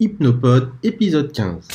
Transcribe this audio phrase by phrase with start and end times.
[0.00, 1.66] Hypnopod, épisode 15.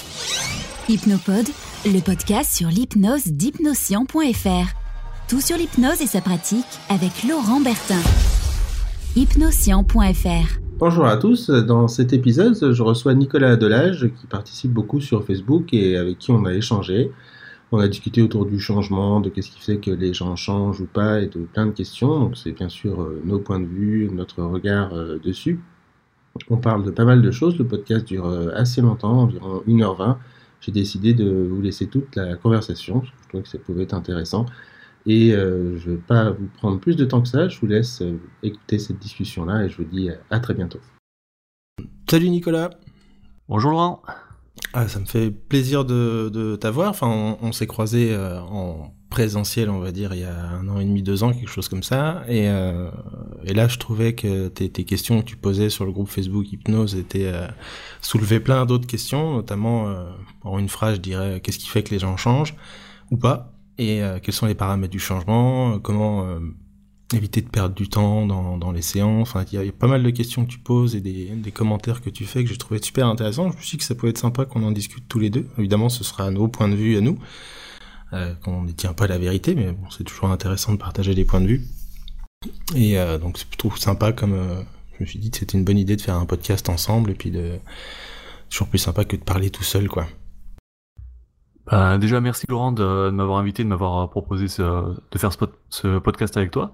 [0.88, 1.46] Hypnopod,
[1.85, 5.27] le podcast sur l'hypnose d'hypnoscient.fr.
[5.27, 7.99] Tout sur l'hypnose et sa pratique avec Laurent Bertin.
[9.17, 10.57] Hypnoscient.fr.
[10.79, 15.74] Bonjour à tous, dans cet épisode, je reçois Nicolas Delage qui participe beaucoup sur Facebook
[15.74, 17.12] et avec qui on a échangé.
[17.74, 20.86] On a discuté autour du changement, de qu'est-ce qui fait que les gens changent ou
[20.86, 22.21] pas et de plein de questions.
[22.21, 25.60] Donc c'est bien sûr euh, nos points de vue, notre regard euh, dessus.
[26.50, 27.57] On parle de pas mal de choses.
[27.57, 30.17] Le podcast dure euh, assez longtemps, environ 1h20.
[30.62, 33.84] J'ai décidé de vous laisser toute la conversation, parce que je trouvais que ça pouvait
[33.84, 34.45] être intéressant.
[35.05, 37.48] Et euh, je ne vais pas vous prendre plus de temps que ça.
[37.49, 40.80] Je vous laisse euh, écouter cette discussion-là et je vous dis à très bientôt.
[42.09, 42.70] Salut Nicolas.
[43.50, 44.02] Bonjour Laurent.
[44.73, 46.89] Ah, ça me fait plaisir de, de t'avoir.
[46.89, 50.80] Enfin, on, on s'est croisés en présentiel, on va dire, il y a un an
[50.80, 52.23] et demi, deux ans, quelque chose comme ça.
[52.27, 52.90] Et, euh,
[53.45, 57.27] là, je trouvais que tes, questions que tu posais sur le groupe Facebook Hypnose étaient
[57.31, 57.48] euh,
[58.02, 60.03] soulevaient plein d'autres questions, notamment euh,
[60.41, 62.56] en une phrase, je dirais, qu'est-ce qui fait que les gens changent
[63.11, 63.53] ou pas?
[63.78, 66.39] Et euh, quels sont les paramètres du changement, comment euh,
[67.14, 69.30] éviter de perdre du temps dans, les séances?
[69.30, 72.09] Enfin, il y, a pas mal de questions que tu poses et des, commentaires que
[72.09, 73.52] tu fais que je trouvais super intéressants.
[73.52, 75.45] Je me suis dit que ça pouvait être sympa qu'on en discute tous les deux.
[75.59, 77.19] Évidemment, ce sera nos points de vue à nous
[78.14, 81.42] euh, qu'on ne tient pas la vérité, mais c'est toujours intéressant de partager des points
[81.42, 81.61] de vue.
[82.75, 84.61] Et euh, donc c'est plutôt sympa comme euh,
[84.97, 87.16] je me suis dit que c'était une bonne idée de faire un podcast ensemble et
[87.16, 87.58] puis de
[88.50, 90.06] toujours plus sympa que de parler tout seul quoi.
[91.66, 95.38] Bah, déjà merci Laurent de, m'avoir invité, de m'avoir proposé de faire ce,
[95.69, 96.72] ce, podcast avec toi.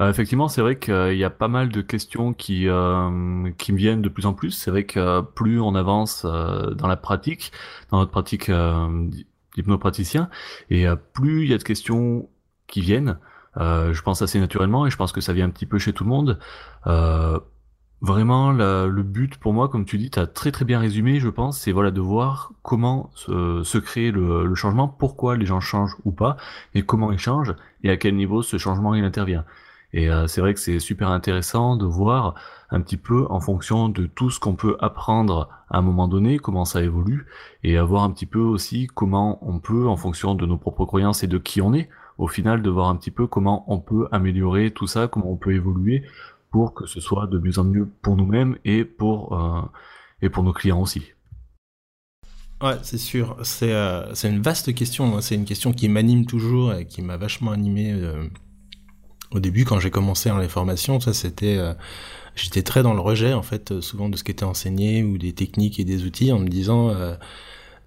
[0.00, 3.78] Euh, effectivement, c'est vrai qu'il y a pas mal de questions qui euh, qui me
[3.78, 4.50] viennent de plus en plus.
[4.50, 7.52] C'est vrai que plus on avance euh, dans la pratique,
[7.90, 8.50] dans notre pratique
[9.54, 10.28] d'hypnopraticien,
[10.70, 12.28] et plus il y a de questions
[12.66, 13.18] qui viennent,
[13.56, 16.04] je pense assez naturellement, et je pense que ça vient un petit peu chez tout
[16.04, 16.38] le monde.
[18.04, 21.20] Vraiment, la, le but pour moi, comme tu dis, tu as très très bien résumé,
[21.20, 25.46] je pense, c'est voilà de voir comment se, se crée le, le, changement, pourquoi les
[25.46, 26.36] gens changent ou pas,
[26.74, 29.46] et comment ils changent, et à quel niveau ce changement il intervient.
[29.94, 32.34] Et euh, c'est vrai que c'est super intéressant de voir
[32.70, 36.38] un petit peu en fonction de tout ce qu'on peut apprendre à un moment donné,
[36.38, 37.26] comment ça évolue,
[37.62, 41.22] et voir un petit peu aussi comment on peut, en fonction de nos propres croyances
[41.22, 41.88] et de qui on est,
[42.18, 45.36] au final de voir un petit peu comment on peut améliorer tout ça, comment on
[45.36, 46.04] peut évoluer
[46.50, 49.62] pour que ce soit de mieux en mieux pour nous-mêmes et pour euh,
[50.22, 51.02] et pour nos clients aussi.
[52.62, 53.36] Ouais, c'est sûr.
[53.42, 55.16] C'est euh, une vaste question.
[55.16, 55.20] Hein.
[55.20, 58.28] C'est une question qui m'anime toujours et qui m'a vachement animé euh,
[59.34, 61.00] au début quand j'ai commencé dans les formations.
[61.00, 61.74] Ça, c'était euh,
[62.34, 65.32] j'étais très dans le rejet en fait, souvent de ce qui était enseigné ou des
[65.32, 67.14] techniques et des outils, en me disant euh,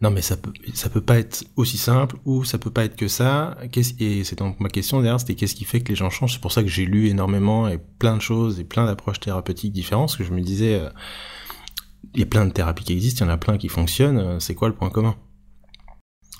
[0.02, 2.96] non mais ça peut ça peut pas être aussi simple ou ça peut pas être
[2.96, 3.58] que ça.
[4.00, 6.34] Et c'est donc ma question derrière, c'était qu'est-ce qui fait que les gens changent?
[6.34, 9.74] C'est pour ça que j'ai lu énormément et plein de choses et plein d'approches thérapeutiques
[9.74, 10.10] différentes.
[10.10, 10.90] Parce que je me disais, euh,
[12.14, 14.20] il y a plein de thérapies qui existent, il y en a plein qui fonctionnent.
[14.20, 15.16] Euh, c'est quoi le point commun?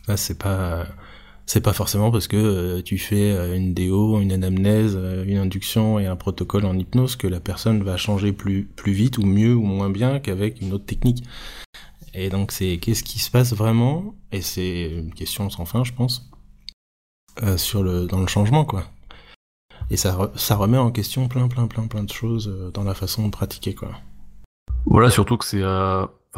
[0.08, 0.86] Là, c'est pas
[1.48, 5.38] c'est pas forcément parce que euh, tu fais euh, une déo, une anamnèse, euh, une
[5.38, 9.24] induction et un protocole en hypnose que la personne va changer plus plus vite ou
[9.24, 11.24] mieux ou moins bien qu'avec une autre technique.
[12.14, 14.14] Et donc c'est qu'est-ce qui se passe vraiment?
[14.34, 16.30] Et c'est une question sans fin, je pense,
[17.56, 18.84] sur le dans le changement quoi.
[19.90, 23.26] Et ça ça remet en question plein plein plein plein de choses dans la façon
[23.26, 23.92] de pratiquer quoi.
[24.86, 25.64] Voilà, surtout que c'est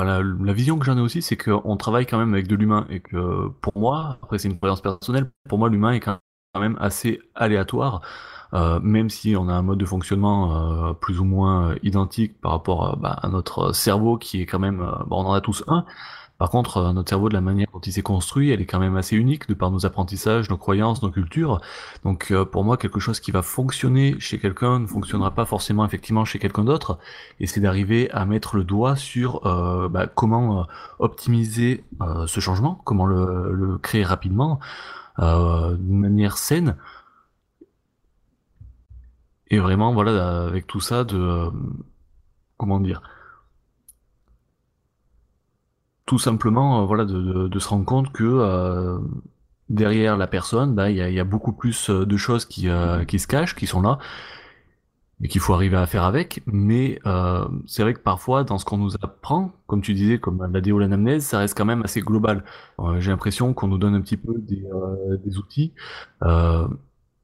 [0.04, 3.00] la, vision que j'en ai aussi, c'est qu'on travaille quand même avec de l'humain et
[3.00, 6.20] que pour moi, après c'est une croyance personnelle, pour moi l'humain est quand
[6.60, 8.02] même assez aléatoire.
[8.54, 12.52] Euh, même si on a un mode de fonctionnement euh, plus ou moins identique par
[12.52, 15.86] rapport bah, à notre cerveau qui est quand même, on en a tous un.
[16.40, 18.96] Par contre, notre cerveau, de la manière dont il s'est construit, elle est quand même
[18.96, 21.62] assez unique de par nos apprentissages, nos croyances, nos cultures.
[22.04, 26.26] Donc, pour moi, quelque chose qui va fonctionner chez quelqu'un ne fonctionnera pas forcément effectivement
[26.26, 26.98] chez quelqu'un d'autre.
[27.40, 30.64] Et c'est d'arriver à mettre le doigt sur euh, bah, comment euh,
[30.98, 34.60] optimiser euh, ce changement, comment le, créer rapidement,
[35.18, 36.78] d'une manière saine,
[39.50, 41.18] et vraiment, voilà, avec tout ça, de...
[41.18, 41.50] Euh,
[42.58, 43.02] comment dire
[46.10, 48.98] Tout simplement, euh, voilà, de, se rendre compte que euh,
[49.70, 53.06] derrière la personne, bah, il y, a, y, a, beaucoup plus de choses qui, euh,
[53.06, 54.00] se cachent, qui sont là,
[55.22, 56.42] et qu'il faut arriver à faire avec.
[56.48, 60.52] Mais euh, c'est vrai que parfois, dans ce qu'on nous apprend, comme tu disais, comme
[60.52, 62.44] la déo, l'anamnèse, ça reste quand même assez global.
[62.80, 65.74] Euh, J'ai l'impression qu'on nous donne un petit peu des outils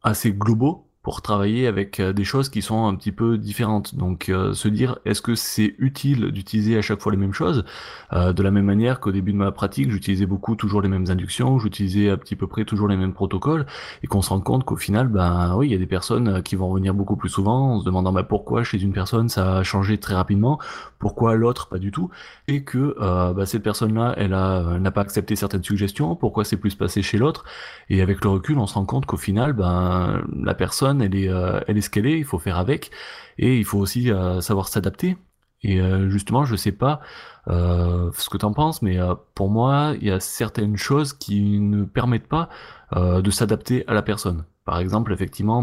[0.03, 3.93] assez globaux pour travailler avec euh, des choses qui sont un petit peu différentes.
[3.93, 7.63] Donc euh, se dire est-ce que c'est utile d'utiliser à chaque fois les mêmes choses?
[8.11, 11.05] Euh, De la même manière qu'au début de ma pratique, j'utilisais beaucoup toujours les mêmes
[11.09, 13.67] inductions, j'utilisais à petit peu près toujours les mêmes protocoles,
[14.01, 16.55] et qu'on se rend compte qu'au final, ben oui, il y a des personnes qui
[16.55, 19.63] vont revenir beaucoup plus souvent, en se demandant ben, pourquoi chez une personne ça a
[19.63, 20.57] changé très rapidement,
[20.97, 22.09] pourquoi l'autre pas du tout,
[22.47, 22.95] et que
[23.35, 27.43] ben, cette personne-là, elle n'a pas accepté certaines suggestions, pourquoi c'est plus passé chez l'autre,
[27.89, 31.29] et avec le recul, on se rend compte qu'au final, ben la personne elle est,
[31.29, 32.91] euh, elle est ce qu'elle est, il faut faire avec,
[33.37, 35.17] et il faut aussi euh, savoir s'adapter.
[35.63, 37.01] Et euh, justement, je sais pas
[37.47, 38.97] ce que tu en penses, mais
[39.35, 42.49] pour moi, il y a certaines choses qui ne permettent pas
[42.95, 44.45] de s'adapter à la personne.
[44.65, 45.61] Par exemple, effectivement,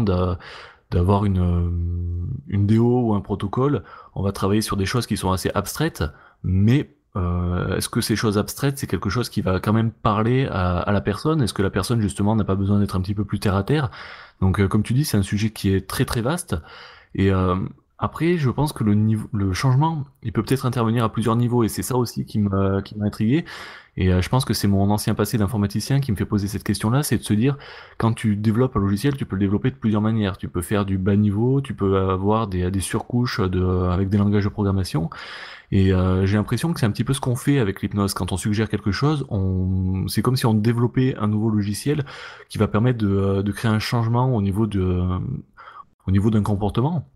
[0.91, 3.83] d'avoir une, une déo ou un protocole,
[4.15, 6.05] on va travailler sur des choses qui sont assez abstraites,
[6.41, 10.79] mais est-ce que ces choses abstraites, c'est quelque chose qui va quand même parler à,
[10.79, 11.41] à la personne?
[11.41, 13.63] Est-ce que la personne, justement, n'a pas besoin d'être un petit peu plus terre à
[13.63, 13.91] terre?
[14.41, 16.55] Donc, euh, comme tu dis, c'est un sujet qui est très très vaste.
[17.15, 17.55] Et euh,
[17.99, 21.63] après, je pense que le, niveau, le changement, il peut peut-être intervenir à plusieurs niveaux,
[21.63, 23.45] et c'est ça aussi qui m'a qui m'a intrigué.
[23.95, 26.63] Et euh, je pense que c'est mon ancien passé d'informaticien qui me fait poser cette
[26.63, 27.57] question-là, c'est de se dire,
[27.99, 30.37] quand tu développes un logiciel, tu peux le développer de plusieurs manières.
[30.37, 34.17] Tu peux faire du bas niveau, tu peux avoir des, des surcouches de, avec des
[34.17, 35.09] langages de programmation.
[35.73, 38.13] Et euh, j'ai l'impression que c'est un petit peu ce qu'on fait avec l'hypnose.
[38.13, 39.25] Quand on suggère quelque chose,
[40.07, 42.05] c'est comme si on développait un nouveau logiciel
[42.47, 44.67] qui va permettre de, euh, créer un changement au niveau
[46.07, 47.09] niveau d'un comportement.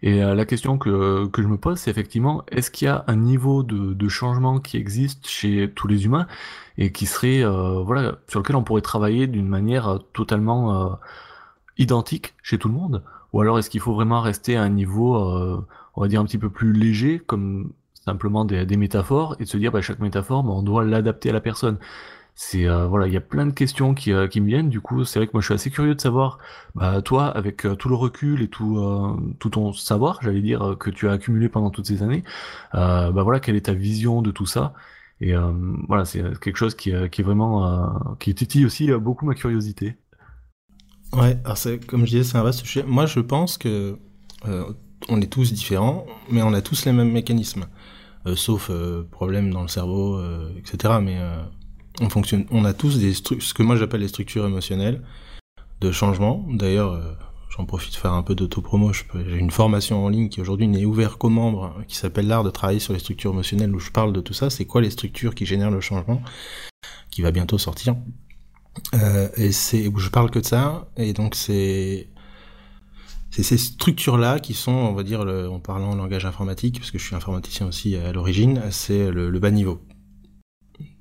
[0.00, 3.16] Et euh, la question que, je me pose, c'est effectivement, est-ce qu'il y a un
[3.16, 6.26] niveau de, de, changement qui existe chez tous les humains
[6.78, 7.44] et qui serait,
[7.84, 10.98] voilà, sur lequel on pourrait travailler d'une manière totalement
[11.76, 13.02] identique chez tout le monde?
[13.34, 15.66] Ou alors est-ce qu'il faut vraiment rester à un niveau
[15.96, 17.72] on va dire un petit peu plus léger, comme
[18.04, 21.32] simplement des, métaphores, et de se dire bah, chaque métaphore, bah, on doit l'adapter à
[21.32, 21.78] la personne.
[22.36, 24.68] C'est euh, voilà, il y a plein de questions qui, euh, qui me viennent.
[24.68, 26.38] Du coup, c'est vrai que moi je suis assez curieux de savoir,
[26.74, 28.74] bah, toi, avec euh, tout le recul et tout
[29.38, 32.24] tout ton savoir, j'allais dire que tu as accumulé pendant toutes ces années,
[32.72, 34.74] bah voilà, quelle est ta vision de tout ça?
[35.20, 35.32] Et
[35.88, 39.96] voilà, c'est quelque chose qui, qui est vraiment qui titille aussi beaucoup ma curiosité.
[41.12, 42.84] Ouais, alors comme je disais, c'est un vaste sujet.
[42.86, 43.96] Moi, je pense que
[45.08, 47.66] on est tous différents, mais on a tous les mêmes mécanismes,
[48.26, 50.94] euh, sauf euh, problèmes dans le cerveau, euh, etc.
[51.02, 51.18] Mais
[52.00, 55.02] on fonctionne, on a tous des ce que moi j'appelle les structures émotionnelles
[55.80, 56.44] de changement.
[56.50, 57.00] D'ailleurs,
[57.50, 58.92] j'en profite de faire un peu d'autopromo.
[58.92, 62.50] J'ai une formation en ligne qui aujourd'hui n'est ouverte qu'aux membres, qui s'appelle l'art de
[62.50, 64.50] travailler sur les structures émotionnelles, où je parle de tout ça.
[64.50, 66.22] C'est quoi les structures qui génèrent le changement,
[67.10, 67.96] qui va bientôt sortir?
[69.36, 70.88] et c'est où je parle que de ça.
[70.96, 72.08] Et donc c'est
[73.34, 76.98] c'est ces structures-là qui sont, on va dire, en parlant en langage informatique, parce que
[76.98, 79.80] je suis informaticien aussi à l'origine, c'est le, bas niveau.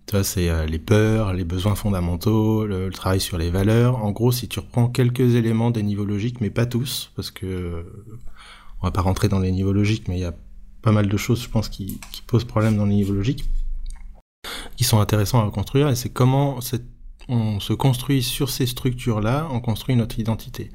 [0.09, 4.03] Ça, c'est euh, les peurs, les besoins fondamentaux, le, travail sur les valeurs.
[4.03, 7.85] En gros, si tu reprends quelques éléments des niveaux logiques, mais pas tous, parce que
[8.81, 10.33] on va pas rentrer dans les niveaux logiques, mais il y a
[10.81, 13.45] pas mal de choses, je pense, qui, posent problème dans les niveaux logiques,
[14.75, 16.57] qui sont intéressants à reconstruire, et c'est comment
[17.30, 20.71] on se construit sur ces structures-là, on construit notre identité.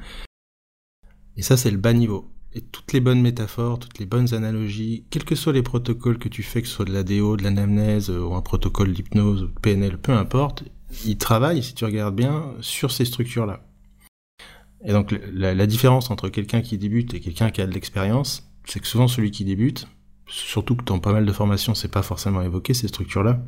[1.39, 2.29] Et ça, c'est le bas niveau.
[2.53, 6.29] Et toutes les bonnes métaphores, toutes les bonnes analogies, quels que soient les protocoles que
[6.29, 9.47] tu fais, que ce soit de la DO, de l'anamnèse, ou un protocole d'hypnose, de
[9.47, 10.65] PNL, peu importe,
[11.05, 13.65] ils travaillent, si tu regardes bien, sur ces structures-là.
[14.85, 18.81] Et donc, la, différence entre quelqu'un qui débute et quelqu'un qui a de l'expérience, c'est
[18.81, 19.87] que souvent celui qui débute,
[20.27, 23.45] surtout que dans pas mal de formations, c'est pas forcément évoqué, ces structures-là,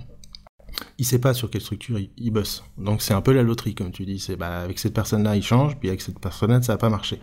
[0.98, 2.64] il sait pas sur quelle structure il, bosse.
[2.78, 4.20] Donc c'est un peu la loterie, comme tu dis.
[4.20, 7.18] C'est bah, avec cette personne-là, il change, puis avec cette personne-là, ça va pas marcher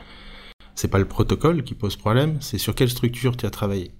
[0.77, 3.91] c'est pas le protocole qui pose problème, c'est sur quelle structure tu as travaillé.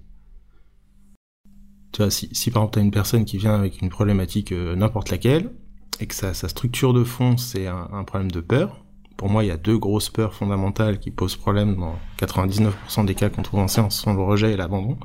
[1.90, 4.76] Tu vois, si, par exemple tu as une personne qui vient avec une problématique euh,
[4.76, 5.50] n'importe laquelle,
[5.98, 8.84] et que sa, structure de fond c'est un, problème de peur,
[9.16, 13.16] pour moi il y a deux grosses peurs fondamentales qui posent problème dans 99% des
[13.16, 14.98] cas qu'on trouve en séance, sont le rejet et l'abandon.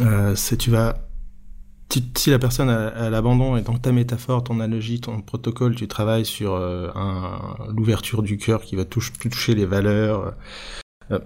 [0.00, 1.06] Euh, tu vas
[2.16, 6.24] si, la personne a, l'abandon et dans ta métaphore, ton analogie, ton protocole, tu travailles
[6.24, 6.90] sur euh,
[7.76, 10.34] l'ouverture du cœur qui va toucher les valeurs,
[11.10, 11.18] euh,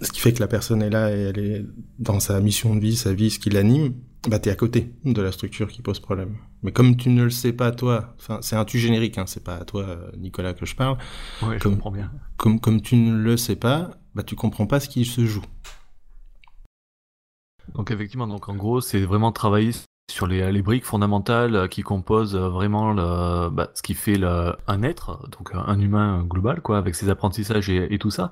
[0.00, 1.64] ce qui fait que la personne est là et elle est
[1.98, 3.94] dans sa mission de vie, sa vie, ce qui l'anime,
[4.28, 6.36] bah t'es à côté de la structure qui pose problème.
[6.62, 9.42] Mais comme tu ne le sais pas toi, enfin c'est un tu générique, hein, c'est
[9.42, 10.98] pas à toi Nicolas que je parle.
[11.42, 12.10] Ouais, je comprends bien.
[12.36, 15.44] Comme comme tu ne le sais pas, bah tu comprends pas ce qui se joue.
[17.74, 19.72] Donc effectivement, donc en gros, c'est vraiment travailler
[20.10, 24.16] sur les, les, briques fondamentales euh, qui composent euh, vraiment le, bah, ce qui fait
[24.16, 28.30] le, un être, donc un humain global, quoi, avec ses apprentissages et tout ça.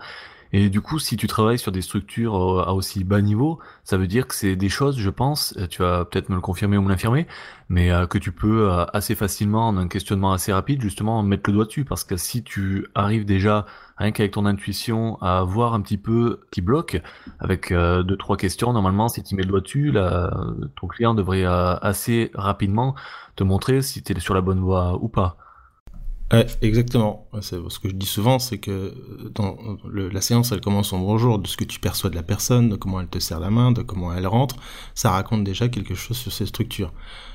[0.56, 3.96] Et du coup, si tu travailles sur des structures euh, à aussi bas niveau, ça
[3.96, 6.76] veut dire que c'est des choses, je pense, euh, tu vas peut-être me le confirmer
[6.76, 7.26] ou me l'infirmer,
[7.68, 11.54] mais euh, que tu peux assez facilement, en un questionnement assez rapide, justement, mettre le
[11.54, 11.84] doigt dessus.
[11.84, 16.42] Parce que si tu arrives déjà, rien qu'avec ton intuition, à voir un petit peu
[16.52, 17.02] qui bloque,
[17.40, 19.92] avec deux, trois questions, normalement, si tu mets le doigt dessus,
[20.76, 22.94] ton client devrait assez rapidement
[23.34, 25.36] te montrer si tu es sur la bonne voie ou pas.
[26.62, 27.28] Exactement.
[27.40, 28.94] Ce que je dis souvent, c'est que
[29.34, 29.56] dans
[29.88, 32.70] le, la séance, elle commence en bonjour, de ce que tu perçois de la personne,
[32.70, 34.56] de comment elle te serre la main, de comment elle rentre.
[34.94, 36.92] Ça raconte déjà quelque chose sur ces structures.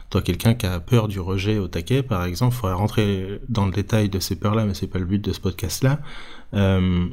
[0.10, 3.66] Toi, quelqu'un qui a peur du rejet au taquet, par exemple, il faudrait rentrer dans
[3.68, 6.02] le détail de ces peurs-là, mais c'est pas le but de ce podcast-là.
[6.56, 7.08] Euh,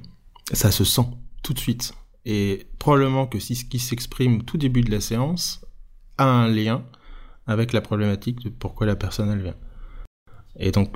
[0.53, 1.07] ça se sent
[1.43, 1.93] tout de suite.
[2.25, 5.65] Et probablement que si ce qui s'exprime tout début de la séance
[6.19, 6.85] a un lien
[7.47, 9.55] avec la problématique de pourquoi la personne elle vient.
[10.59, 10.91] Et donc,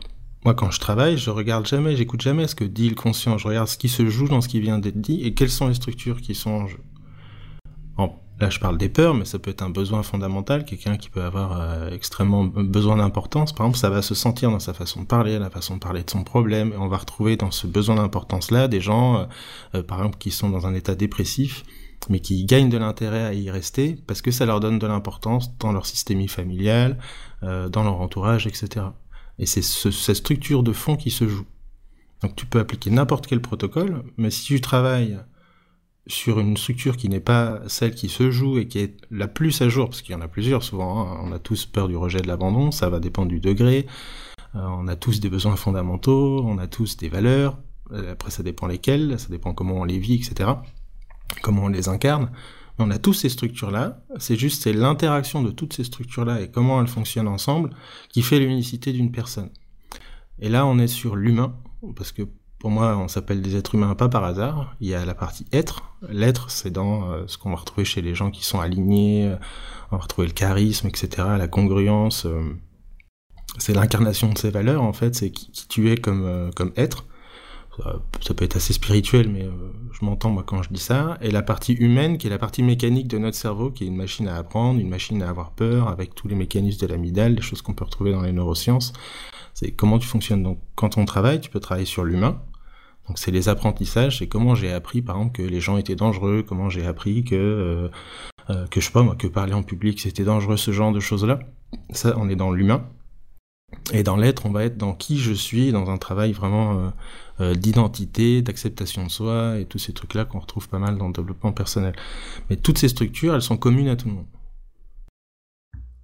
[0.44, 3.36] moi, quand je travaille, je regarde jamais, j'écoute jamais ce que dit le conscient.
[3.36, 5.68] Je regarde ce qui se joue dans ce qui vient d'être dit et quelles sont
[5.68, 6.80] les structures qui sont en jeu.
[7.98, 11.22] là, je parle des peurs, mais ça peut être un besoin fondamental, quelqu'un qui peut
[11.22, 13.52] avoir euh, extrêmement besoin d'importance.
[13.52, 16.02] Par exemple, ça va se sentir dans sa façon de parler, la façon de parler
[16.04, 16.72] de son problème.
[16.72, 19.24] Et on va retrouver dans ce besoin d'importance-là des gens, euh,
[19.74, 21.64] euh, par exemple, qui sont dans un état dépressif,
[22.08, 25.54] mais qui gagnent de l'intérêt à y rester parce que ça leur donne de l'importance
[25.58, 26.96] dans leur systémie familiale,
[27.42, 28.86] dans leur entourage, etc.
[29.40, 31.46] Et c'est cette structure de fond qui se joue.
[32.22, 35.18] Donc tu peux appliquer n'importe quel protocole, mais si tu travailles
[36.06, 39.62] sur une structure qui n'est pas celle qui se joue et qui est la plus
[39.62, 41.96] à jour, parce qu'il y en a plusieurs souvent, hein, on a tous peur du
[41.96, 43.86] rejet de l'abandon, ça va dépendre du degré,
[44.54, 47.58] euh, on a tous des besoins fondamentaux, on a tous des valeurs,
[47.92, 50.50] euh, après ça dépend lesquelles, ça dépend comment on les vit, etc.,
[51.40, 52.30] comment on les incarne,
[52.80, 56.80] on a tous ces structures-là, c'est juste c'est l'interaction de toutes ces structures-là et comment
[56.80, 57.70] elles fonctionnent ensemble
[58.08, 59.50] qui fait l'unicité d'une personne.
[60.40, 61.54] Et là, on est sur l'humain,
[61.96, 62.22] parce que
[62.58, 64.76] pour moi, on s'appelle des êtres humains pas par hasard.
[64.80, 65.94] Il y a la partie être.
[66.08, 69.36] L'être, c'est dans euh, ce qu'on va retrouver chez les gens qui sont alignés, euh,
[69.90, 72.26] on va retrouver le charisme, etc., la congruence.
[72.26, 72.54] Euh,
[73.56, 77.06] c'est l'incarnation de ces valeurs, en fait, c'est qui, tu es comme, comme être
[77.76, 79.50] ça, peut être assez spirituel, mais euh,
[79.92, 81.16] je m'entends moi quand je dis ça.
[81.20, 83.96] Et la partie humaine, qui est la partie mécanique de notre cerveau, qui est une
[83.96, 87.42] machine à apprendre, une machine à avoir peur, avec tous les mécanismes de l'amygdale, les
[87.42, 88.92] choses qu'on peut retrouver dans les neurosciences.
[89.54, 90.42] C'est comment tu fonctionnes.
[90.42, 92.40] Donc, quand on travaille, tu peux travailler sur l'humain.
[93.08, 94.18] Donc, c'est les apprentissages.
[94.18, 96.44] C'est comment j'ai appris, par exemple, que les gens étaient dangereux.
[96.46, 97.88] Comment j'ai appris que euh,
[98.50, 101.00] euh, que je sais pas moi, que parler en public c'était dangereux, ce genre de
[101.00, 101.40] choses-là.
[101.90, 102.84] Ça, on est dans l'humain.
[103.92, 106.88] Et dans l'être, on va être dans qui je suis, dans un travail vraiment euh,
[107.40, 111.12] euh, d'identité, d'acceptation de soi et tous ces trucs-là qu'on retrouve pas mal dans le
[111.12, 111.94] développement personnel.
[112.48, 114.26] Mais toutes ces structures, elles sont communes à tout le monde.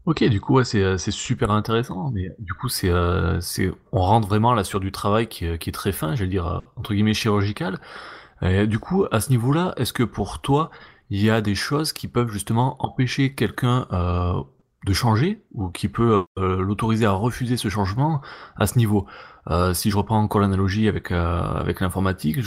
[0.05, 4.93] Ok, du coup, c'est, super intéressant, mais du coup, on rentre vraiment là sur du
[4.93, 7.81] travail qui, est très fin, je vais dire, entre guillemets, chirurgical.
[8.41, 10.71] Du coup, à ce niveau-là, est-ce que pour toi,
[11.11, 14.43] il y a des choses qui peuvent justement empêcher quelqu'un euh,
[14.87, 18.23] de changer ou qui peut euh, l'autoriser à refuser ce changement
[18.57, 19.07] à ce niveau.
[19.51, 22.39] Euh, si je reprends encore l'analogie avec euh, avec l'informatique,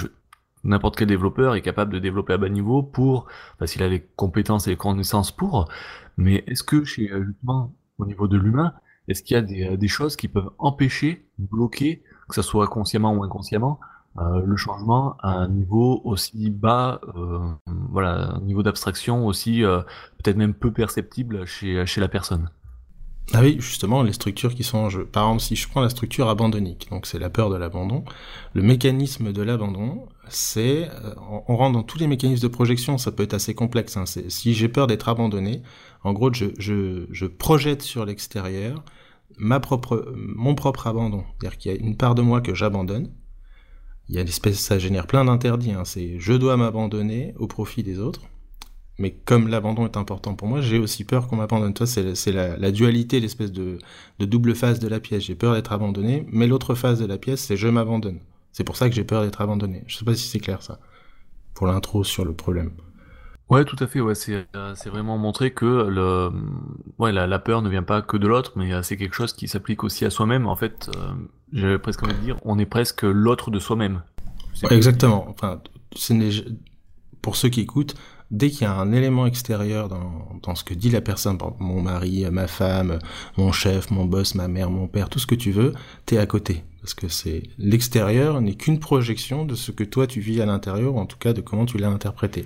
[0.63, 3.27] n'importe quel développeur est capable de développer à bas niveau pour
[3.59, 5.69] parce qu'il a les compétences et les connaissances pour.
[6.17, 8.73] Mais est-ce que chez justement au niveau de l'humain,
[9.09, 13.13] est-ce qu'il y a des, des choses qui peuvent empêcher, bloquer, que ce soit consciemment
[13.13, 13.81] ou inconsciemment,
[14.19, 17.39] euh, le changement à un niveau aussi bas, euh,
[17.91, 19.81] voilà, un niveau d'abstraction aussi euh,
[20.21, 22.49] peut-être même peu perceptible chez, la personne.
[23.33, 25.05] Ah oui, justement, les structures qui sont en jeu.
[25.05, 28.03] Par exemple, si je prends la structure abandonnique, donc c'est la peur de l'abandon,
[28.53, 30.89] le mécanisme de l'abandon, c'est,
[31.47, 33.97] on, rentre dans tous les mécanismes de projection, ça peut être assez complexe.
[33.97, 35.61] Hein, si j'ai peur d'être abandonné,
[36.03, 38.83] en gros, je, je, je projette sur l'extérieur
[39.37, 41.23] ma propre, mon propre abandon.
[41.39, 43.11] C'est-à-dire qu'il y a une part de moi que j'abandonne,
[44.09, 45.71] il y a l'espèce, ça génère plein d'interdits.
[45.71, 45.85] Hein.
[45.85, 48.21] C'est je dois m'abandonner au profit des autres.
[48.97, 51.73] Mais comme l'abandon est important pour moi, j'ai aussi peur qu'on m'abandonne.
[51.73, 53.77] Toi, c'est la, dualité, l'espèce de,
[54.19, 55.23] double face de la pièce.
[55.23, 58.19] J'ai peur d'être abandonné, mais l'autre face de la pièce, c'est je m'abandonne.
[58.51, 59.83] C'est pour ça que j'ai peur d'être abandonné.
[59.87, 60.79] Je sais pas si c'est clair ça.
[61.53, 62.71] Pour l'intro sur le problème.
[63.49, 63.99] Ouais, tout à fait.
[63.99, 66.31] Ouais, c'est euh, c'est vraiment montrer que le
[66.99, 69.33] ouais la, la, peur ne vient pas que de l'autre, mais euh, c'est quelque chose
[69.33, 70.47] qui s'applique aussi à soi-même.
[70.47, 71.11] En fait, euh,
[71.51, 74.03] j'avais presque envie de dire, on est presque l'autre de soi-même.
[74.69, 75.27] exactement.
[75.29, 75.61] Enfin,
[77.23, 77.95] pour ceux qui écoutent,
[78.29, 81.81] dès qu'il y a un élément extérieur dans, dans ce que dit la personne, mon
[81.81, 82.99] mari, ma femme,
[83.35, 85.73] mon chef, mon boss, ma mère, mon père, tout ce que tu veux,
[86.05, 86.63] t'es à côté.
[86.81, 90.93] Parce que c'est l'extérieur n'est qu'une projection de ce que toi tu vis à l'intérieur,
[90.93, 92.45] ou en tout cas de comment tu l'as interprété.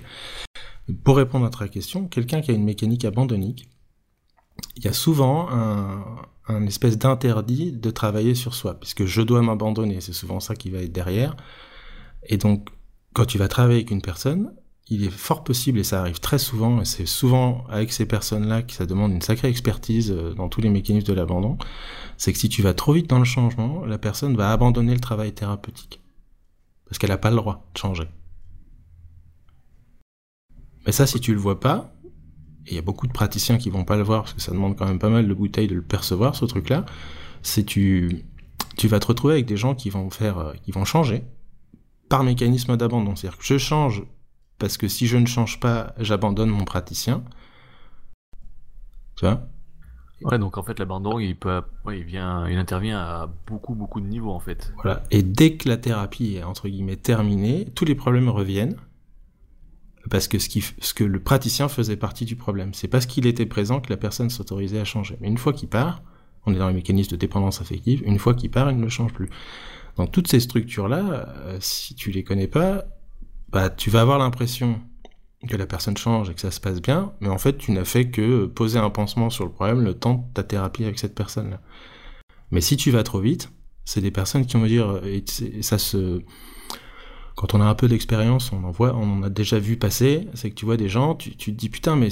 [1.02, 3.68] Pour répondre à ta question, quelqu'un qui a une mécanique abandonnique,
[4.76, 10.00] il y a souvent un, espèce d'interdit de travailler sur soi, puisque je dois m'abandonner,
[10.00, 11.36] c'est souvent ça qui va être derrière.
[12.26, 12.68] Et donc,
[13.14, 14.52] quand tu vas travailler avec une personne,
[14.88, 18.62] il est fort possible, et ça arrive très souvent, et c'est souvent avec ces personnes-là
[18.62, 21.56] que ça demande une sacrée expertise euh, dans tous les mécanismes de l'abandon,
[22.18, 25.00] c'est que si tu vas trop vite dans le changement, la personne va abandonner le
[25.00, 26.02] travail thérapeutique.
[26.86, 28.08] Parce qu'elle n'a pas le droit de changer.
[30.86, 31.92] Mais ça, si tu le vois pas,
[32.66, 34.52] et il y a beaucoup de praticiens qui vont pas le voir, parce que ça
[34.52, 36.84] demande quand même pas mal de bouteilles de le percevoir, ce truc-là,
[37.42, 38.24] c'est tu,
[38.76, 41.24] tu vas te retrouver avec des gens qui vont faire, euh, qui vont changer
[42.08, 43.16] par mécanisme d'abandon.
[43.16, 44.02] C'est-à-dire que je change
[44.58, 47.22] parce que si je ne change pas, j'abandonne mon praticien.
[49.16, 49.46] Tu vois?
[50.22, 51.60] Ouais, donc en fait l'abandon, il peut,
[51.92, 54.72] il vient, il intervient à beaucoup beaucoup de niveaux en fait.
[54.82, 55.02] Voilà.
[55.10, 58.76] Et dès que la thérapie est entre guillemets terminée, tous les problèmes reviennent
[60.10, 62.74] parce que ce, que le praticien faisait partie du problème.
[62.74, 65.16] C'est parce qu'il était présent que la personne s'autorisait à changer.
[65.20, 66.02] Mais une fois qu'il part,
[66.46, 68.02] on est dans les mécanismes de dépendance affective.
[68.04, 69.30] Une fois qu'il part, il ne change plus.
[69.96, 72.84] Donc toutes ces structures là, euh, si tu les connais pas,
[73.50, 74.80] bah tu vas avoir l'impression
[75.48, 77.84] que la personne change et que ça se passe bien, mais en fait, tu n'as
[77.84, 81.14] fait que poser un pansement sur le problème le temps de ta thérapie avec cette
[81.14, 81.60] personne-là.
[82.50, 83.50] Mais si tu vas trop vite,
[83.84, 85.22] c'est des personnes qui vont dire, et
[85.62, 86.22] ça se,
[87.34, 90.50] quand on a un peu d'expérience, on en voit, on a déjà vu passer, c'est
[90.50, 92.08] que tu vois des gens, tu, tu te dis putain, mais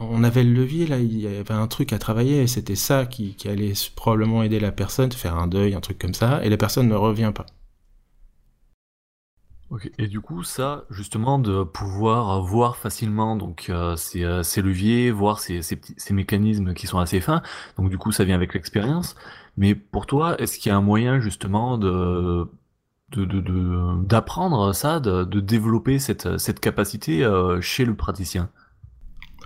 [0.00, 3.06] on avait le levier là, il y avait un truc à travailler, et c'était ça
[3.06, 6.56] qui, allait probablement aider la personne, faire un deuil, un truc comme ça, et la
[6.56, 7.46] personne ne revient pas.
[9.98, 15.40] Et du coup, ça, justement, de pouvoir voir facilement donc euh, euh, ces, leviers, voir
[15.40, 17.42] ces, ces, mécanismes qui sont assez fins.
[17.76, 19.16] Donc du coup, ça vient avec l'expérience.
[19.56, 22.46] Mais pour toi, est-ce qu'il y a un moyen justement de
[23.12, 28.50] d'apprendre ça, de, développer cette, cette capacité euh, chez le praticien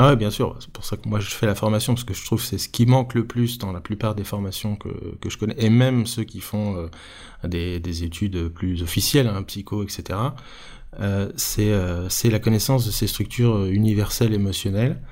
[0.01, 0.57] ah ouais, bien sûr.
[0.61, 2.59] C'est pour ça que moi je fais la formation parce que je trouve que c'est
[2.59, 4.89] ce qui manque le plus dans la plupart des formations que,
[5.21, 6.89] que je connais et même ceux qui font euh,
[7.47, 10.19] des, des, études plus officielles, hein, psycho, etc.
[11.01, 15.03] Euh, c'est euh, c'est la connaissance de ces structures universelles émotionnelles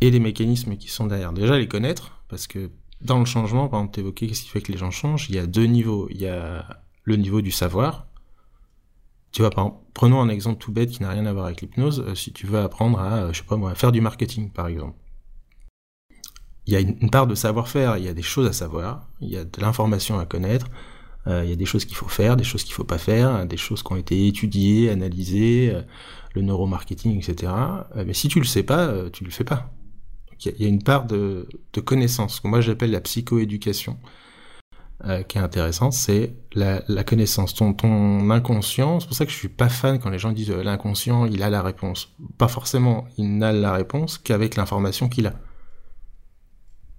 [0.00, 1.32] et des mécanismes qui sont derrière.
[1.32, 2.70] Déjà les connaître parce que
[3.00, 5.28] dans le changement, par exemple, t'évoquais qu'est-ce qui fait que les gens changent.
[5.28, 6.06] Il y a deux niveaux.
[6.10, 8.06] Il y a le niveau du savoir
[9.32, 9.50] tu vois,
[9.94, 12.04] prenons un exemple tout bête qui n'a rien à voir avec l'hypnose.
[12.06, 14.96] Euh, si tu veux apprendre à, euh, je sais pas faire du marketing, par exemple.
[16.66, 19.28] Il y a une, part de savoir-faire, il y a des choses à savoir, il
[19.28, 20.66] y a de l'information à connaître,
[21.26, 23.46] euh, il y a des choses qu'il faut faire, des choses qu'il faut pas faire,
[23.46, 25.74] des choses qui ont été étudiées, analysées,
[26.34, 27.52] le neuromarketing, etc.
[28.06, 29.72] mais si tu le sais pas, tu le fais pas.
[30.44, 33.98] il y, a une part de, de connaissance, que moi j'appelle la psychoéducation.
[35.06, 39.00] Euh, qui est intéressant, c'est la, la, connaissance, ton, ton inconscient.
[39.00, 41.42] C'est pour ça que je suis pas fan quand les gens disent euh, l'inconscient, il
[41.42, 42.14] a la réponse.
[42.36, 45.32] Pas forcément, il n'a la réponse qu'avec l'information qu'il a.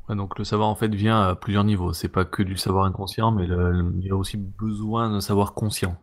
[0.09, 1.93] Ouais, donc le savoir en fait vient à plusieurs niveaux.
[1.93, 5.95] C'est pas que du savoir inconscient, mais il y a aussi besoin d'un savoir conscient.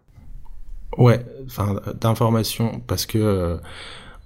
[0.96, 3.56] Ouais, enfin d'information, parce que euh,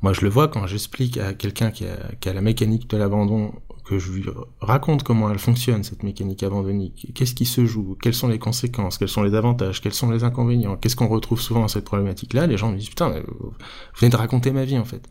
[0.03, 1.87] moi je le vois quand j'explique à quelqu'un qui
[2.21, 4.25] qui a la mécanique de l'abandon que je lui
[4.61, 8.99] raconte comment elle fonctionne, cette mécanique abandonnique, qu'est-ce qui se joue, quelles sont les conséquences,
[8.99, 12.47] quels sont les avantages, quels sont les inconvénients, qu'est-ce qu'on retrouve souvent dans cette problématique-là,
[12.47, 13.53] les gens me disent, putain, vous
[13.97, 15.09] venez de raconter ma vie, en fait.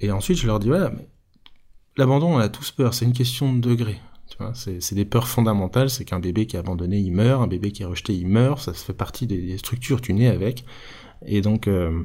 [0.00, 1.08] Et ensuite, je leur dis, voilà, mais
[1.96, 4.00] l'abandon, on a tous peur, c'est une question de degré.
[4.28, 7.46] Tu vois, c'est des peurs fondamentales, c'est qu'un bébé qui est abandonné, il meurt, un
[7.46, 10.64] bébé qui est rejeté, il meurt, ça fait partie des, structures, tu nais avec.
[11.24, 12.02] Et donc, euh,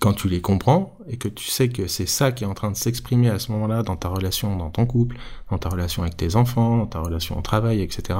[0.00, 2.70] quand tu les comprends et que tu sais que c'est ça qui est en train
[2.70, 5.16] de s'exprimer à ce moment-là dans ta relation dans ton couple,
[5.50, 8.18] dans ta relation avec tes enfants, dans ta relation au travail, etc.,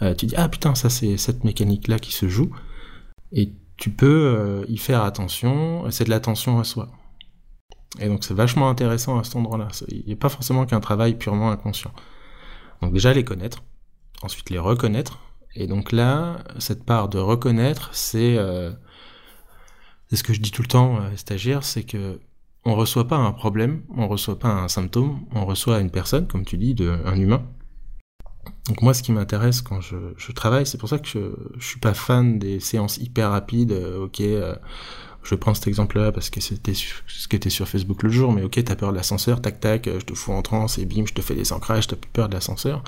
[0.00, 2.50] euh, tu dis ah putain ça c'est cette mécanique-là qui se joue
[3.32, 6.88] et tu peux euh, y faire attention, c'est de l'attention à soi.
[7.98, 9.68] Et donc c'est vachement intéressant à cet endroit-là.
[9.88, 11.92] Il n'y a pas forcément qu'un travail purement inconscient.
[12.80, 13.62] Donc déjà les connaître,
[14.22, 15.18] ensuite les reconnaître,
[15.54, 18.72] et donc là cette part de reconnaître c'est euh,
[20.12, 22.20] c'est ce que je dis tout le temps à stagiaires, c'est que
[22.66, 26.44] on reçoit pas un problème, on reçoit pas un symptôme, on reçoit une personne, comme
[26.44, 27.42] tu dis, de, un humain.
[28.66, 31.18] Donc moi, ce qui m'intéresse quand je, je travaille, c'est pour ça que je,
[31.56, 33.72] je suis pas fan des séances hyper rapides.
[33.72, 34.54] Euh, ok, euh,
[35.22, 38.42] je prends cet exemple-là parce que c'était ce qui était sur Facebook le jour, mais
[38.42, 41.14] ok, t'as peur de l'ascenseur, tac tac, je te fous en transe et bim, je
[41.14, 42.84] te fais des ancrages, t'as plus peur de l'ascenseur.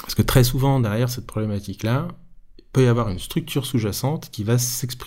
[0.00, 2.06] Parce que très souvent derrière cette problématique-là,
[2.76, 4.56] peut y avoir une structure sous-jacente qui, va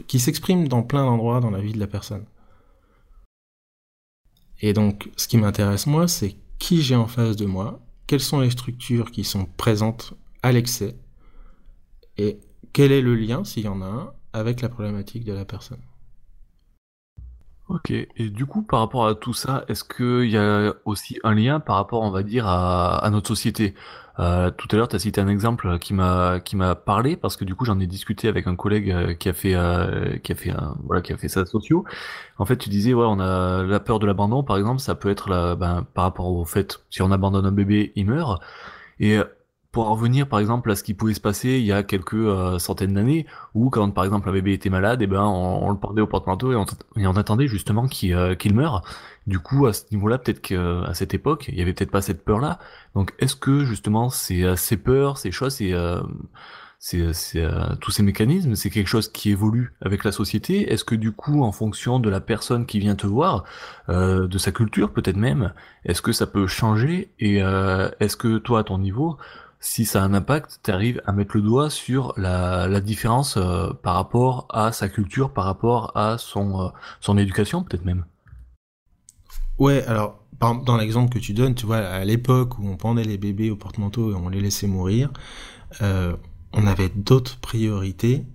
[0.07, 2.25] qui s'exprime dans plein d'endroits dans la vie de la personne.
[4.59, 8.39] Et donc, ce qui m'intéresse moi, c'est qui j'ai en face de moi, quelles sont
[8.39, 10.97] les structures qui sont présentes à l'excès,
[12.17, 12.39] et
[12.73, 15.83] quel est le lien, s'il y en a un, avec la problématique de la personne.
[17.67, 21.35] Ok, et du coup, par rapport à tout ça, est-ce qu'il y a aussi un
[21.35, 23.75] lien par rapport, on va dire, à, à notre société?
[24.19, 27.37] Euh, Tout à l'heure, tu as cité un exemple qui m'a qui m'a parlé parce
[27.37, 30.31] que du coup, j'en ai discuté avec un collègue euh, qui a fait euh, qui
[30.33, 31.85] a fait un, voilà qui a fait ça sociaux.
[32.37, 35.09] En fait, tu disais ouais, on a la peur de l'abandon, par exemple, ça peut
[35.09, 38.41] être la, ben, par rapport au fait si on abandonne un bébé, il meurt.
[38.99, 39.19] Et
[39.71, 42.13] pour en revenir par exemple à ce qui pouvait se passer il y a quelques
[42.15, 45.69] euh, centaines d'années, où quand par exemple un bébé était malade, et eh ben on,
[45.69, 48.83] le pendait au porte-manteau et, on, attendait justement qu'il euh, qu'il meure.
[49.29, 52.23] Du coup, à ce niveau-là, peut-être qu'à cette époque, il y avait peut-être pas cette
[52.25, 52.59] peur-là.
[52.95, 55.73] Donc, est-ce que justement ces, euh, ces peurs, ces choses, ces,
[56.81, 57.45] c'est, c'est
[57.81, 60.71] tous ces mécanismes, c'est quelque chose qui évolue avec la société?
[60.71, 63.43] Est-ce que du coup, en fonction de la personne qui vient te voir,
[63.89, 65.53] euh, de sa culture peut-être même,
[65.85, 67.11] est-ce que ça peut changer?
[67.19, 69.17] Et euh, est-ce que toi, à ton niveau,
[69.59, 73.35] si ça a un impact, tu arrives à mettre le doigt sur la, la différence
[73.37, 76.69] euh, par rapport à sa culture, par rapport à son, euh,
[77.01, 78.05] son éducation peut-être même?
[79.59, 83.17] Ouais, alors dans l'exemple que tu donnes, tu vois, à l'époque où on pendait les
[83.17, 85.11] bébés au porte-manteau et on les laissait mourir,
[85.81, 86.15] euh,
[86.53, 88.25] on avait d'autres priorités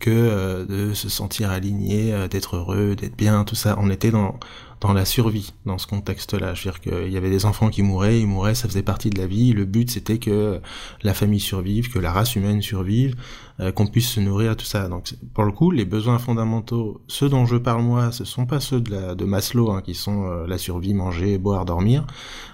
[0.00, 3.76] que euh, de se sentir aligné, euh, d'être heureux, d'être bien, tout ça.
[3.78, 4.38] On était dans
[4.80, 6.54] dans la survie dans ce contexte-là.
[6.54, 9.10] Je veux dire qu'il y avait des enfants qui mouraient, ils mouraient, ça faisait partie
[9.10, 9.52] de la vie.
[9.52, 10.60] Le but c'était que
[11.02, 13.16] la famille survive, que la race humaine survive,
[13.60, 14.88] euh, qu'on puisse se nourrir, tout ça.
[14.88, 18.60] Donc pour le coup, les besoins fondamentaux, ceux dont je parle moi, ce sont pas
[18.60, 22.06] ceux de, de Maslow, hein, qui sont la survie, manger, boire, dormir.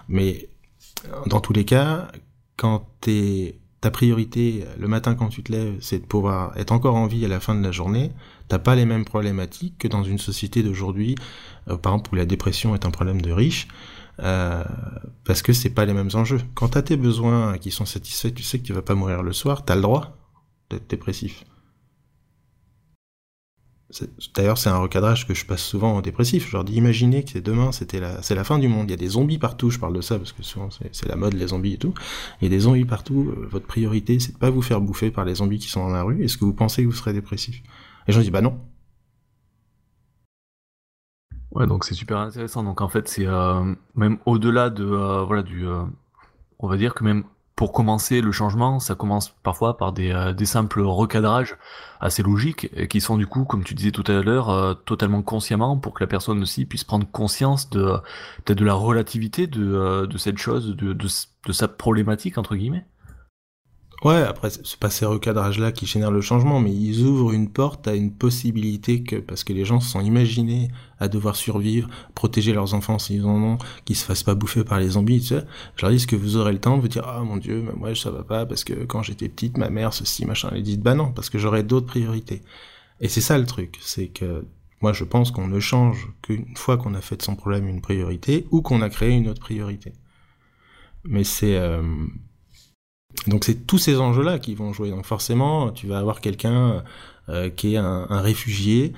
[0.08, 0.48] Mais
[1.26, 2.08] dans tous les cas,
[2.56, 6.94] quand t'es ta priorité le matin quand tu te lèves, c'est de pouvoir être encore
[6.94, 8.12] en vie à la fin de la journée,
[8.48, 11.14] t'as pas les mêmes problématiques que dans une société d'aujourd'hui,
[11.68, 13.68] euh, par exemple où la dépression est un problème de riches,
[14.20, 14.64] euh,
[15.24, 16.40] parce que c'est pas les mêmes enjeux.
[16.54, 19.32] Quand t'as tes besoins qui sont satisfaits, tu sais que tu vas pas mourir le
[19.32, 20.16] soir, t'as le droit
[20.70, 21.44] d'être dépressif.
[24.34, 26.48] D'ailleurs, c'est un recadrage que je passe souvent en dépressif.
[26.48, 28.88] Je leur dis, imaginez que demain, c'était la, c'est la fin du monde.
[28.88, 29.70] Il y a des zombies partout.
[29.70, 31.94] Je parle de ça parce que souvent c'est, la mode, les zombies et tout.
[32.40, 33.32] Il y a des zombies partout.
[33.36, 35.94] Euh, votre priorité, c'est de pas vous faire bouffer par les zombies qui sont dans
[35.94, 36.24] la rue.
[36.24, 37.62] Est-ce que vous pensez que vous serez dépressif?
[38.08, 38.58] Et j'en dis, bah non.
[41.52, 42.64] Ouais, donc c'est super intéressant.
[42.64, 45.64] Donc en fait, c'est euh, même au-delà de euh, voilà du,
[46.58, 47.22] on va dire que même
[47.56, 51.56] pour commencer le changement, ça commence parfois par des, euh, des simples recadrages
[52.00, 55.22] assez logiques et qui sont du coup, comme tu disais tout à l'heure, euh, totalement
[55.22, 57.94] consciemment pour que la personne aussi puisse prendre conscience de
[58.44, 62.84] peut-être de la relativité de, euh, de cette chose, de, de sa problématique entre guillemets.
[64.04, 67.88] Ouais, après, c'est pas ces recadrages-là qui génèrent le changement, mais ils ouvrent une porte
[67.88, 70.68] à une possibilité que, parce que les gens se sont imaginés
[71.00, 74.80] à devoir survivre, protéger leurs enfants s'ils en ont, qu'ils se fassent pas bouffer par
[74.80, 75.44] les zombies, tu sais.
[75.76, 77.62] Je leur dis, est-ce que vous aurez le temps de vous dire, ah mon dieu,
[77.62, 80.62] mais moi ça va pas, parce que quand j'étais petite, ma mère, ceci, machin, elle
[80.62, 82.42] dit, bah non, parce que j'aurais d'autres priorités.
[83.00, 84.44] Et c'est ça le truc, c'est que
[84.82, 87.80] moi je pense qu'on ne change qu'une fois qu'on a fait de son problème une
[87.80, 89.94] priorité, ou qu'on a créé une autre priorité.
[91.04, 91.56] Mais c'est...
[91.56, 91.82] Euh
[93.26, 94.90] donc c'est tous ces enjeux-là qui vont jouer.
[94.90, 96.84] Donc forcément, tu vas avoir quelqu'un
[97.28, 98.92] euh, qui est un, réfugié.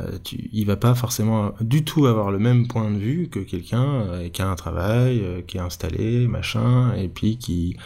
[0.00, 3.40] Euh, tu, il va pas forcément du tout avoir le même point de vue que
[3.40, 7.76] quelqu'un euh, qui a un travail, euh, qui est installé, machin, et puis qui,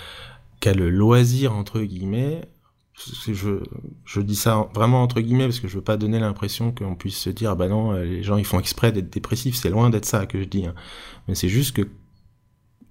[0.65, 2.41] a le loisir entre guillemets.
[3.29, 3.61] Je,
[4.05, 7.19] je dis ça vraiment entre guillemets parce que je veux pas donner l'impression qu'on puisse
[7.19, 10.07] se dire ah bah non les gens ils font exprès d'être dépressifs c'est loin d'être
[10.07, 10.75] ça que je dis hein.
[11.29, 11.87] mais c'est juste que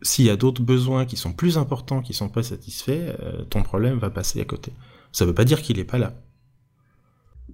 [0.05, 3.63] s'il y a d'autres besoins qui sont plus importants, qui sont pas satisfaits, euh, ton
[3.63, 4.71] problème va passer à côté.
[5.11, 6.13] Ça veut pas dire qu'il est pas là.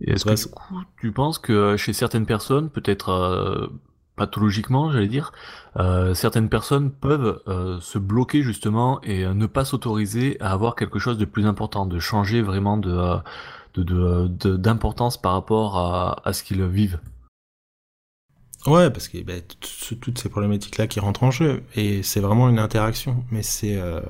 [0.01, 3.67] Est-ce que du coup, tu penses que euh, chez certaines personnes, peut-être euh,
[4.17, 5.31] pathologiquement, j'allais dire,
[6.13, 7.41] certaines personnes peuvent
[7.79, 11.97] se bloquer justement et ne pas s'autoriser à avoir quelque chose de plus important, de
[11.97, 13.21] changer vraiment de
[14.57, 16.99] d'importance par rapport à, à ce qu'ils vivent?
[18.67, 19.33] Ouais, parce que bah,
[20.01, 23.23] toutes ces problématiques-là qui rentrent en jeu, et c'est vraiment une interaction.
[23.31, 24.01] Mais c'est, euh,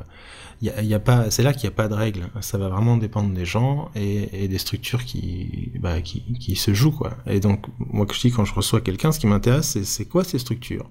[0.62, 2.28] y a, pas, c'est là qu'il n'y a pas de règles.
[2.42, 6.92] Ça va vraiment dépendre des gens et, des structures qui, bah, qui, qui se jouent
[6.92, 7.18] quoi.
[7.28, 10.24] Et donc, moi que je dis quand je reçois quelqu'un, ce qui m'intéresse, c'est, quoi
[10.24, 10.90] ces structures?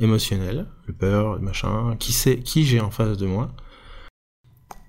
[0.00, 3.50] Émotionnelles, le peur, le machin, qui c'est, qui j'ai en face de moi?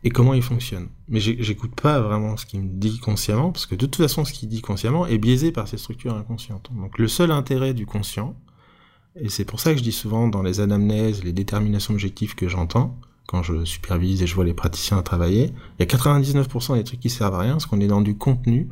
[0.03, 0.89] Et comment il fonctionne.
[1.07, 4.33] Mais j'écoute pas vraiment ce qu'il me dit consciemment, parce que de toute façon, ce
[4.33, 6.69] qu'il dit consciemment est biaisé par ses structures inconscientes.
[6.73, 8.35] Donc le seul intérêt du conscient,
[9.15, 12.47] et c'est pour ça que je dis souvent dans les anamnèses, les déterminations objectives que
[12.47, 16.83] j'entends, quand je supervise et je vois les praticiens travailler, il y a 99% des
[16.83, 18.69] trucs qui servent à rien, parce qu'on est dans du contenu,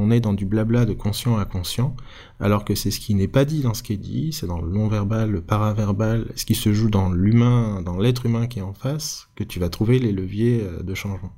[0.00, 1.94] on est dans du blabla de conscient à conscient,
[2.40, 4.60] alors que c'est ce qui n'est pas dit dans ce qui est dit, c'est dans
[4.60, 8.62] le non-verbal, le paraverbal, ce qui se joue dans l'humain, dans l'être humain qui est
[8.62, 11.32] en face, que tu vas trouver les leviers euh, de changement.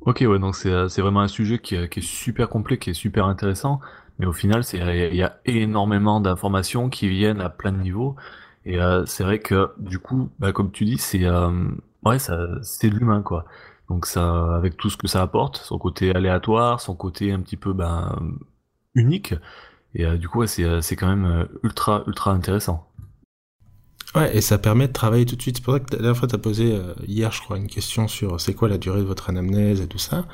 [0.00, 3.26] Ok, ouais, donc c'est, euh, vraiment un sujet qui, est super complet, qui est super
[3.26, 3.80] intéressant.
[4.18, 8.14] Mais au final, il y a énormément d'informations qui viennent à plein de niveaux.
[8.66, 11.50] Et euh, c'est vrai que du coup, bah, comme tu dis, c'est euh,
[12.62, 13.44] c'est de l'humain quoi.
[13.88, 17.56] Donc ça, avec tout ce que ça apporte, son côté aléatoire, son côté un petit
[17.56, 18.18] peu ben
[18.94, 19.34] unique.
[19.94, 22.88] Et euh, du coup, ouais, c'est c'est quand même ultra ultra intéressant.
[24.14, 25.56] Ouais, et ça permet de travailler tout de suite.
[25.56, 28.06] C'est pour ça que la dernière fois, tu as posé hier, je crois, une question
[28.06, 30.24] sur c'est quoi la durée de votre anamnèse et tout ça.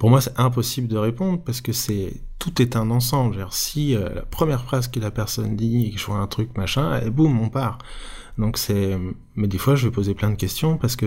[0.00, 3.38] Pour moi, c'est impossible de répondre parce que c'est tout est un ensemble.
[3.38, 6.26] Genre, si euh, la première phrase que la personne dit et que je vois un
[6.26, 7.76] truc machin, et boum, on part.
[8.38, 8.98] Donc c'est,
[9.36, 11.06] mais des fois, je vais poser plein de questions parce que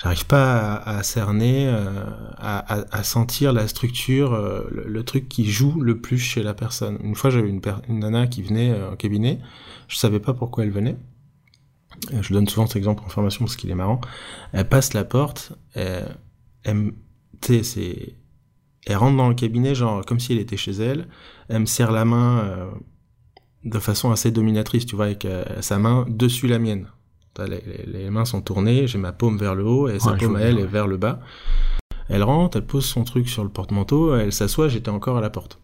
[0.00, 2.04] j'arrive pas à, cerner, euh,
[2.38, 6.98] à, sentir la structure, euh, le, truc qui joue le plus chez la personne.
[7.02, 9.40] Une fois, j'avais une, une nana qui venait au cabinet,
[9.88, 10.96] je savais pas pourquoi elle venait.
[12.20, 14.00] Je donne souvent cet exemple en formation parce qu'il est marrant.
[14.52, 16.16] Elle passe la porte, elle,
[16.62, 16.92] elle.
[18.88, 21.08] Elle rentre dans le cabinet, genre, comme si elle était chez elle.
[21.48, 22.70] Elle me serre la main euh,
[23.64, 26.86] de façon assez dominatrice, tu vois, avec euh, sa main dessus la mienne.
[27.46, 30.40] Les, les, mains sont tournées, j'ai ma paume vers le haut et sa paume à
[30.40, 31.20] elle est vers le bas.
[32.08, 35.30] Elle rentre, elle pose son truc sur le porte-manteau, elle s'assoit, j'étais encore à la
[35.30, 35.60] porte.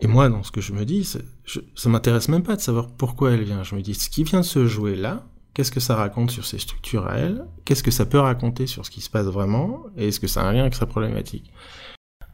[0.00, 3.32] Et moi, dans ce que je me dis, ça m'intéresse même pas de savoir pourquoi
[3.32, 3.62] elle vient.
[3.62, 5.24] Je me dis, ce qui vient de se jouer là,
[5.56, 7.46] Qu'est-ce que ça raconte sur ses structures à elle?
[7.64, 9.86] Qu'est-ce que ça peut raconter sur ce qui se passe vraiment?
[9.96, 11.50] Et est-ce que ça a un lien avec sa problématique?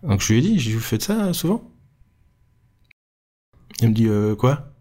[0.02, 1.70] Donc je lui ai dit, vous faites ça souvent
[3.80, 4.71] Il me dit, euh, quoi?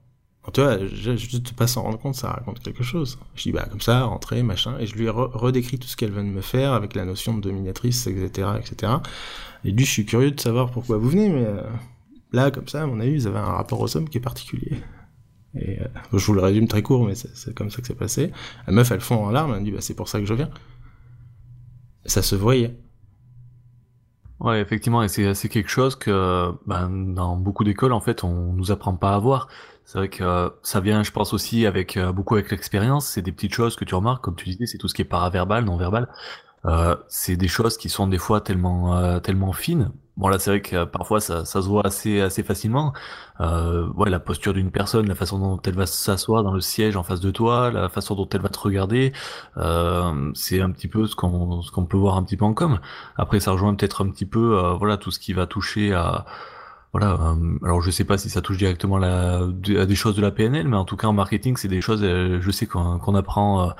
[0.53, 3.19] Tu vois, juste pas s'en rendre compte, ça raconte quelque chose.
[3.35, 4.75] Je dis, bah comme ça, rentrer, machin.
[4.79, 7.35] Et je lui ai redécrit tout ce qu'elle vient de me faire avec la notion
[7.35, 8.49] de dominatrice, etc.
[8.59, 8.93] etc.
[9.63, 11.61] Et lui, je suis curieux de savoir pourquoi vous venez, mais euh,
[12.31, 14.77] là, comme ça, à mon avis, vous avez un rapport aux hommes qui est particulier.
[15.53, 18.31] Et euh, je vous le résume très court, mais c'est comme ça que c'est passé.
[18.65, 20.33] La meuf, elle fond en larmes, elle me dit bah, c'est pour ça que je
[20.33, 20.49] viens.
[22.05, 22.79] Ça se voyait.
[24.39, 28.71] Ouais, effectivement, et c'est quelque chose que ben, dans beaucoup d'écoles, en fait, on nous
[28.71, 29.47] apprend pas à voir.
[29.85, 33.07] C'est vrai que ça vient, je pense aussi, avec euh, beaucoup avec l'expérience.
[33.07, 35.05] C'est des petites choses que tu remarques, comme tu disais, c'est tout ce qui est
[35.05, 36.07] paraverbal, non verbal.
[36.65, 39.91] Euh, c'est des choses qui sont des fois tellement euh, tellement fines.
[40.17, 42.93] Bon là c'est vrai que parfois ça, ça se voit assez assez facilement.
[43.39, 46.95] Euh, ouais la posture d'une personne, la façon dont elle va s'asseoir dans le siège
[46.97, 49.13] en face de toi, la façon dont elle va te regarder,
[49.57, 52.53] euh, c'est un petit peu ce qu'on ce qu'on peut voir un petit peu en
[52.53, 52.79] com.
[53.17, 56.25] Après ça rejoint peut-être un petit peu euh, voilà tout ce qui va toucher à
[56.93, 60.31] voilà, alors je sais pas si ça touche directement la, à des choses de la
[60.31, 63.73] PNL, mais en tout cas en marketing, c'est des choses, je sais qu'on apprend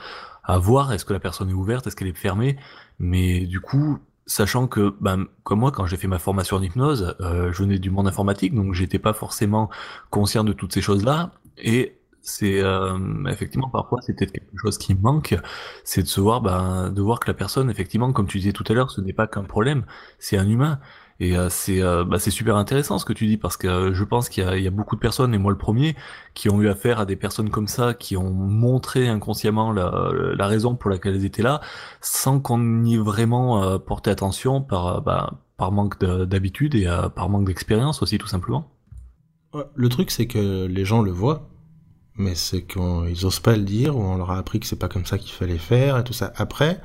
[0.43, 2.57] à voir est-ce que la personne est ouverte, est-ce qu'elle est fermée?
[2.99, 7.15] Mais du coup, sachant que, ben, comme moi, quand j'ai fait ma formation en hypnose,
[7.21, 9.69] euh, je venais du monde informatique, donc j'étais pas forcément
[10.09, 11.31] conscient de toutes ces choses-là.
[11.57, 12.97] Et c'est euh,
[13.29, 15.35] effectivement parfois c'est peut-être quelque chose qui manque,
[15.83, 18.63] c'est de se voir, ben, de voir que la personne, effectivement, comme tu disais tout
[18.69, 19.85] à l'heure, ce n'est pas qu'un problème,
[20.19, 20.79] c'est un humain.
[21.21, 23.93] Et euh, c'est euh, bah, c'est super intéressant ce que tu dis parce que euh,
[23.93, 25.95] je pense qu'il y, a beaucoup de personnes, et moi le premier,
[26.33, 30.75] qui ont eu affaire à des personnes comme ça, qui ont montré inconsciemment la, raison
[30.75, 31.61] pour laquelle elles étaient là,
[32.01, 38.01] sans qu'on y ait vraiment porté attention par, bah, manque d'habitude et par manque d'expérience
[38.01, 38.71] aussi tout simplement.
[39.75, 41.49] Le truc c'est que les gens le voient,
[42.15, 44.89] mais c'est qu'ils osent pas le dire ou on leur a appris que c'est pas
[44.89, 46.33] comme ça qu'il fallait faire et tout ça.
[46.35, 46.81] Après,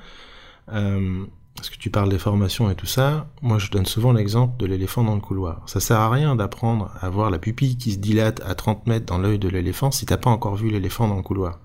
[1.57, 4.67] parce que tu parles des formations et tout ça, moi je donne souvent l'exemple de
[4.67, 5.63] l'éléphant dans le couloir.
[5.67, 9.07] Ça sert à rien d'apprendre à voir la pupille qui se dilate à 30 mètres
[9.07, 11.59] dans l'œil de l'éléphant si t'as pas encore vu l'éléphant dans le couloir.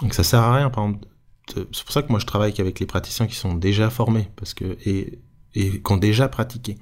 [0.00, 0.72] Donc ça sert à rien.
[1.54, 4.54] C'est pour ça que moi je travaille qu'avec les praticiens qui sont déjà formés, parce
[4.54, 5.18] que, et,
[5.54, 6.78] et qui ont déjà pratiqué.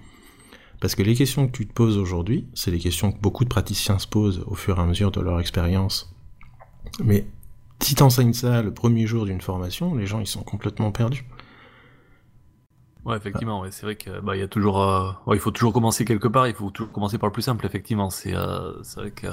[0.81, 3.50] Parce que les questions que tu te poses aujourd'hui, c'est les questions que beaucoup de
[3.50, 6.14] praticiens se posent au fur et à mesure de leur expérience.
[7.05, 7.26] Mais
[7.83, 11.26] si t'enseignes ça le premier jour d'une formation, les gens ils sont complètement perdus.
[13.05, 15.73] Ouais, effectivement, ouais, c'est vrai que bah il y a toujours, euh, il faut toujours
[15.73, 16.47] commencer quelque part.
[16.49, 17.65] Il faut toujours commencer par le plus simple.
[17.65, 19.29] Effectivement, c'est euh, c'est vrai que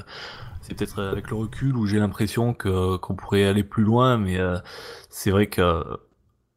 [0.61, 4.37] c'est peut-être avec le recul où j'ai l'impression que qu'on pourrait aller plus loin, mais
[4.37, 4.57] euh,
[5.09, 5.83] c'est vrai que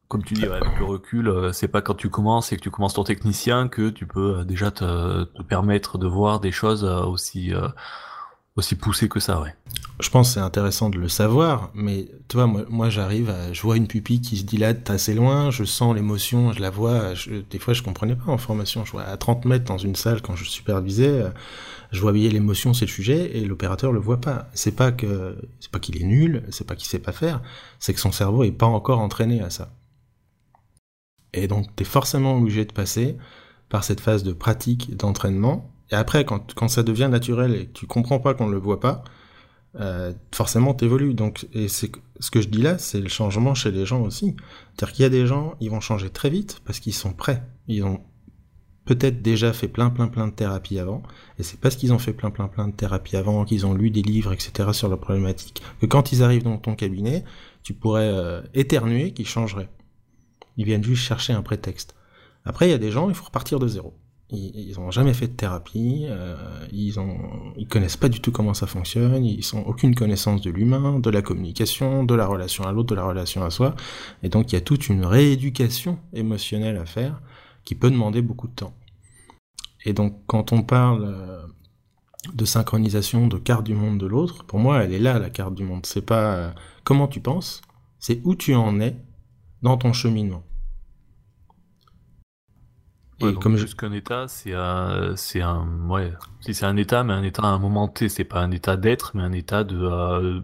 [0.06, 2.94] comme tu dis, avec le recul, c'est pas quand tu commences et que tu commences
[2.94, 7.52] ton technicien que tu peux déjà te, te permettre de voir des choses aussi
[8.56, 9.54] aussi poussé que ça, ouais.
[10.00, 13.62] Je pense que c'est intéressant de le savoir, mais tu vois, moi, j'arrive, à, je
[13.62, 17.12] vois une pupille qui se dilate assez loin, je sens l'émotion, je la vois.
[17.50, 18.84] des fois, je comprenais pas en formation.
[18.84, 21.30] Je vois à 30 mètres dans une salle quand je supervisais, euh,
[21.92, 24.48] je voyais l'émotion, c'est le sujet, et l'opérateur le voit pas.
[24.54, 27.42] C'est pas pas qu'il est nul, c'est pas qu'il sait pas faire,
[27.78, 29.70] c'est que son cerveau est pas encore entraîné à ça.
[31.32, 33.16] Et donc, t'es forcément obligé de passer
[33.68, 37.86] par cette phase de pratique, d'entraînement, et après, quand, ça devient naturel et que tu
[37.86, 39.02] comprends pas qu'on ne le voit pas,
[39.78, 41.14] euh, forcément t'évolues.
[41.14, 44.36] Donc, et c'est ce que je dis là, c'est le changement chez les gens aussi.
[44.74, 47.42] C'est-à-dire qu'il y a des gens, ils vont changer très vite parce qu'ils sont prêts.
[47.66, 48.00] Ils ont
[48.84, 51.02] peut-être déjà fait plein plein plein de thérapies avant,
[51.38, 53.90] et c'est parce qu'ils ont fait plein plein plein de thérapies avant, qu'ils ont lu
[53.90, 54.70] des livres, etc.
[54.72, 57.24] sur la problématique, que quand ils arrivent dans ton cabinet,
[57.62, 59.68] tu pourrais euh, éternuer qu'ils changeraient.
[60.56, 61.94] Ils viennent juste chercher un prétexte.
[62.44, 63.94] Après, il y a des gens, il faut repartir de zéro.
[64.32, 66.36] Ils n'ont jamais fait de thérapie, euh,
[66.70, 67.18] ils ont,
[67.56, 71.10] ils connaissent pas du tout comment ça fonctionne, ils ont aucune connaissance de l'humain, de
[71.10, 73.74] la communication, de la relation à l'autre, de la relation à soi,
[74.22, 77.20] et donc il y a toute une rééducation émotionnelle à faire
[77.64, 78.74] qui peut demander beaucoup de temps.
[79.84, 81.42] Et donc quand on parle euh,
[82.32, 85.54] de synchronisation de carte du monde de l'autre, pour moi elle est là la carte
[85.54, 85.86] du monde.
[85.86, 86.50] C'est pas euh,
[86.84, 87.62] comment tu penses,
[87.98, 88.96] c'est où tu en es
[89.62, 90.44] dans ton cheminement.
[93.20, 93.66] Et comme je...
[93.66, 97.46] qu'un état, c'est un, c'est un, ouais, si c'est un état, mais un état à
[97.46, 100.40] un moment T, c'est pas un état d'être, mais un état de, euh,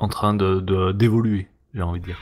[0.00, 2.18] en train de, d'évoluer, j'ai envie de dire.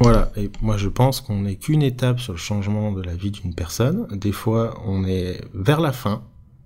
[0.00, 3.30] Voilà, et moi je pense qu'on n'est qu'une étape sur le changement de la vie
[3.30, 4.06] d'une personne.
[4.16, 6.22] Des fois, on est vers la fin,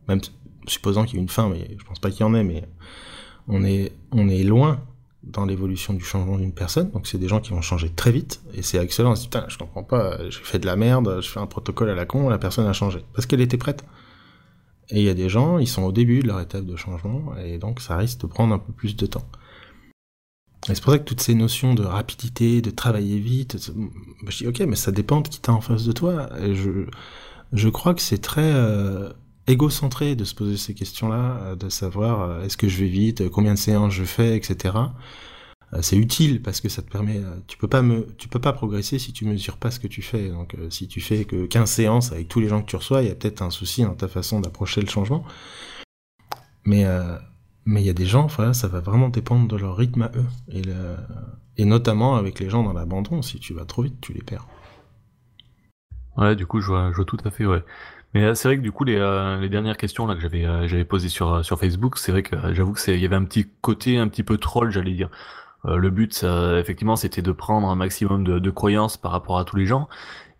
[0.08, 0.20] même
[0.66, 2.68] supposant qu'il y ait une fin, mais je pense pas qu'il y en ait, mais
[3.48, 4.80] on est, on est loin
[5.26, 6.90] dans l'évolution du changement d'une personne.
[6.90, 8.42] Donc c'est des gens qui vont changer très vite.
[8.54, 9.12] Et c'est excellent.
[9.12, 11.46] On se dit, putain, je comprends pas, j'ai fait de la merde, je fais un
[11.46, 13.04] protocole à la con, la personne a changé.
[13.14, 13.84] Parce qu'elle était prête.
[14.90, 17.34] Et il y a des gens, ils sont au début de leur étape de changement,
[17.42, 19.26] et donc ça risque de prendre un peu plus de temps.
[20.68, 23.56] Et c'est pour ça que toutes ces notions de rapidité, de travailler vite,
[24.28, 26.28] je dis, ok, mais ça dépend de qui t'as en face de toi.
[26.40, 26.86] Et je,
[27.52, 28.52] je crois que c'est très...
[28.52, 29.10] Euh,
[29.46, 33.28] égocentré de se poser ces questions-là, euh, de savoir euh, est-ce que je vais vite,
[33.28, 34.74] combien de séances je fais, etc.
[35.72, 38.52] Euh, c'est utile parce que ça te permet, tu peux pas me, tu peux pas
[38.52, 40.28] progresser si tu mesures pas ce que tu fais.
[40.28, 43.08] Donc si tu fais que 15 séances avec tous les gens que tu reçois, il
[43.08, 45.24] y a peut-être un souci dans ta façon d'approcher le changement.
[46.64, 46.84] Mais
[47.66, 50.10] mais il y a des gens, voilà, ça va vraiment dépendre de leur rythme à
[50.16, 50.62] eux et,
[51.56, 53.22] et notamment avec les gens dans l'abandon.
[53.22, 54.46] Si tu vas trop vite, tu les perds.
[56.16, 57.64] Ouais, du coup, je vois, je vois tout à fait, ouais.
[58.14, 60.44] Mais euh, c'est vrai que du coup les, euh, les dernières questions là que j'avais
[60.44, 63.16] euh, j'avais posées sur sur Facebook, c'est vrai que j'avoue que c'est il y avait
[63.16, 65.10] un petit côté un petit peu troll, j'allais dire.
[65.64, 66.24] le but,
[66.58, 69.88] effectivement, c'était de prendre un maximum de, de, croyances par rapport à tous les gens,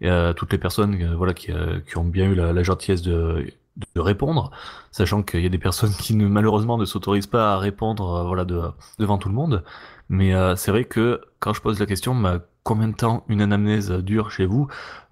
[0.02, 1.50] et à toutes les personnes, voilà, qui,
[1.88, 3.46] qui ont bien eu la, la gentillesse de,
[3.94, 4.50] de répondre,
[4.92, 8.44] sachant qu'il y a des personnes qui ne, malheureusement ne s'autorisent pas à répondre, voilà,
[8.44, 8.60] de,
[8.98, 9.64] devant tout le monde.
[10.08, 13.92] Mais c'est vrai que quand je pose la question, bah, combien de temps une anamnèse
[13.92, 14.66] dure chez vous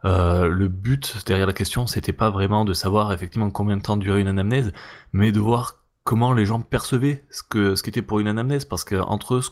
[0.05, 3.97] euh, Le but derrière la question, c'était pas vraiment de savoir effectivement combien de temps
[3.97, 4.73] durait une anamnèse,
[5.13, 8.83] mais de voir comment les gens percevaient ce que ce qu'était pour une anamnèse, parce
[8.83, 9.51] que entre ce,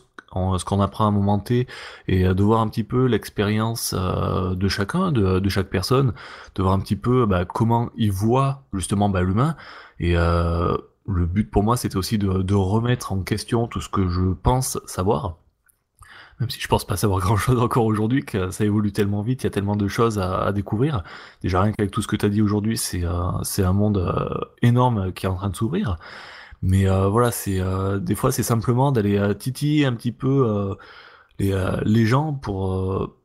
[0.65, 1.43] qu'on apprend à un
[2.07, 6.13] et de voir un petit peu l'expérience euh, de chacun, de, de, chaque personne,
[6.55, 9.55] de voir un petit peu bah, comment ils voient justement bah, l'humain.
[9.99, 10.75] Et euh,
[11.07, 14.33] le but pour moi c'était aussi de, de remettre en question tout ce que je
[14.33, 15.37] pense savoir
[16.41, 19.43] même si je pense pas savoir grand chose encore aujourd'hui, que ça évolue tellement vite,
[19.43, 21.03] il y a tellement de choses à, découvrir.
[21.43, 24.39] Déjà rien qu'avec tout ce que tu as dit aujourd'hui, c'est euh, un monde euh,
[24.63, 25.97] énorme qui est en train de s'ouvrir.
[26.63, 27.59] Mais euh, voilà, c'est
[28.01, 30.75] des fois c'est simplement d'aller titiller un petit peu
[31.39, 33.15] les, les gens pour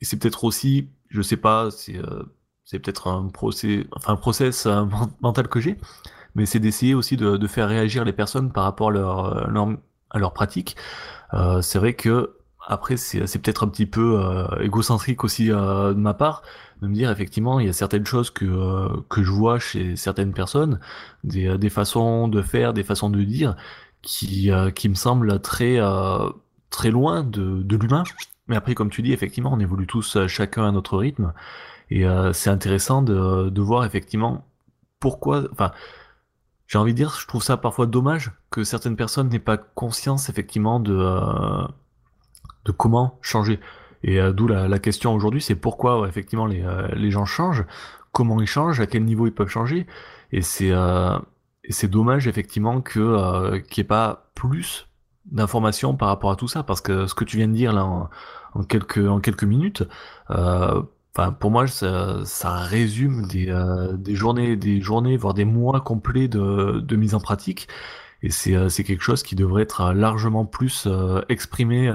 [0.00, 4.66] et c'est peut-être aussi, je sais pas, c'est peut-être un procès, enfin un process
[5.20, 5.76] mental que j'ai,
[6.34, 9.68] mais c'est d'essayer aussi de, de, faire réagir les personnes par rapport à leur, leur
[10.10, 10.76] à leur pratique.
[11.62, 16.14] c'est vrai que après, c'est peut-être un petit peu euh, égocentrique aussi euh, de ma
[16.14, 16.42] part
[16.80, 19.96] de me dire effectivement il y a certaines choses que euh, que je vois chez
[19.96, 20.80] certaines personnes,
[21.24, 23.56] des, des façons de faire, des façons de dire
[24.02, 25.78] qui qui me semblent très
[26.70, 28.04] très loin de, de l'humain.
[28.48, 31.32] Mais après, comme tu dis, effectivement, on évolue tous chacun à notre rythme
[31.90, 34.46] et c'est intéressant de de voir effectivement
[35.00, 35.72] pourquoi, enfin.
[36.72, 40.30] J'ai envie de dire, je trouve ça parfois dommage que certaines personnes n'aient pas conscience
[40.30, 40.94] effectivement de,
[42.64, 43.60] de comment changer.
[44.02, 47.66] Et euh, d'où la, question aujourd'hui, c'est pourquoi effectivement les, euh, les, gens changent,
[48.12, 49.86] comment ils changent, à quel niveau ils peuvent changer.
[50.32, 51.18] Et c'est euh,
[51.68, 54.88] c'est dommage effectivement que qu'il n'y ait pas plus
[55.26, 57.84] d'informations par rapport à tout ça, parce que ce que tu viens de dire là
[57.84, 59.84] en, quelques en quelques minutes,
[61.14, 63.54] enfin pour moi ça, ça résume des,
[63.98, 67.68] des journées, des journées, voire des mois complets de, de mise en pratique.
[68.22, 70.88] Et c'est c'est quelque chose qui devrait être largement plus
[71.28, 71.92] exprimé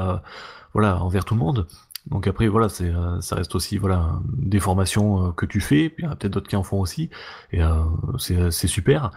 [0.74, 1.68] voilà, envers tout le monde.
[2.08, 5.90] Donc après, voilà, c'est, euh, ça reste aussi voilà des formations euh, que tu fais,
[5.90, 7.10] puis il y a peut-être d'autres qui en font aussi,
[7.52, 7.84] et euh,
[8.20, 9.12] c'est super.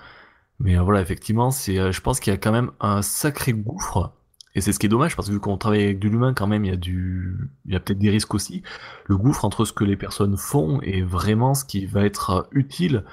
[0.58, 4.12] Mais voilà, effectivement, c'est, je pense qu'il y a quand même un sacré gouffre,
[4.54, 6.46] et c'est ce qui est dommage parce que vu qu'on travaille avec de l'humain, quand
[6.46, 8.62] même, il y a du, a peut-être des risques aussi.
[9.06, 13.04] Le gouffre entre ce que les personnes font et vraiment ce qui va être utile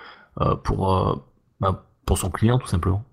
[0.63, 1.23] pour
[1.59, 3.03] ben, pour son client, tout simplement.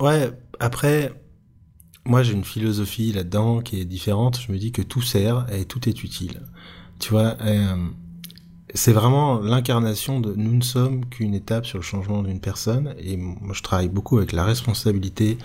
[0.00, 0.30] Ouais.
[0.60, 1.12] Après,
[2.04, 4.40] moi j'ai une philosophie là-dedans qui est différente.
[4.40, 6.42] Je me dis que tout sert et tout est utile.
[6.98, 7.88] Tu vois, euh,
[8.74, 12.94] c'est vraiment l'incarnation de nous ne sommes qu'une étape sur le changement d'une personne.
[12.98, 15.38] Et moi, je travaille beaucoup avec la responsabilité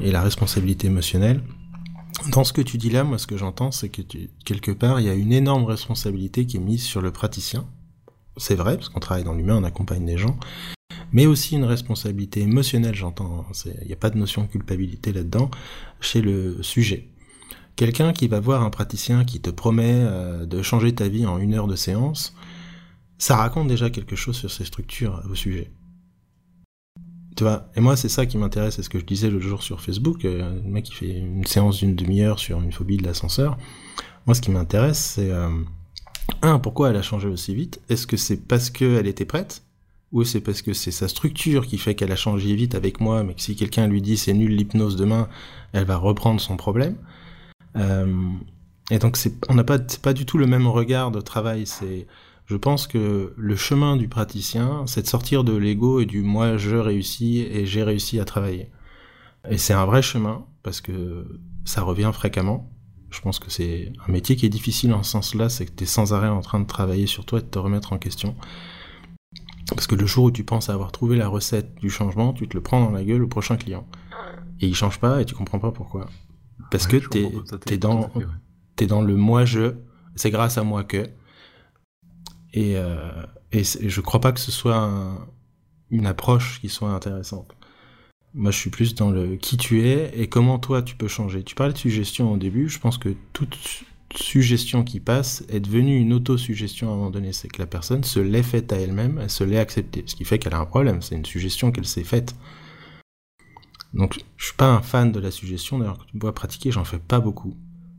[0.00, 1.42] et la responsabilité émotionnelle.
[2.30, 4.02] Dans ce que tu dis là, moi, ce que j'entends, c'est que
[4.44, 7.66] quelque part, il y a une énorme responsabilité qui est mise sur le praticien.
[8.36, 10.38] C'est vrai, parce qu'on travaille dans l'humain, on accompagne des gens.
[11.12, 13.46] Mais aussi une responsabilité émotionnelle, j'entends.
[13.64, 15.50] Il n'y a pas de notion de culpabilité là-dedans,
[16.00, 17.08] chez le sujet.
[17.76, 21.38] Quelqu'un qui va voir un praticien qui te promet euh, de changer ta vie en
[21.38, 22.34] une heure de séance,
[23.18, 25.72] ça raconte déjà quelque chose sur ces structures au sujet.
[27.76, 30.24] Et moi c'est ça qui m'intéresse, c'est ce que je disais l'autre jour sur Facebook,
[30.24, 33.56] euh, un mec qui fait une séance d'une demi-heure sur une phobie de l'ascenseur.
[34.26, 35.48] Moi ce qui m'intéresse c'est, euh,
[36.42, 37.80] un, pourquoi elle a changé aussi vite?
[37.88, 39.62] Est-ce que c'est parce qu'elle était prête?
[40.12, 43.24] Ou c'est parce que c'est sa structure qui fait qu'elle a changé vite avec moi,
[43.24, 45.28] mais que si quelqu'un lui dit c'est nul l'hypnose demain,
[45.72, 46.96] elle va reprendre son problème.
[47.76, 48.06] Euh,
[48.90, 49.18] Et donc
[49.48, 52.06] on n'a pas, pas du tout le même regard de travail, c'est
[52.46, 56.56] je pense que le chemin du praticien, c'est de sortir de l'ego et du moi
[56.56, 58.70] je réussis et j'ai réussi à travailler.
[59.48, 62.70] Et c'est un vrai chemin parce que ça revient fréquemment.
[63.10, 65.84] Je pense que c'est un métier qui est difficile en ce sens-là, c'est que tu
[65.84, 68.34] es sans arrêt en train de travailler sur toi et de te remettre en question.
[69.68, 72.54] Parce que le jour où tu penses avoir trouvé la recette du changement, tu te
[72.54, 73.86] le prends dans la gueule au prochain client.
[74.60, 76.06] Et il change pas et tu comprends pas pourquoi.
[76.70, 76.96] Parce que
[77.70, 78.10] es dans,
[78.78, 79.74] es dans le moi je,
[80.16, 81.08] c'est grâce à moi que,
[82.54, 82.96] et, euh,
[83.52, 84.88] et je crois pas que ce soit
[85.90, 87.54] une approche qui soit intéressante.
[88.32, 91.42] Moi, je suis plus dans le qui tu es et comment toi tu peux changer.
[91.42, 92.68] Tu parlais de suggestion au début.
[92.68, 93.56] Je pense que toute
[94.16, 97.32] suggestion qui passe est devenue une auto-suggestion à un moment donné.
[97.32, 100.04] C'est que la personne se l'est faite à elle-même, elle se l'est acceptée.
[100.06, 101.02] Ce qui fait qu'elle a un problème.
[101.02, 102.36] C'est une suggestion qu'elle s'est faite.
[103.92, 105.78] Donc, je suis pas un fan de la suggestion.
[105.78, 107.56] D'ailleurs, quand tu me vois pratiquer, j'en fais pas beaucoup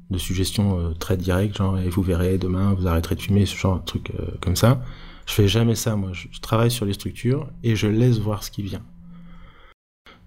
[0.09, 3.55] de suggestions euh, très directes, genre et vous verrez demain vous arrêterez de fumer, ce
[3.55, 4.81] genre de truc euh, comme ça.
[5.25, 6.11] Je fais jamais ça, moi.
[6.13, 8.83] Je, travaille sur les structures et je laisse voir ce qui vient.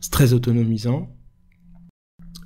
[0.00, 1.08] C'est très autonomisant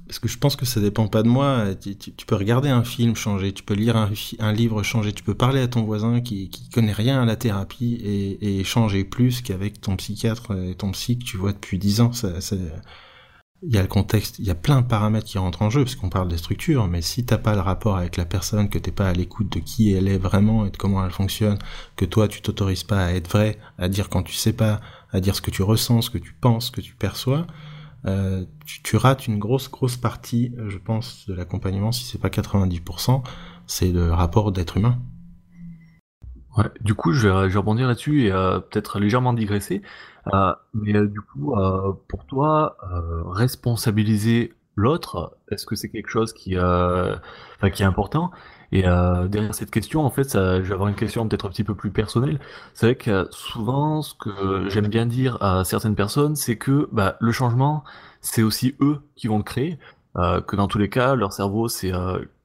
[0.06, 1.74] parce que je pense que ça dépend pas de moi.
[1.74, 5.60] Tu, peux regarder un film changer, tu peux lire un, livre changer, tu peux parler
[5.60, 7.94] à ton voisin qui, qui connaît rien à la thérapie
[8.42, 12.10] et, changer plus qu'avec ton psychiatre et ton psy que tu vois depuis dix ans.
[13.62, 15.84] Il y a le contexte, il y a plein de paramètres qui rentrent en jeu,
[15.84, 18.78] parce qu'on parle des structures, mais si t'as pas le rapport avec la personne, que
[18.78, 21.58] t'es pas à l'écoute de qui elle est vraiment et de comment elle fonctionne,
[21.96, 24.80] que toi tu t'autorises pas à être vrai, à dire quand tu sais pas,
[25.12, 27.46] à dire ce que tu ressens, ce que tu penses, ce que tu perçois,
[28.06, 33.22] euh, tu, rates une grosse grosse partie, je pense, de l'accompagnement, si c'est pas 90%,
[33.66, 34.98] c'est le rapport d'être humain.
[36.56, 39.82] Ouais, du coup, je vais, je vais rebondir là-dessus et euh, peut-être légèrement digresser.
[40.32, 42.76] Euh, mais euh, du coup, euh, pour toi,
[43.26, 48.30] responsabiliser l'autre, est-ce que c'est quelque chose qui, enfin, qui est important?
[48.74, 51.64] Et derrière cette question, en fait, ça, je vais avoir une question peut-être un petit
[51.64, 52.40] peu plus personnelle.
[52.74, 57.16] C'est vrai que souvent, ce que j'aime bien dire à certaines personnes, c'est que bah,
[57.20, 57.84] le changement,
[58.22, 59.78] c'est aussi eux qui vont le créer.
[60.14, 61.92] que dans tous les cas, leur cerveau, c'est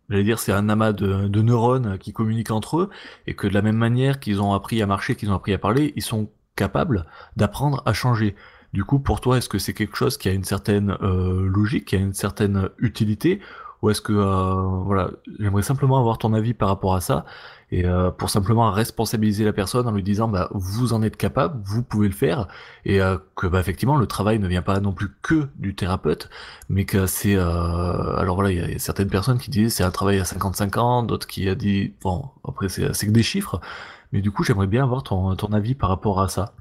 [0.09, 2.89] j'allais dire, c'est un amas de, neurones qui communiquent entre eux,
[3.25, 5.57] et que de la même manière qu'ils ont appris à marcher, qu'ils ont appris à
[5.57, 7.05] parler, ils sont capable
[7.35, 8.35] d'apprendre à changer.
[8.73, 11.85] Du coup, pour toi, est-ce que c'est quelque chose qui a une certaine euh, logique,
[11.85, 13.39] qui a une certaine utilité,
[13.81, 17.25] ou est-ce que euh, voilà, j'aimerais simplement avoir ton avis par rapport à ça
[17.71, 21.61] et euh, pour simplement responsabiliser la personne en lui disant bah vous en êtes capable,
[21.65, 22.47] vous pouvez le faire
[22.85, 22.99] et
[23.35, 26.29] que bah effectivement le travail ne vient pas non plus que du thérapeute,
[26.69, 30.19] mais que c'est alors voilà il y, a certaines personnes qui disent c'est un travail
[30.19, 33.59] à 55 ans, d'autres qui a dit bon après c'est que des chiffres,
[34.11, 36.53] mais du coup, j'aimerais bien avoir ton, ton avis par rapport à ça.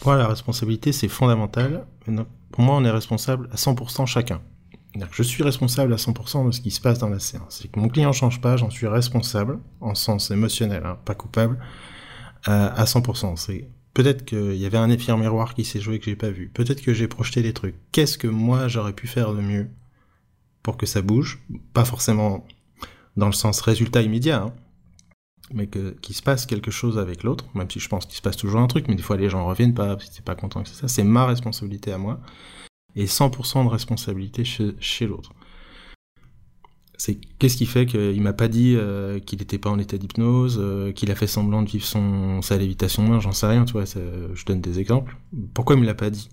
[0.00, 1.86] Pour la responsabilité, c'est fondamental.
[2.52, 4.40] Pour moi, on est responsable à 100% chacun.
[5.10, 7.58] Je suis responsable à 100% de ce qui se passe dans la séance.
[7.60, 11.58] C'est que mon client change pas, j'en suis responsable, en sens émotionnel, hein, pas coupable,
[12.48, 13.36] euh, à 100%.
[13.36, 16.30] C'est peut-être qu'il y avait un effet en miroir qui s'est joué que j'ai pas
[16.30, 16.48] vu.
[16.48, 17.76] Peut-être que j'ai projeté des trucs.
[17.92, 19.68] Qu'est-ce que moi j'aurais pu faire de mieux
[20.62, 21.42] pour que ça bouge?
[21.72, 22.46] Pas forcément
[23.16, 24.52] dans le sens résultat immédiat, hein,
[25.52, 28.36] mais qu'il se passe quelque chose avec l'autre, même si je pense qu'il se passe
[28.36, 30.68] toujours un truc, mais des fois les gens reviennent pas, si t'es pas content que
[30.68, 32.20] ça, c'est ma responsabilité à moi,
[32.96, 35.32] et 100% de responsabilité chez, l'autre.
[36.98, 40.58] C'est qu'est-ce qui fait qu'il m'a pas dit euh, qu'il était pas en état d'hypnose,
[40.58, 43.84] euh, qu'il a fait semblant de vivre son sa lévitation, j'en sais rien, tu vois,
[43.84, 45.16] je donne des exemples.
[45.52, 46.30] Pourquoi il me l'a pas dit?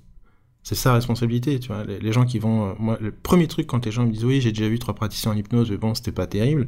[0.64, 1.84] C'est sa responsabilité, tu vois.
[1.84, 4.40] Les, gens qui vont, euh, moi, le premier truc quand les gens me disent oui,
[4.40, 6.68] j'ai déjà vu trois praticiens en hypnose, mais bon, c'était pas terrible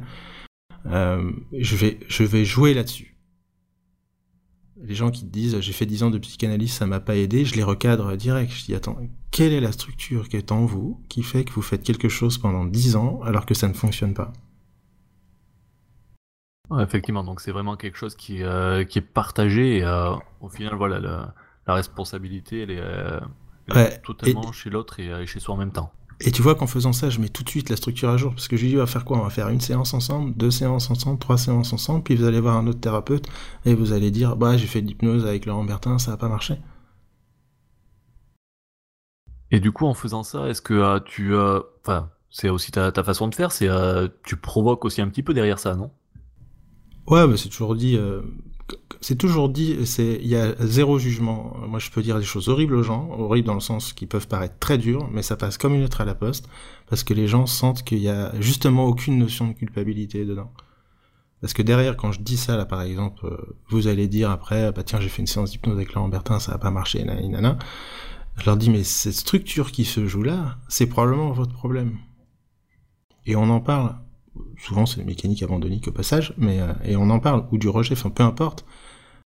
[0.84, 3.15] je, vais, je vais jouer là-dessus.
[4.82, 7.54] Les gens qui disent j'ai fait 10 ans de psychanalyse, ça m'a pas aidé, je
[7.56, 8.50] les recadre direct.
[8.52, 8.96] Je dis attends,
[9.30, 12.38] quelle est la structure qui est en vous qui fait que vous faites quelque chose
[12.38, 14.32] pendant 10 ans alors que ça ne fonctionne pas?
[16.80, 20.74] Effectivement, donc c'est vraiment quelque chose qui, euh, qui est partagé et euh, au final,
[20.74, 21.34] voilà, la,
[21.66, 23.20] la responsabilité, elle est, euh,
[23.68, 25.92] elle est Ouais, totalement chez l'autre et, et chez soi en même temps.
[26.20, 28.32] Et tu vois qu'en faisant ça, je mets tout de suite la structure à jour,
[28.34, 29.18] parce que je lui dis, on va faire quoi?
[29.18, 32.40] On va faire une séance ensemble, deux séances ensemble, trois séances ensemble, puis vous allez
[32.40, 33.26] voir un autre thérapeute,
[33.66, 36.28] et vous allez dire, bah j'ai fait de l'hypnose avec Laurent Bertin, ça n'a pas
[36.28, 36.56] marché.
[39.50, 41.34] Et du coup, en faisant ça, est-ce que euh, tu...
[41.34, 45.08] euh, Enfin, c'est aussi ta, ta façon de faire, c'est euh, tu provoques aussi un
[45.08, 45.90] petit peu derrière ça, non?
[47.06, 47.96] Ouais, bah c'est toujours dit,
[49.00, 51.56] c'est toujours dit, c'est il y a zéro jugement.
[51.68, 54.28] Moi, je peux dire des choses horribles aux gens, horribles dans le sens qui peuvent
[54.28, 56.48] paraître très dures, mais ça passe comme une lettre à la poste,
[56.88, 60.52] parce que les gens sentent qu'il y a justement aucune notion de culpabilité dedans.
[61.40, 64.72] Parce que derrière, quand je dis ça, là, par exemple, euh, vous allez dire après,
[64.72, 67.58] bah tiens, j'ai fait une séance d'hypnose avec Laurent Bertin, ça n'a pas marché, nanana.
[68.38, 71.98] Je leur dis, mais cette structure qui se joue là, c'est probablement votre problème.
[73.26, 73.96] Et on en parle.
[74.58, 77.92] Souvent, c'est mécanique abandonnique au passage, mais euh, et on en parle ou du rejet,
[77.92, 78.64] enfin peu importe.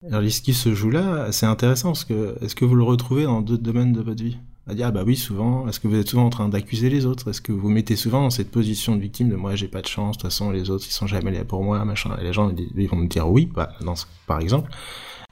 [0.06, 3.24] Alors, ce qui se joue là, c'est intéressant parce que est-ce que vous le retrouvez
[3.24, 4.38] dans d'autres domaines de votre vie?
[4.68, 5.68] À dire, ah bah oui, souvent.
[5.68, 7.30] Est-ce que vous êtes souvent en train d'accuser les autres?
[7.30, 9.82] Est-ce que vous vous mettez souvent dans cette position de victime de moi, j'ai pas
[9.82, 12.16] de chance, de toute façon, les autres, ils sont jamais là pour moi, machin.
[12.20, 13.70] Et les gens, vont me dire oui, bah,
[14.28, 14.72] par exemple.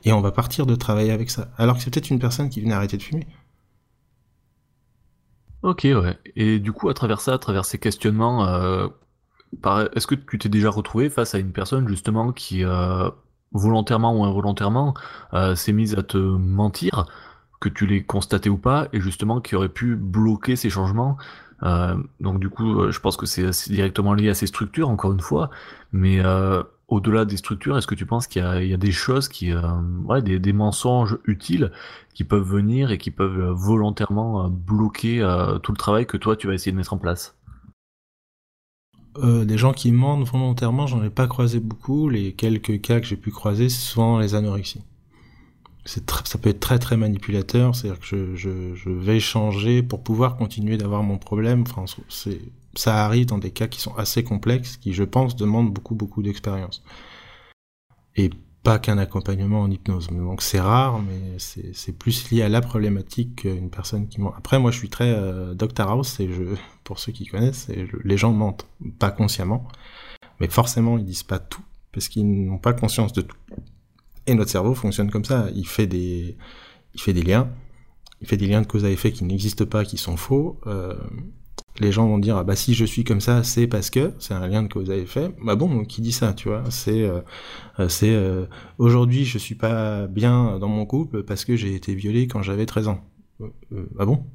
[0.03, 1.49] Et on va partir de travailler avec ça.
[1.57, 3.27] Alors que c'est peut-être une personne qui venait arrêter de fumer.
[5.63, 6.17] Ok, ouais.
[6.35, 8.87] Et du coup, à travers ça, à travers ces questionnements, euh,
[9.95, 13.09] est-ce que tu t'es déjà retrouvé face à une personne justement qui, euh,
[13.51, 14.93] volontairement ou involontairement,
[15.33, 17.05] euh, s'est mise à te mentir,
[17.59, 21.17] que tu l'aies constaté ou pas, et justement qui aurait pu bloquer ces changements?
[21.63, 25.21] Euh, donc du coup, je pense que c'est directement lié à ces structures, encore une
[25.21, 25.49] fois,
[25.93, 26.21] mais
[26.87, 29.51] au-delà des structures, est-ce que tu penses qu'il y a, des choses qui,
[30.23, 31.71] des, mensonges utiles
[32.13, 35.19] qui peuvent venir et qui peuvent volontairement bloquer
[35.63, 37.34] tout le travail que toi tu vas essayer de mettre en place?
[39.17, 42.09] Euh, des gens qui mentent volontairement, j'en ai pas croisé beaucoup.
[42.09, 44.83] Les quelques cas que j'ai pu croiser, c'est souvent les anorexies.
[45.85, 51.03] Ça peut être très très manipulateur, c'est-à-dire que je, vais changer pour pouvoir continuer d'avoir
[51.03, 51.63] mon problème.
[51.67, 51.85] Enfin,
[52.73, 56.23] ça arrive dans des cas qui sont assez complexes, qui je pense demandent beaucoup beaucoup
[56.23, 56.83] d'expérience.
[58.15, 58.31] Et
[58.65, 60.07] pas qu'un accompagnement en hypnose.
[60.07, 64.33] Donc c'est rare, mais c'est plus lié à la problématique qu'une personne qui ment.
[64.35, 66.43] Après, moi je suis très euh, Dr House, et je,
[66.83, 67.67] pour ceux qui connaissent,
[68.03, 68.65] les gens mentent,
[68.97, 69.67] pas consciemment,
[70.39, 71.61] mais forcément ils disent pas tout,
[71.91, 73.37] parce qu'ils n'ont pas conscience de tout.
[74.25, 76.35] Et notre cerveau fonctionne comme ça, il fait des,
[76.95, 77.47] il fait des liens,
[78.21, 80.59] il fait des liens de cause à effet qui n'existent pas, qui sont faux.
[80.65, 80.95] Euh,
[81.79, 84.33] les gens vont dire ah bah si je suis comme ça c'est parce que c'est
[84.33, 85.29] un lien de cause à effet.
[85.43, 86.63] Bah bon qui dit ça tu vois?
[86.69, 87.21] C'est euh,
[87.79, 88.45] euh, c'est euh,
[88.77, 92.65] aujourd'hui je suis pas bien dans mon couple parce que j'ai été violé quand j'avais
[92.65, 93.01] 13 ans.
[93.41, 94.25] Euh, ah bon?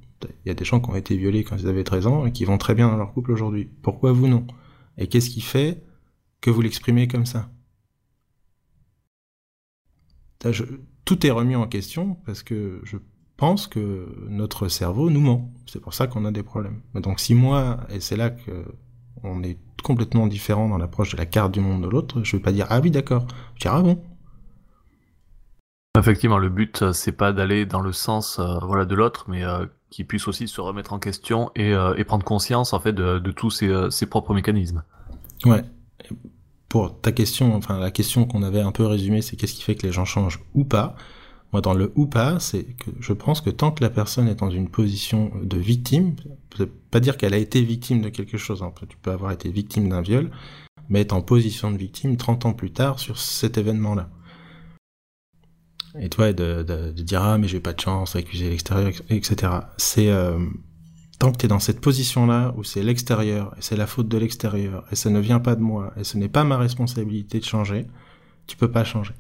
[0.44, 2.32] Il y a des gens qui ont été violés quand ils avaient 13 ans et
[2.32, 3.70] qui vont très bien dans leur couple aujourd'hui.
[3.82, 4.46] Pourquoi vous non?
[4.98, 5.82] Et qu'est-ce qui fait
[6.42, 7.50] que vous l'exprimez comme ça?
[11.04, 12.96] Tout est remis en question parce que je
[13.40, 15.50] pense que notre cerveau nous ment.
[15.66, 16.82] C'est pour ça qu'on a des problèmes.
[16.94, 18.66] Donc si moi, et c'est là que
[19.22, 22.42] on est complètement différent dans l'approche de la carte du monde de l'autre, je vais
[22.42, 23.24] pas dire ah oui d'accord,
[23.54, 23.98] je vais dire ah bon.
[25.98, 29.42] Effectivement, le but euh, c'est pas d'aller dans le sens euh, voilà de l'autre, mais
[29.42, 32.92] euh, qu'il puisse aussi se remettre en question et, euh, et prendre conscience en fait
[32.92, 34.84] de, de tous ses, ses propres mécanismes.
[35.46, 35.64] Ouais.
[36.68, 39.76] Pour ta question, enfin la question qu'on avait un peu résumée, c'est qu'est-ce qui fait
[39.76, 40.94] que les gens changent ou pas?
[41.52, 44.36] Moi, dans le ou pas, c'est que je pense que tant que la personne est
[44.36, 46.14] dans une position de victime,
[46.90, 48.62] pas dire qu'elle a été victime de quelque chose.
[48.62, 48.72] hein.
[48.88, 50.30] Tu peux avoir été victime d'un viol,
[50.88, 54.10] mais être en position de victime 30 ans plus tard sur cet événement-là.
[55.98, 59.52] Et toi, de dire ah mais j'ai pas de chance, accuser l'extérieur, etc.
[59.76, 60.38] C'est euh,
[61.18, 64.16] tant que tu es dans cette position-là où c'est l'extérieur et c'est la faute de
[64.16, 67.44] l'extérieur et ça ne vient pas de moi et ce n'est pas ma responsabilité de
[67.44, 67.86] changer,
[68.46, 69.14] tu peux pas changer.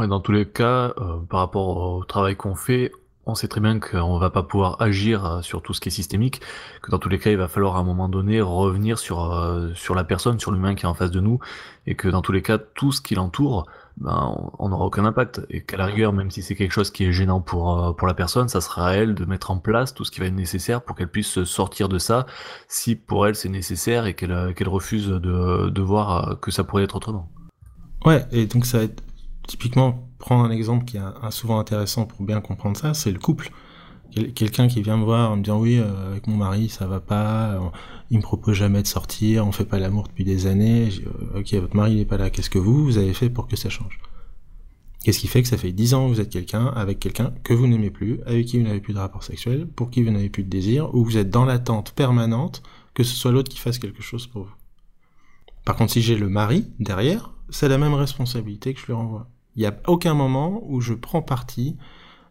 [0.00, 2.90] Ouais, dans tous les cas, euh, par rapport au travail qu'on fait,
[3.26, 5.92] on sait très bien qu'on va pas pouvoir agir euh, sur tout ce qui est
[5.92, 6.40] systémique,
[6.80, 9.68] que dans tous les cas, il va falloir à un moment donné revenir sur, euh,
[9.74, 11.38] sur la personne, sur l'humain qui est en face de nous,
[11.86, 13.66] et que dans tous les cas, tout ce qui l'entoure,
[13.98, 15.42] ben, on n'aura aucun impact.
[15.50, 18.14] Et qu'à la rigueur, même si c'est quelque chose qui est gênant pour, pour la
[18.14, 20.80] personne, ça sera à elle de mettre en place tout ce qui va être nécessaire
[20.80, 22.24] pour qu'elle puisse sortir de ça,
[22.68, 26.84] si pour elle c'est nécessaire et qu'elle qu'elle refuse de, de voir que ça pourrait
[26.84, 27.28] être autrement.
[28.06, 29.02] Ouais, et donc ça va être
[29.50, 33.50] typiquement prendre un exemple qui est souvent intéressant pour bien comprendre ça, c'est le couple.
[34.12, 36.86] Quel- Quelqu'un qui vient me voir en me disant oui, euh, avec mon mari ça
[36.86, 37.72] va pas, on-
[38.10, 40.88] il me propose jamais de sortir, on fait pas l'amour depuis des années.
[41.34, 43.48] Euh, ok, votre mari il est pas là, qu'est-ce que vous vous avez fait pour
[43.48, 43.98] que ça change?
[45.02, 47.54] Qu'est-ce qui fait que ça fait 10 ans que vous êtes quelqu'un avec quelqu'un que
[47.54, 50.28] vous n'aimez plus, avec qui vous n'avez plus de rapport sexuel, pour qui vous n'avez
[50.28, 52.62] plus de désir, ou vous êtes dans l'attente permanente
[52.94, 54.54] que ce soit l'autre qui fasse quelque chose pour vous?
[55.64, 59.28] Par contre, si j'ai le mari derrière, c'est la même responsabilité que je lui renvoie.
[59.56, 61.76] Il n'y a aucun moment où je prends parti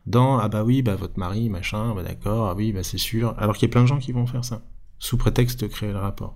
[0.06, 3.36] dans ah bah oui bah votre mari machin bah d'accord ah oui bah c'est sûr
[3.38, 4.62] alors qu'il y a plein de gens qui vont faire ça
[4.98, 6.36] sous prétexte de créer le rapport.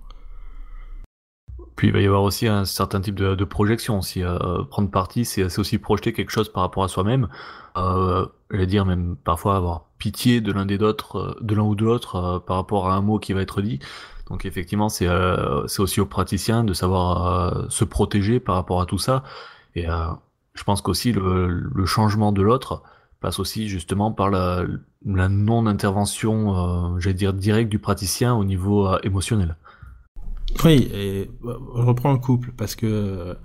[1.76, 4.00] Puis il va y avoir aussi un certain type de, projection.
[4.00, 7.28] Si euh, prendre parti, c'est aussi projeter quelque chose par rapport à soi-même.
[7.76, 11.74] Euh, je dire même parfois avoir pitié de l'un des d'autres, euh, de l'un ou
[11.74, 13.80] de l'autre euh, par rapport à un mot qui va être dit.
[14.28, 15.06] Donc effectivement, c'est
[15.66, 19.22] c'est aussi aux praticiens de savoir se protéger par rapport à tout ça.
[19.74, 19.84] Et
[20.54, 22.82] je pense qu'aussi le, changement de l'autre
[23.20, 24.64] passe aussi justement par la,
[25.04, 29.56] non-intervention, j'allais dire directe du praticien au niveau émotionnel.
[30.64, 33.36] Oui, et je reprends le couple parce que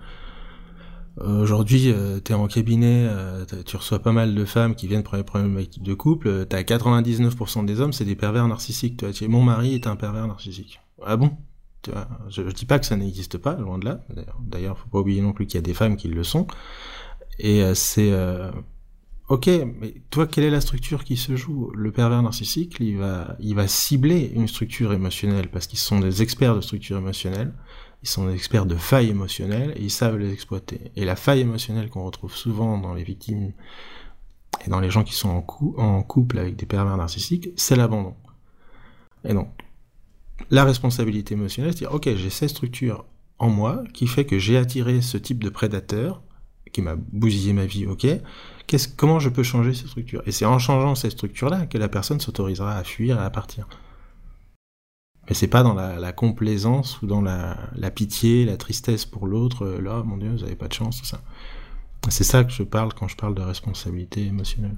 [1.22, 4.88] euh, aujourd'hui, euh, tu es en cabinet, euh, tu reçois pas mal de femmes qui
[4.88, 6.46] viennent pour les problématiques de couple.
[6.46, 9.04] T'as 99% des hommes, c'est des pervers narcissiques.
[9.14, 10.80] Tu mon mari est un pervers narcissique.
[11.06, 11.32] Ah bon?
[12.30, 14.02] Je, je dis pas que ça n'existe pas, loin de là.
[14.42, 16.46] D'ailleurs, faut pas oublier non plus qu'il y a des femmes qui le sont.
[17.40, 18.12] Et c'est
[19.30, 21.70] Ok, mais toi, quelle est la structure qui se joue?
[21.76, 26.24] Le pervers narcissique, il va, il va cibler une structure émotionnelle parce qu'ils sont des
[26.24, 27.54] experts de structure émotionnelle,
[28.02, 30.92] ils sont des experts de failles émotionnelles et ils savent les exploiter.
[30.96, 33.52] Et la faille émotionnelle qu'on retrouve souvent dans les victimes
[34.66, 35.46] et dans les gens qui sont en,
[35.78, 38.16] en couple avec des pervers narcissiques, c'est l'abandon.
[39.26, 39.50] Et donc,
[40.50, 43.06] la responsabilité émotionnelle, c'est dire, ok, j'ai cette structure
[43.38, 46.24] en moi qui fait que j'ai attiré ce type de prédateur
[46.72, 48.08] qui m'a bousillé ma vie, ok
[48.96, 52.20] comment je peux changer ces structures Et c'est en changeant ces structures-là que la personne
[52.20, 53.68] s'autorisera à fuir et à partir.
[55.28, 59.82] Mais c'est pas dans la, complaisance ou dans la, pitié, la tristesse pour l'autre, euh,
[59.82, 61.22] là, mon Dieu, vous avez pas de chance, tout ça.
[62.10, 64.76] C'est ça que je parle quand je parle de responsabilité émotionnelle.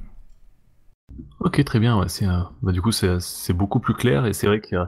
[1.40, 2.06] Ok, très bien.
[2.62, 4.86] Bah, du coup, c'est beaucoup plus clair et c'est vrai que euh,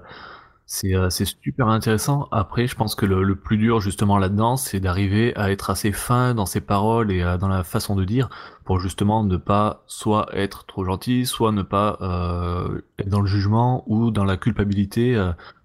[0.66, 2.28] c'est super intéressant.
[2.32, 6.34] Après, je pense que le, plus dur justement là-dedans, c'est d'arriver à être assez fin
[6.34, 8.30] dans ses paroles et euh, dans la façon de dire
[8.64, 13.28] pour justement ne pas soit être trop gentil, soit ne pas euh, être dans le
[13.28, 15.16] jugement ou dans la culpabilité,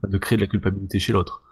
[0.06, 1.42] de créer de la culpabilité chez l'autre.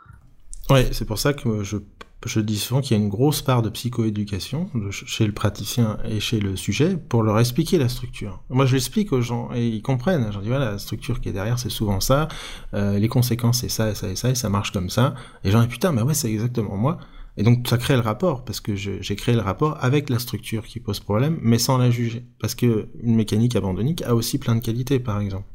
[0.68, 1.76] Ouais, c'est pour ça que je
[2.24, 6.18] je dis souvent qu'il y a une grosse part de psychoéducation chez le praticien et
[6.18, 8.42] chez le sujet pour leur expliquer la structure.
[8.48, 10.32] Moi, je l'explique aux gens et ils comprennent.
[10.32, 12.28] Je dis voilà, la structure qui est derrière, c'est souvent ça.
[12.74, 15.14] Euh, les conséquences, c'est ça et ça et ça et ça marche comme ça.
[15.44, 16.98] Et gens disent putain, mais ouais, c'est exactement moi.
[17.36, 20.64] Et donc ça crée le rapport parce que j'ai créé le rapport avec la structure
[20.66, 22.24] qui pose problème, mais sans la juger.
[22.40, 25.46] Parce que une mécanique abandonnique a aussi plein de qualités, par exemple.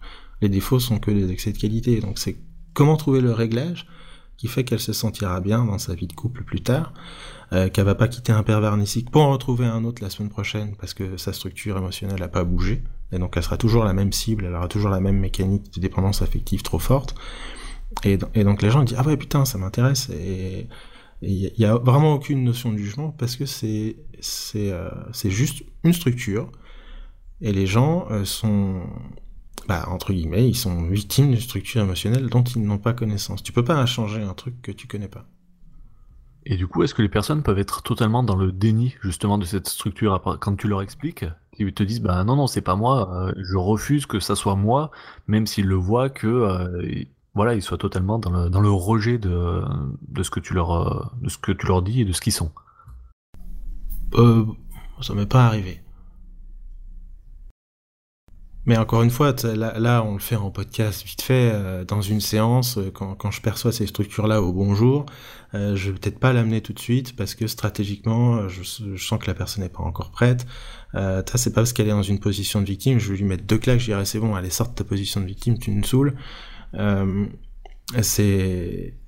[0.41, 1.99] Les défauts sont que des excès de qualité.
[1.99, 2.37] Donc c'est
[2.73, 3.87] comment trouver le réglage
[4.41, 6.95] qui fait qu'elle se sentira bien dans sa vie de couple plus tard,
[7.53, 10.29] euh, qu'elle va pas quitter un pervers narcissique pour en retrouver un autre la semaine
[10.29, 12.81] prochaine parce que sa structure émotionnelle n'a pas bougé,
[13.11, 15.79] et donc elle sera toujours la même cible, elle aura toujours la même mécanique de
[15.79, 17.13] dépendance affective trop forte,
[18.03, 20.09] et, donc les gens disent ah ouais putain ça m'intéresse.
[20.09, 20.67] Et
[21.21, 24.89] il y a vraiment aucune notion de jugement parce que c'est c'est euh,
[25.25, 26.51] juste une structure.
[27.41, 28.81] Et les gens euh, sont
[29.67, 33.43] bah, entre guillemets, ils sont victimes d'une structure émotionnelle dont ils n'ont pas connaissance.
[33.43, 35.25] Tu peux pas changer un truc que tu connais pas.
[36.45, 39.45] Et du coup, est-ce que les personnes peuvent être totalement dans le déni justement de
[39.45, 41.25] cette structure quand tu leur expliques
[41.59, 44.55] Ils te disent bah non non c'est pas moi, euh, je refuse que ça soit
[44.55, 44.89] moi,
[45.27, 47.03] même s'ils le voient que euh,
[47.35, 49.61] voilà ils soient totalement dans le, dans le rejet de,
[50.07, 52.21] de ce que tu leur euh, de ce que tu leur dis et de ce
[52.21, 52.51] qu'ils sont.
[54.15, 54.45] Euh,
[55.01, 55.80] ça m'est pas arrivé.
[58.65, 62.21] Mais encore une fois, là, on le fait en podcast vite fait, euh, dans une
[62.21, 65.05] séance, euh, quand, je perçois ces structures-là au bonjour,
[65.53, 68.63] euh, je vais peut-être pas l'amener tout de suite parce que stratégiquement, je,
[68.97, 70.45] sens que la personne n'est pas encore prête.
[70.95, 73.43] Euh, c'est pas parce qu'elle est dans une position de victime, je vais lui mettre
[73.45, 75.83] deux claques, je dirais c'est bon, allez sort de ta position de victime, tu me
[75.83, 76.15] saoules.
[76.75, 77.25] Euh,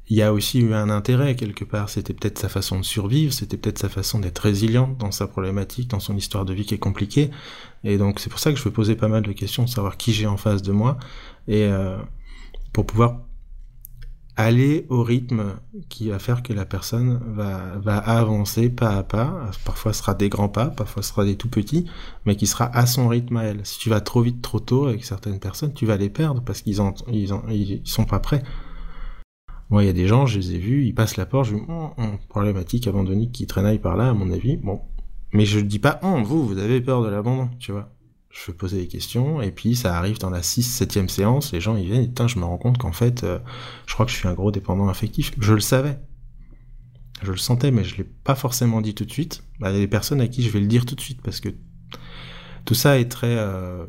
[0.09, 1.89] il y a aussi eu un intérêt quelque part.
[1.89, 5.89] C'était peut-être sa façon de survivre, c'était peut-être sa façon d'être résiliente dans sa problématique,
[5.89, 7.31] dans son histoire de vie qui est compliquée.
[7.83, 10.13] Et donc c'est pour ça que je veux poser pas mal de questions, savoir qui
[10.13, 10.97] j'ai en face de moi,
[11.47, 11.97] et euh,
[12.71, 13.21] pour pouvoir
[14.35, 15.57] aller au rythme
[15.89, 19.51] qui va faire que la personne va, va avancer pas à pas.
[19.63, 21.85] Parfois ce sera des grands pas, parfois ce sera des tout petits,
[22.25, 23.65] mais qui sera à son rythme à elle.
[23.65, 26.61] Si tu vas trop vite, trop tôt avec certaines personnes, tu vas les perdre parce
[26.61, 26.79] qu'ils
[27.11, 28.43] ils, ils sont pas prêts.
[29.69, 31.55] Moi, il y a des gens, je les ai vus, ils passent la porte, je
[31.55, 34.57] dis, oh, oh, problématique abandonnique qui traînaille par là, à mon avis.
[34.57, 34.81] Bon.
[35.33, 37.89] Mais je ne dis pas, oh, vous, vous avez peur de l'abandon, tu vois.
[38.29, 41.61] Je vais poser des questions, et puis ça arrive dans la 6 7 séance, les
[41.61, 43.39] gens, ils viennent, et putain, je me rends compte qu'en fait, euh,
[43.85, 45.33] je crois que je suis un gros dépendant affectif.
[45.39, 45.99] Je le savais.
[47.21, 49.43] Je le sentais, mais je l'ai pas forcément dit tout de suite.
[49.59, 51.21] Bah, il y a des personnes à qui je vais le dire tout de suite,
[51.21, 51.49] parce que
[52.65, 53.35] tout ça est très...
[53.37, 53.85] Euh,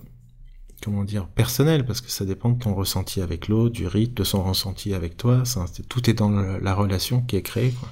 [0.83, 4.25] comment dire, personnel, parce que ça dépend de ton ressenti avec l'autre, du rythme, de
[4.25, 5.43] son ressenti avec toi.
[5.89, 7.71] Tout est dans la relation qui est créée.
[7.71, 7.89] Quoi.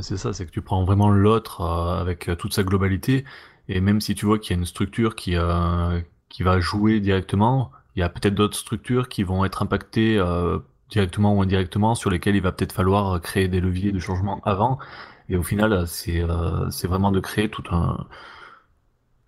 [0.00, 3.24] C'est ça, c'est que tu prends vraiment l'autre euh, avec toute sa globalité,
[3.68, 5.34] et même si tu vois qu'il y a une structure qui,
[6.28, 10.22] qui va jouer directement, il y a peut-être d'autres structures qui vont être impactées
[10.90, 14.78] directement ou indirectement, sur lesquelles il va peut-être falloir créer des leviers de changement avant.
[15.28, 16.22] Et au final, c'est
[16.70, 18.06] c'est vraiment de créer tout un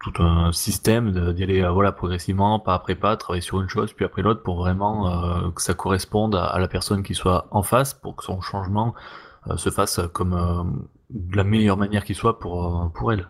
[0.01, 4.05] tout un système d'y aller voilà progressivement pas après pas travailler sur une chose puis
[4.05, 7.95] après l'autre pour vraiment euh, que ça corresponde à, la personne qui soit en face
[7.95, 10.65] pour que son changement euh, se fasse comme euh,
[11.35, 13.29] la meilleure manière qui soit pour pour elle.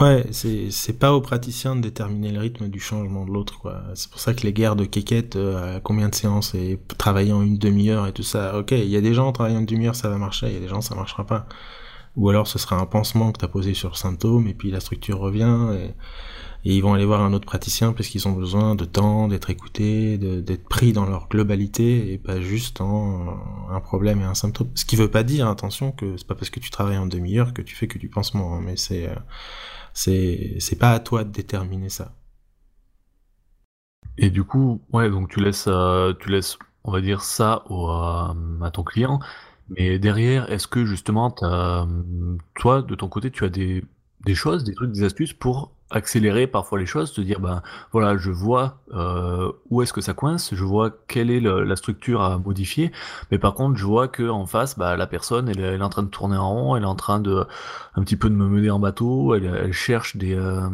[0.00, 3.82] Ouais c'est pas aux praticiens de déterminer le rythme du changement de l'autre quoi.
[3.94, 7.42] C'est pour ça que les guerres de quéquette à combien de séances et travailler en
[7.42, 8.58] une demi-heure et tout ça.
[8.58, 10.48] Ok il y a des gens travaillant une demi-heure ça va marcher.
[10.48, 11.46] Il y a des gens ça marchera pas.
[12.16, 14.70] Ou alors ce sera un pansement que tu as posé sur le symptôme et puis
[14.70, 15.94] la structure revient et,
[16.64, 20.18] ils vont aller voir un autre praticien parce qu'ils ont besoin de temps, d'être écoutés,
[20.18, 23.38] d'être pris dans leur globalité et pas juste en
[23.70, 24.68] un problème et un symptôme.
[24.74, 27.54] Ce qui veut pas dire, attention, que c'est pas parce que tu travailles en demi-heure
[27.54, 29.14] que tu fais que du pansement, hein, mais c'est euh,
[29.94, 32.14] c'est pas à toi de déterminer ça.
[34.18, 37.86] Et du coup, ouais, donc tu laisses euh, tu laisses on va dire ça au,
[37.88, 38.34] à
[38.72, 39.20] ton client
[39.70, 43.84] mais derrière, est-ce que justement, toi, de ton côté, tu as des,
[44.26, 47.62] des choses, des trucs, des astuces pour accélérer parfois les choses, te dire, ben
[47.92, 52.22] voilà, je vois euh, où est-ce que ça coince, je vois quelle est la structure
[52.22, 52.92] à modifier,
[53.30, 56.02] mais par contre, je vois que en face, bah, la personne, elle, est en train
[56.02, 57.44] de tourner en rond, elle est en train de
[57.94, 60.68] un petit peu de me mener en bateau, elle, elle cherche des, euh,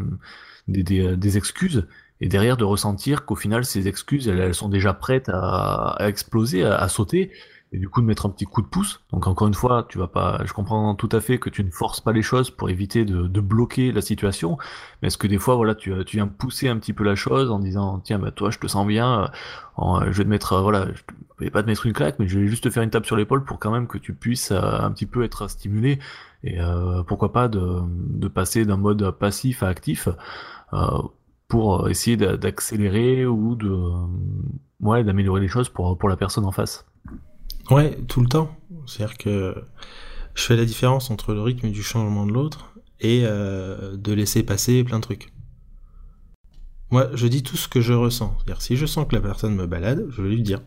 [0.69, 1.87] des, des, des excuses
[2.21, 6.09] et derrière de ressentir qu'au final ces excuses elles, elles, sont déjà prêtes à, à
[6.09, 7.31] exploser, à, sauter,
[7.73, 9.03] et du coup de mettre un petit coup de pouce.
[9.11, 11.71] Donc encore une fois, tu vas pas, je comprends tout à fait que tu ne
[11.71, 14.57] forces pas les choses pour éviter de, bloquer la situation,
[15.01, 17.51] mais est-ce que des fois, voilà, tu, tu viens pousser un petit peu la chose
[17.51, 19.31] en disant, tiens, bah toi, je te sens bien,
[19.79, 22.29] euh, je vais te mettre, euh, voilà, je vais pas te mettre une claque, mais
[22.29, 24.53] je vais juste te faire une tape sur l'épaule pour quand même que tu puisses
[24.53, 25.99] euh, un petit peu être stimulé
[26.45, 26.59] et
[27.09, 30.09] pourquoi pas de, de passer d'un mode passif à actif.
[31.49, 33.75] pour essayer d'accélérer ou de
[34.81, 36.87] ouais d'améliorer les choses pour pour la personne en face.
[37.71, 38.57] Ouais, tout le temps.
[38.87, 39.65] C'est-à-dire que
[40.35, 44.43] je fais la différence entre le rythme du changement de l'autre et euh, de laisser
[44.43, 45.33] passer plein de trucs.
[46.91, 48.35] Moi, je dis tout ce que je ressens.
[48.39, 50.61] C'est-à-dire, si je sens que la personne me balade, je vais lui dire.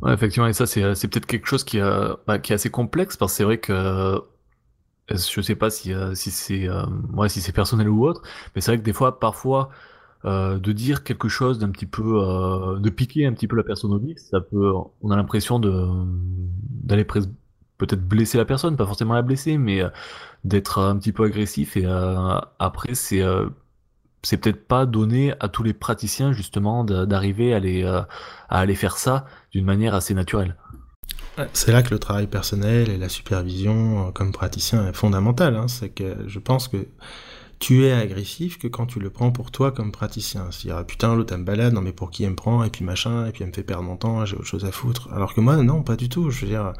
[0.00, 3.16] Ouais, effectivement, et ça, c'est, peut-être quelque chose qui, euh, bah, qui est assez complexe,
[3.16, 4.20] parce que c'est vrai que euh,
[5.10, 6.68] je sais pas si, si c'est
[7.14, 8.22] ouais, si c'est personnel ou autre,
[8.54, 9.70] mais c'est vrai que des fois, parfois,
[10.24, 13.62] euh, de dire quelque chose d'un petit peu, euh, de piquer un petit peu la
[13.62, 15.88] personne au vif, ça peut, on a l'impression de
[16.82, 19.90] d'aller peut-être blesser la personne, pas forcément la blesser, mais euh,
[20.42, 21.76] d'être un petit peu agressif.
[21.76, 21.86] Et
[22.58, 23.22] après, c'est
[24.22, 28.08] c'est peut-être pas donné à tous les praticiens justement d'arriver à les à
[28.48, 30.56] aller faire ça d'une manière assez naturelle.
[31.52, 35.54] C'est là que le travail personnel et la supervision comme praticien est fondamental.
[35.54, 35.68] Hein.
[35.68, 36.88] C'est que je pense que
[37.58, 40.50] tu es agressif que quand tu le prends pour toi comme praticien.
[40.50, 42.70] C'est-à-dire, ah, putain, l'autre, elle me balade, non mais pour qui elle me prend, et
[42.70, 45.08] puis machin, et puis elle me fait perdre mon temps, j'ai autre chose à foutre.
[45.12, 46.30] Alors que moi, non, pas du tout.
[46.30, 46.72] Je veux dire,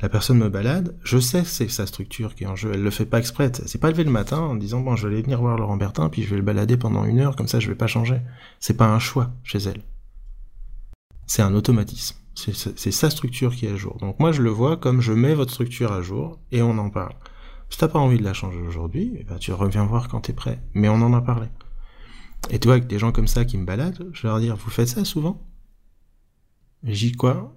[0.00, 2.82] la personne me balade, je sais que c'est sa structure qui est en jeu, elle
[2.82, 3.50] le fait pas exprès.
[3.66, 6.08] C'est pas levé le matin en disant, bon, je vais aller venir voir Laurent Bertin,
[6.10, 8.20] puis je vais le balader pendant une heure, comme ça je vais pas changer.
[8.60, 9.82] C'est pas un choix chez elle.
[11.26, 12.16] C'est un automatisme.
[12.34, 13.96] C'est sa structure qui est à jour.
[13.98, 16.90] Donc moi, je le vois comme je mets votre structure à jour, et on en
[16.90, 17.14] parle.
[17.68, 20.32] Si t'as pas envie de la changer aujourd'hui, eh ben, tu reviens voir quand t'es
[20.32, 20.60] prêt.
[20.74, 21.48] Mais on en a parlé.
[22.50, 24.70] Et tu vois, avec des gens comme ça qui me baladent, je leur dire, vous
[24.70, 25.42] faites ça souvent?
[26.84, 27.52] J'y quoi?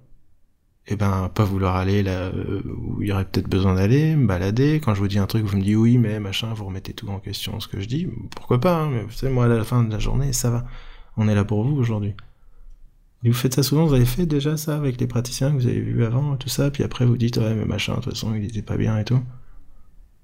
[0.88, 2.32] Eh ben, pas vouloir aller là
[2.66, 4.80] où il y aurait peut-être besoin d'aller, me balader.
[4.82, 7.08] Quand je vous dis un truc, vous me dites oui, mais machin, vous remettez tout
[7.08, 8.08] en question ce que je dis.
[8.34, 10.64] Pourquoi pas hein, Mais vous savez, moi, à la fin de la journée, ça va.
[11.16, 12.14] On est là pour vous aujourd'hui.
[13.22, 15.66] Et vous faites ça souvent, vous avez fait déjà ça avec les praticiens que vous
[15.66, 18.34] avez vus avant, tout ça, puis après vous dites, ouais, mais machin, de toute façon,
[18.34, 19.20] il était pas bien et tout?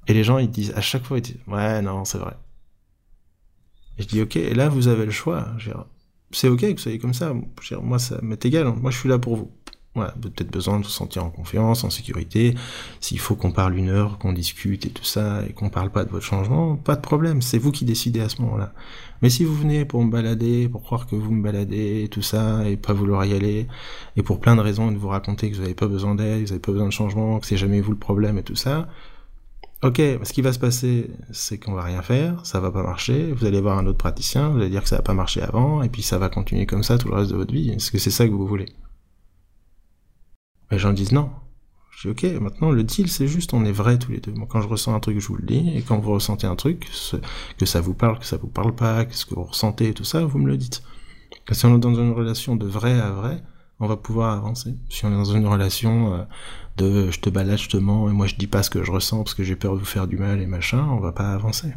[0.09, 2.36] Et les gens, ils disent, à chaque fois, ils disent, ouais, non, c'est vrai.
[3.98, 5.48] Et je dis, ok, et là, vous avez le choix.
[6.30, 7.32] C'est ok que vous soyez comme ça.
[7.82, 8.66] moi, ça m'est égal.
[8.66, 9.50] Moi, je suis là pour vous.
[9.94, 12.54] Voilà, peut-être besoin de vous sentir en confiance, en sécurité.
[13.00, 16.04] S'il faut qu'on parle une heure, qu'on discute et tout ça, et qu'on parle pas
[16.04, 17.40] de votre changement, pas de problème.
[17.40, 18.74] C'est vous qui décidez à ce moment-là.
[19.22, 22.20] Mais si vous venez pour me balader, pour croire que vous me baladez, et tout
[22.20, 23.68] ça, et pas vouloir y aller,
[24.16, 26.48] et pour plein de raisons de vous raconter que vous n'avez pas besoin d'aide, que
[26.48, 28.88] vous n'avez pas besoin de changement, que c'est jamais vous le problème et tout ça,
[29.82, 33.30] Ok, ce qui va se passer, c'est qu'on va rien faire, ça va pas marcher,
[33.32, 35.82] vous allez voir un autre praticien, vous allez dire que ça va pas marché avant,
[35.82, 37.68] et puis ça va continuer comme ça tout le reste de votre vie.
[37.70, 38.66] Est-ce que c'est ça que vous voulez?
[40.70, 41.30] Les gens disent non.
[41.90, 44.32] Je dis ok, maintenant le deal c'est juste on est vrai tous les deux.
[44.48, 46.88] quand je ressens un truc, je vous le dis, et quand vous ressentez un truc,
[47.58, 50.04] que ça vous parle, que ça vous parle pas, que ce que vous ressentez tout
[50.04, 50.82] ça, vous me le dites.
[51.52, 53.42] Si on est dans une relation de vrai à vrai,
[53.80, 54.74] on va pouvoir avancer.
[54.88, 56.24] Si on est dans une relation euh,
[56.76, 58.90] de je te balade, je te mens, et moi je dis pas ce que je
[58.90, 61.32] ressens parce que j'ai peur de vous faire du mal et machin, on va pas
[61.32, 61.74] avancer.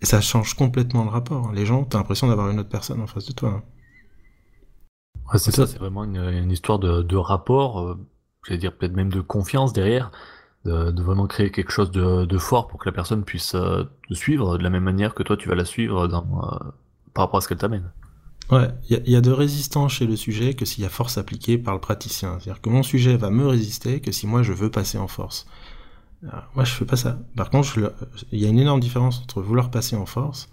[0.00, 1.52] Et ça change complètement le rapport.
[1.52, 3.62] Les gens, t'as l'impression d'avoir une autre personne en face de toi.
[5.32, 7.98] Ouais, c'est ça, c'est vraiment une, histoire de, rapport, euh,
[8.46, 10.10] j'allais dire peut-être même de confiance derrière,
[10.64, 14.56] de, vraiment créer quelque chose de, fort pour que la personne puisse euh, te suivre
[14.56, 16.22] de la même manière que toi tu vas la suivre dans,
[17.12, 17.90] par rapport à ce qu'elle t'amène.
[18.50, 21.58] Ouais, il y, a de résistance chez le sujet que s'il y a force appliquée
[21.58, 22.38] par le praticien.
[22.40, 25.46] C'est-à-dire que mon sujet va me résister que si moi je veux passer en force.
[26.54, 27.20] moi je fais pas ça.
[27.36, 27.94] Par contre,
[28.32, 30.48] il y a une énorme différence entre vouloir passer en force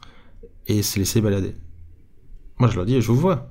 [0.67, 1.55] et se laisser balader.
[2.59, 3.49] Moi je leur dis, je vous vois.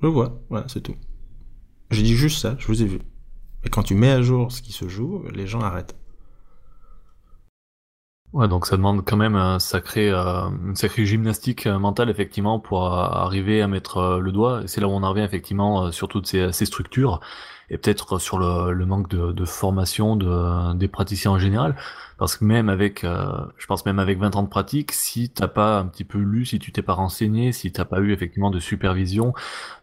[0.00, 0.96] Je vous vois, voilà, c'est tout.
[1.90, 3.00] J'ai dit juste ça, je vous ai vu.
[3.64, 5.97] Et quand tu mets à jour ce qui se joue, les gens arrêtent.
[8.34, 12.60] Ouais, donc ça demande quand même un sacré, euh, une sacrée gymnastique euh, mentale effectivement
[12.60, 14.62] pour euh, arriver à mettre le doigt.
[14.64, 17.20] Et c'est là où on en revient effectivement sur toutes ces, ces structures
[17.70, 21.74] et peut-être sur le, le manque de, de, formation de, des praticiens en général.
[22.18, 25.78] Parce que même avec, je pense même avec 20 ans de pratique, si t'as pas
[25.78, 28.58] un petit peu lu, si tu t'es pas renseigné, si t'as pas eu effectivement de
[28.58, 29.34] supervision,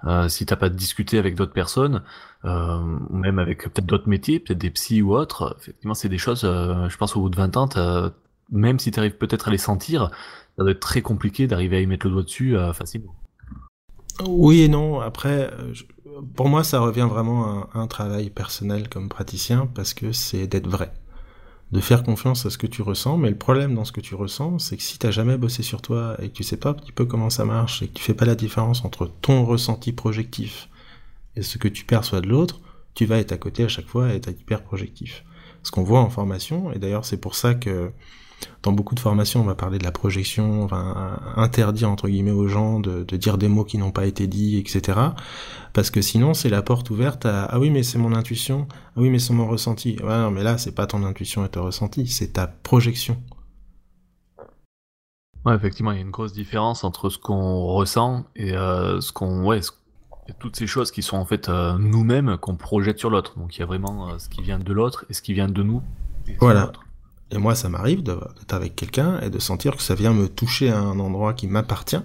[0.06, 2.04] euh, si t'as pas discuté avec d'autres personnes,
[2.44, 2.80] euh,
[3.10, 6.42] ou même avec peut-être d'autres métiers, peut-être des psys ou autres, effectivement c'est des choses,
[6.42, 7.68] je pense au bout de 20 ans,
[8.52, 10.12] même si tu arrives peut-être à les sentir,
[10.58, 13.16] ça doit être très compliqué d'arriver à y mettre le doigt dessus euh, facilement.
[14.28, 15.02] Oui et non.
[15.02, 15.74] Après, euh,
[16.36, 20.68] pour moi, ça revient vraiment à un travail personnel comme praticien parce que c'est d'être
[20.68, 20.94] vrai,
[21.72, 23.18] de faire confiance à ce que tu ressens.
[23.18, 25.82] Mais le problème dans ce que tu ressens, c'est que si t'as jamais bossé sur
[25.82, 28.04] toi et que tu sais pas un petit peu comment ça marche et que tu
[28.04, 30.70] fais pas la différence entre ton ressenti projectif
[31.36, 32.62] et ce que tu perçois de l'autre,
[32.94, 35.26] tu vas être à côté à chaque fois et être hyper projectif.
[35.64, 37.92] Ce qu'on voit en formation, et d'ailleurs c'est pour ça que
[38.64, 42.32] dans beaucoup de formations, on va parler de la projection, on va interdire entre guillemets
[42.32, 45.00] aux gens de, dire des mots qui n'ont pas été dits, etc.
[45.74, 48.92] Parce que sinon, c'est la porte ouverte à ah oui mais c'est mon intuition, ah
[48.98, 49.98] oui mais c'est mon ressenti.
[50.02, 53.22] Ouais non mais là c'est pas ton intuition et ton ressenti, c'est ta projection.
[55.46, 59.12] Ouais effectivement, il y a une grosse différence entre ce qu'on ressent et euh, ce
[59.12, 59.62] qu'on ouais
[60.40, 63.38] toutes ces choses qui sont en fait euh, nous-mêmes qu'on projette sur l'autre.
[63.38, 65.48] Donc il y a vraiment euh, ce qui vient de l'autre et ce qui vient
[65.48, 65.82] de nous.
[66.40, 66.72] Voilà.
[67.36, 70.70] Et moi, ça m'arrive d'être avec quelqu'un et de sentir que ça vient me toucher
[70.70, 72.02] à un endroit qui m'appartient,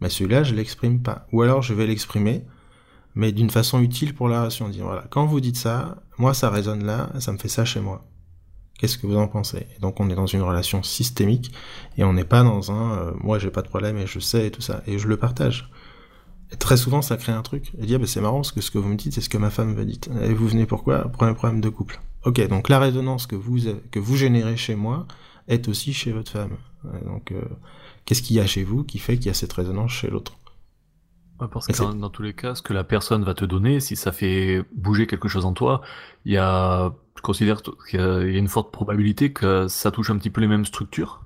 [0.00, 1.28] mais celui-là, je l'exprime pas.
[1.30, 2.44] Ou alors, je vais l'exprimer,
[3.14, 4.68] mais d'une façon utile pour la relation.
[4.80, 8.04] Voilà, quand vous dites ça, moi, ça résonne là, ça me fait ça chez moi.
[8.76, 9.68] Qu'est-ce que vous en pensez?
[9.76, 11.52] Et Donc, on est dans une relation systémique
[11.96, 14.48] et on n'est pas dans un, euh, moi, j'ai pas de problème et je sais
[14.48, 14.82] et tout ça.
[14.88, 15.70] Et je le partage.
[16.50, 17.70] Et très souvent, ça crée un truc.
[17.80, 19.50] Et dire, c'est marrant, parce que ce que vous me dites, c'est ce que ma
[19.50, 20.00] femme me dit.
[20.22, 21.08] Et vous venez pourquoi?
[21.12, 22.00] Premier problème de couple.
[22.24, 23.58] Ok, donc la résonance que vous,
[23.90, 25.06] que vous générez chez moi
[25.48, 26.56] est aussi chez votre femme.
[27.04, 27.42] Donc, euh,
[28.04, 30.32] qu'est-ce qu'il y a chez vous qui fait qu'il y a cette résonance chez l'autre?
[31.38, 34.12] Parce que dans, tous les cas, ce que la personne va te donner, si ça
[34.12, 35.82] fait bouger quelque chose en toi,
[36.24, 40.16] il y a, je considère qu'il y a une forte probabilité que ça touche un
[40.16, 41.23] petit peu les mêmes structures.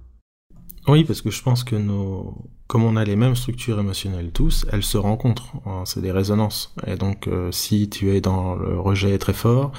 [0.88, 2.34] Oui, parce que je pense que nos,
[2.66, 5.52] comme on a les mêmes structures émotionnelles tous, elles se rencontrent.
[5.66, 6.74] Hein, c'est des résonances.
[6.86, 9.72] Et donc, euh, si tu es dans le rejet très fort,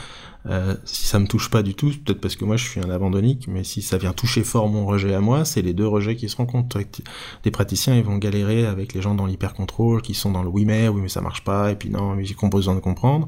[0.46, 2.90] euh, si ça me touche pas du tout, peut-être parce que moi je suis un
[2.90, 6.16] abandonnique, mais si ça vient toucher fort mon rejet à moi, c'est les deux rejets
[6.16, 6.80] qui se rencontrent.
[7.44, 10.64] Des praticiens, ils vont galérer avec les gens dans l'hyper-contrôle, qui sont dans le oui
[10.64, 13.28] mais, oui mais ça marche pas, et puis non, mais j'ai besoin de comprendre,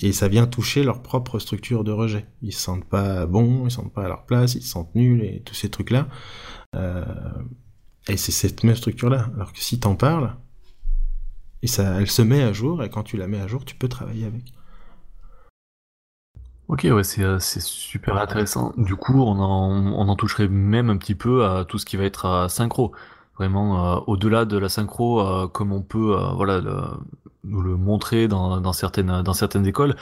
[0.00, 2.26] et ça vient toucher leur propre structure de rejet.
[2.42, 4.94] Ils se sentent pas bons, ils se sentent pas à leur place, ils se sentent
[4.96, 6.08] nuls, et tous ces trucs-là.
[6.76, 7.04] Euh,
[8.08, 9.30] et c'est cette même structure-là.
[9.34, 10.36] Alors que si t'en parles,
[11.62, 14.26] elle se met à jour, et quand tu la mets à jour, tu peux travailler
[14.26, 14.52] avec.
[16.68, 18.74] Ok, ouais, c'est euh, c'est super intéressant.
[18.76, 21.96] Du coup, on en, on en toucherait même un petit peu à tout ce qui
[21.96, 22.92] va être à synchro.
[23.38, 26.60] Vraiment, euh, au-delà de la synchro, euh, comme on peut, voilà,
[27.44, 29.96] nous le montrer dans, dans certaines dans certaines écoles.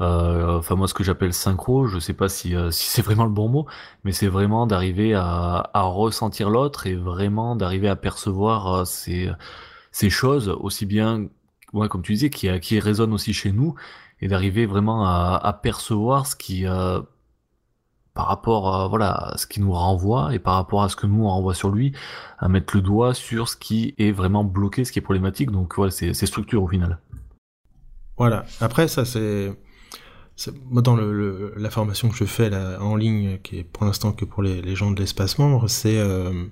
[0.00, 3.48] Enfin, moi, ce que j'appelle synchro, je sais pas si si c'est vraiment le bon
[3.48, 3.66] mot,
[4.04, 9.30] mais c'est vraiment d'arriver à, à ressentir l'autre et vraiment d'arriver à percevoir ces
[9.92, 11.26] ces choses aussi bien,
[11.74, 13.74] ouais, comme tu disais, qui qui résonnent aussi chez nous
[14.20, 17.00] et d'arriver vraiment à, percevoir ce qui euh,
[18.14, 21.24] par rapport à voilà ce qui nous renvoie et par rapport à ce que nous
[21.24, 21.92] on renvoie sur lui
[22.38, 25.50] à mettre le doigt sur ce qui est vraiment bloqué ce qui est problématique.
[25.50, 26.98] Donc voilà c'est structure au final.
[28.16, 28.44] Voilà.
[28.60, 29.54] Après ça c'est
[30.72, 34.24] dans le, la formation que je fais là, en ligne, qui est pour l'instant que
[34.24, 36.46] pour les, les gens de l'espace membre, c'est euh,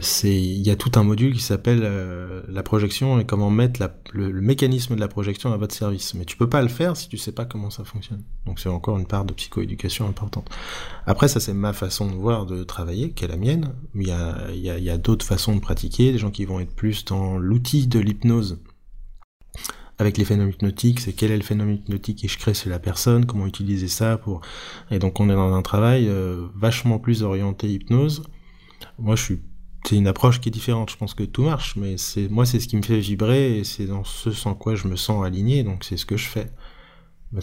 [0.00, 3.80] c'est il y a tout un module qui s'appelle euh, la projection et comment mettre
[4.12, 6.14] le, mécanisme de la projection à votre service.
[6.14, 8.22] Mais tu peux pas le faire si tu sais pas comment ça fonctionne.
[8.46, 10.48] Donc c'est encore une part de psychoéducation importante.
[11.06, 13.74] Après ça c'est ma façon de voir de travailler, qui est la mienne.
[13.94, 14.10] Il y
[14.90, 18.58] a, d'autres façons de pratiquer, des gens qui vont être plus dans l'outil de l'hypnose
[19.98, 22.80] avec les phénomènes hypnotiques, c'est quel est le phénomène hypnotique et je crée c'est la
[22.80, 24.40] personne, comment utiliser ça pour
[24.90, 28.24] et donc on est dans un travail euh, vachement plus orienté hypnose.
[28.98, 29.40] Moi je suis
[29.86, 31.96] c'est une approche qui est différente, je pense que tout marche mais
[32.30, 34.96] moi c'est ce qui me fait vibrer et c'est dans ce sans quoi je me
[34.96, 36.50] sens aligné donc c'est ce que je fais.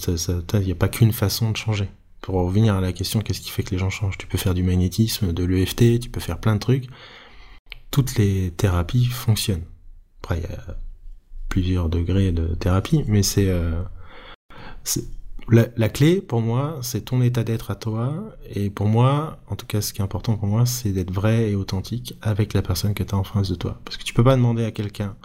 [0.08, 1.90] Il n'y a pas qu'une façon de changer.
[2.22, 4.18] Pour revenir à la question, qu'est-ce qui fait que les gens changent?
[4.18, 6.88] Tu peux faire du magnétisme, de l'EFT, tu peux faire plein de trucs.
[7.90, 9.66] Toutes les thérapies fonctionnent.
[10.22, 10.78] Après, il y a
[11.50, 13.82] plusieurs degrés de thérapie, mais c'est euh,
[15.50, 18.36] la, clé pour moi, c'est ton état d'être à toi.
[18.54, 21.52] Et pour moi, en tout cas, ce qui est important pour moi, c'est d'être vrai
[21.52, 23.80] et authentique avec la personne que tu as en face de toi.
[23.86, 25.16] Parce que tu peux pas demander à quelqu'un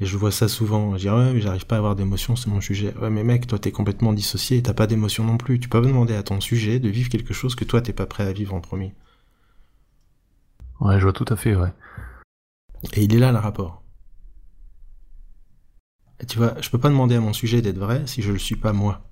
[0.00, 0.96] et je vois ça souvent.
[0.96, 2.92] Je dis, ouais, mais j'arrive pas à avoir d'émotion, c'est mon sujet.
[3.00, 5.60] Ouais, mais mec, toi, t'es complètement dissocié et t'as pas d'émotion non plus.
[5.60, 8.06] Tu peux pas demander à ton sujet de vivre quelque chose que toi, t'es pas
[8.06, 8.94] prêt à vivre en premier.
[10.80, 11.72] Ouais, je vois tout à fait, ouais.
[12.94, 13.82] Et il est là, le rapport.
[16.18, 18.38] Et tu vois, je peux pas demander à mon sujet d'être vrai si je le
[18.38, 19.11] suis pas moi.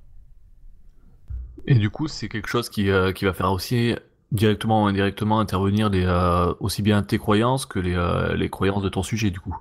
[1.66, 3.94] Et du coup, c'est quelque chose qui, euh, qui va faire aussi
[4.32, 8.82] directement ou indirectement intervenir les, euh, aussi bien tes croyances que les, euh, les croyances
[8.82, 9.56] de ton sujet, du coup.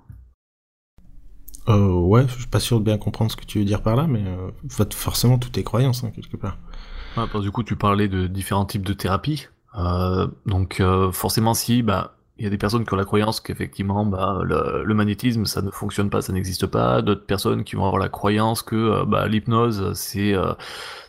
[1.68, 4.08] Ouais, je suis pas sûr de bien comprendre ce que tu veux dire par là,
[4.08, 4.24] mais
[4.92, 6.58] forcément toutes tes croyances, hein, quelque part.
[7.16, 9.48] Ouais, parce du coup, tu parlais de différents types de thérapies.
[10.48, 10.82] Donc,
[11.12, 14.94] forcément, si, bah, il y a des personnes qui ont la croyance qu'effectivement, bah, le,
[14.94, 17.02] magnétisme, ça ne fonctionne pas, ça n'existe pas.
[17.02, 20.34] D'autres personnes qui vont avoir la croyance que euh, bah, l'hypnose, c'est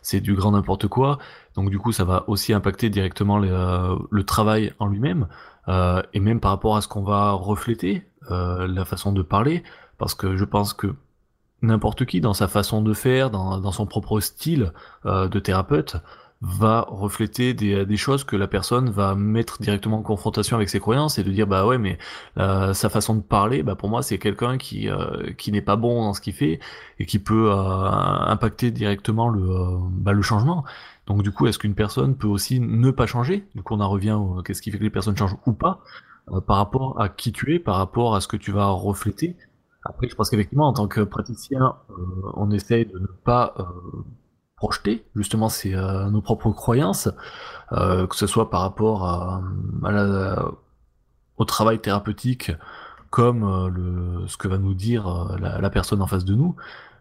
[0.02, 1.18] c'est du grand n'importe quoi.
[1.54, 5.28] Donc, du coup, ça va aussi impacter directement le, le travail en lui-même,
[5.68, 9.62] et même par rapport à ce qu'on va refléter, la façon de parler.
[9.98, 10.94] Parce que je pense que
[11.62, 14.72] n'importe qui, dans sa façon de faire, dans, son propre style
[15.06, 15.96] euh, de thérapeute,
[16.42, 21.18] va refléter des, choses que la personne va mettre directement en confrontation avec ses croyances
[21.18, 21.98] et de dire bah ouais mais
[22.38, 25.76] euh, sa façon de parler bah pour moi c'est quelqu'un qui euh, qui n'est pas
[25.76, 26.58] bon dans ce qu'il fait
[26.98, 29.42] et qui peut impacter directement le
[29.90, 30.64] bah, le changement.
[31.06, 33.44] Donc du coup est-ce qu'une personne peut aussi ne pas changer?
[33.54, 35.82] Du coup on en revient qu'est-ce qui fait que les personnes changent ou pas
[36.46, 39.36] par rapport à qui tu es par rapport à ce que tu vas refléter?
[39.84, 41.94] Après, je pense qu'effectivement, en tant que praticien, euh,
[42.34, 43.64] on essaye de ne pas euh,
[44.60, 47.08] projeter justement c'est euh, nos propres croyances,
[47.70, 49.42] que ce soit par rapport
[51.36, 52.52] au travail thérapeutique
[53.10, 56.56] comme le, ce que va nous dire la, personne en face de nous,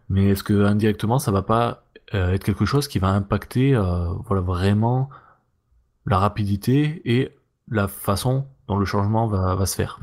[0.08, 1.82] mais est-ce que indirectement ça va pas
[2.12, 3.74] être quelque chose qui va impacter
[4.26, 5.10] voilà vraiment
[6.06, 7.36] la rapidité et
[7.68, 9.98] la façon dont le changement va, va se faire?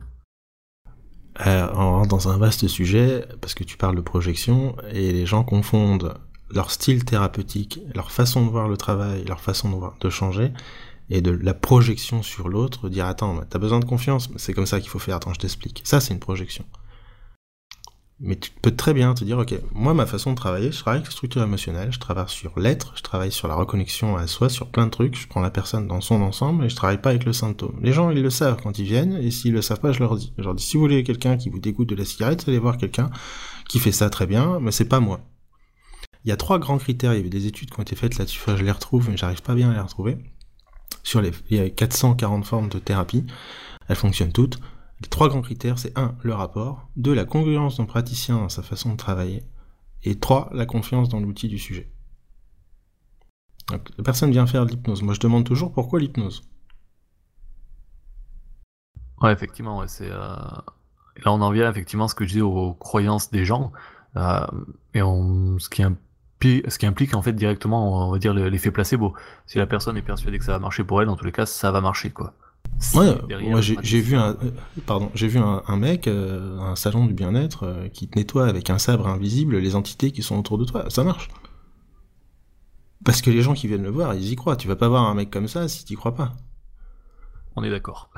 [1.45, 5.25] Euh, on rentre dans un vaste sujet parce que tu parles de projection et les
[5.25, 6.15] gens confondent
[6.51, 10.51] leur style thérapeutique, leur façon de voir le travail, leur façon de, voir, de changer
[11.09, 14.79] et de la projection sur l'autre, dire attends, t'as besoin de confiance, c'est comme ça
[14.79, 15.81] qu'il faut faire, attends, je t'explique.
[15.85, 16.65] Ça, c'est une projection.
[18.19, 20.97] Mais tu peux très bien te dire, ok, moi, ma façon de travailler, je travaille
[20.97, 24.49] avec la structure émotionnelle, je travaille sur l'être, je travaille sur la reconnexion à soi,
[24.49, 27.11] sur plein de trucs, je prends la personne dans son ensemble et je travaille pas
[27.11, 27.77] avec le symptôme.
[27.83, 30.15] Les gens, ils le savent quand ils viennent, et s'ils le savent pas, je leur
[30.15, 30.33] dis.
[30.39, 32.77] Je leur dis, si vous voulez quelqu'un qui vous dégoûte de la cigarette, allez voir
[32.77, 33.11] quelqu'un
[33.69, 35.21] qui fait ça très bien, mais c'est pas moi.
[36.27, 38.17] Il y a trois grands critères, il y avait des études qui ont été faites
[38.17, 40.17] là-dessus, je les retrouve, mais j'arrive pas bien à les retrouver.
[41.01, 43.25] Sur les, il y a 440 formes de thérapie,
[43.87, 44.59] elles fonctionnent toutes.
[44.99, 46.17] Les trois grands critères, c'est 1.
[46.21, 47.13] le rapport, 2.
[47.13, 49.41] la congruence d'un praticien dans sa façon de travailler,
[50.03, 50.49] et 3.
[50.51, 51.89] la confiance dans l'outil du sujet.
[53.71, 55.03] La personne vient faire de l'hypnose.
[55.03, 56.43] Moi, je demande toujours pourquoi l'hypnose.
[59.21, 60.11] Ouais, effectivement, c'est.
[60.11, 60.17] Euh...
[60.17, 63.71] Là, on en vient effectivement à ce que je dis aux croyances des gens,
[64.17, 64.45] euh,
[64.93, 65.57] et on...
[65.57, 65.83] ce qui
[66.37, 69.13] implique ce qui implique en fait directement, on va dire, l'effet placebo.
[69.45, 71.45] Si la personne est persuadée que ça va marcher pour elle, dans tous les cas,
[71.45, 72.33] ça va marcher, quoi.
[72.93, 74.37] Ouais, moi j'ai vu un,
[74.85, 78.69] pardon, j'ai vu un, mec, euh, un salon du bien-être, euh, qui te nettoie avec
[78.69, 80.89] un sabre invisible les entités qui sont autour de toi.
[80.89, 81.29] Ça marche.
[83.03, 84.57] Parce que les gens qui viennent le voir, ils y croient.
[84.57, 86.33] Tu vas pas voir un mec comme ça si tu crois pas.
[87.55, 88.11] On est d'accord.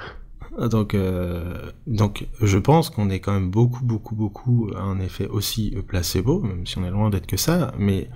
[0.57, 5.75] Donc, euh, donc, je pense qu'on est quand même beaucoup, beaucoup, beaucoup, en effet, aussi
[5.87, 7.73] placebo, même si on est loin d'être que ça.
[7.77, 8.09] Mais,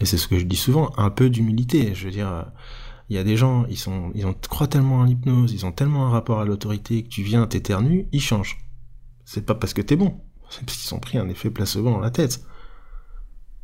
[0.00, 1.94] et c'est ce que je dis souvent, un peu d'humilité.
[1.94, 2.46] Je veux dire
[3.08, 5.72] il y a des gens, ils sont, ils ont, croient tellement en l'hypnose, ils ont
[5.72, 8.58] tellement un rapport à l'autorité que tu viens, t'éternues, ils changent.
[9.24, 10.20] C'est pas parce que t'es bon,
[10.50, 12.44] c'est parce qu'ils ont pris un effet placebo dans la tête.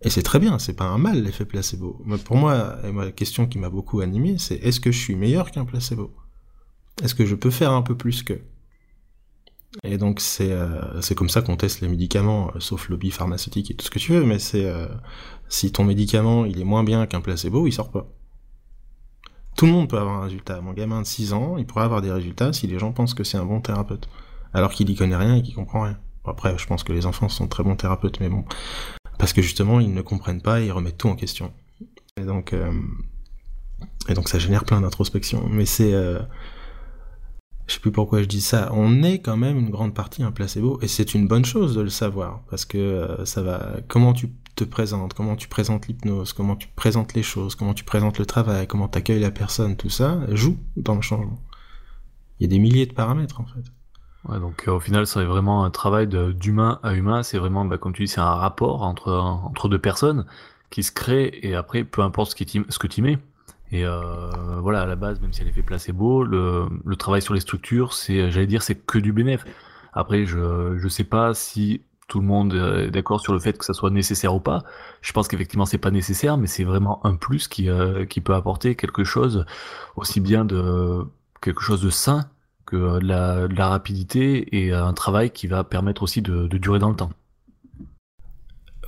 [0.02, 2.02] Et c'est très bien, c'est pas un mal l'effet placebo.
[2.04, 5.50] Mais pour moi, la question qui m'a beaucoup animé, c'est est-ce que je suis meilleur
[5.50, 6.12] qu'un placebo?
[7.02, 8.40] Est-ce que je peux faire un peu plus que?
[9.84, 13.74] Et donc c'est euh, comme ça qu'on teste les médicaments, euh, sauf lobby pharmaceutique et
[13.74, 14.86] tout ce que tu veux, mais c'est euh,
[15.48, 18.06] si ton médicament il est moins bien qu'un placebo, il sort pas.
[19.56, 20.60] Tout le monde peut avoir un résultat.
[20.60, 23.24] Mon gamin de 6 ans, il pourrait avoir des résultats si les gens pensent que
[23.24, 24.08] c'est un bon thérapeute.
[24.54, 25.98] Alors qu'il y connaît rien et qu'il comprend rien.
[26.26, 28.44] après, je pense que les enfants sont très bons thérapeutes, mais bon.
[29.18, 31.52] parce que justement, ils ne comprennent pas et ils remettent tout en question.
[32.16, 32.54] Et donc,
[34.08, 35.46] et donc ça génère plein d'introspection.
[35.50, 35.94] Mais c'est
[37.66, 40.32] je sais plus pourquoi je dis ça, on est quand même une grande partie un
[40.32, 44.12] placebo, et c'est une bonne chose de le savoir, parce que euh, ça va, comment
[44.12, 48.18] tu te présentes, comment tu présentes l'hypnose, comment tu présentes les choses, comment tu présentes
[48.18, 51.40] le travail, comment tu accueilles la personne, tout ça joue dans le changement.
[52.38, 53.64] Il y a des milliers de paramètres en fait.
[54.28, 57.22] Ouais, donc euh, au final, c'est vraiment un travail d'humain à humain.
[57.22, 60.26] C'est vraiment, bah, comme tu dis, c'est un rapport entre, deux personnes
[60.70, 63.18] qui se crée et après, peu importe ce, ce que tu mets,
[63.72, 67.22] et euh, voilà, à la base, même si elle est fait placebo, le, le travail
[67.22, 69.50] sur les structures, c'est, j'allais dire, c'est que du bénéfice.
[69.92, 73.64] Après, je je sais pas si tout le monde est d'accord sur le fait que
[73.64, 74.62] ça soit nécessaire ou pas.
[75.00, 78.34] Je pense qu'effectivement c'est pas nécessaire, mais c'est vraiment un plus qui euh, qui peut
[78.34, 79.46] apporter quelque chose
[79.96, 81.04] aussi bien de
[81.40, 82.26] quelque chose de sain
[82.66, 86.78] que de la, la rapidité et un travail qui va permettre aussi de, de durer
[86.78, 87.10] dans le temps.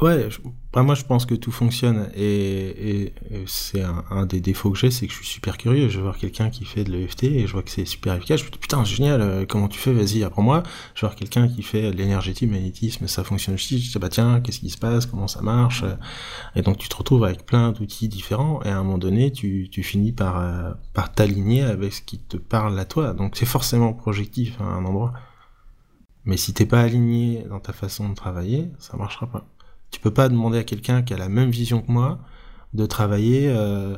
[0.01, 0.29] Ouais,
[0.75, 3.13] moi je pense que tout fonctionne et,
[3.47, 5.89] c'est un, des défauts que j'ai, c'est que je suis super curieux.
[5.89, 8.41] Je vois quelqu'un qui fait de l'EFT et je vois que c'est super efficace.
[8.41, 9.93] Je me dis putain génial, euh, comment tu fais?
[9.93, 10.65] Vas-y, apprends-moi.
[10.97, 13.79] Je vois quelqu'un qui fait de l'énergétique, magnétisme, ça fonctionne aussi.
[13.79, 15.07] Je dis bah tiens, qu'est-ce qui se passe?
[15.07, 15.85] Comment ça marche?
[16.57, 19.69] Et donc tu te retrouves avec plein d'outils différents et à un moment donné tu,
[19.71, 23.15] tu finis par euh, par t'aligner avec ce qui te parle à toi.
[23.15, 25.13] Donc c'est forcément projectif à un endroit.
[26.25, 29.47] Mais si t'es pas aligné dans ta façon de travailler, ça marchera pas.
[29.95, 32.19] Tu peux pas demander à quelqu'un qui a la même vision que moi
[32.73, 33.97] de travailler euh,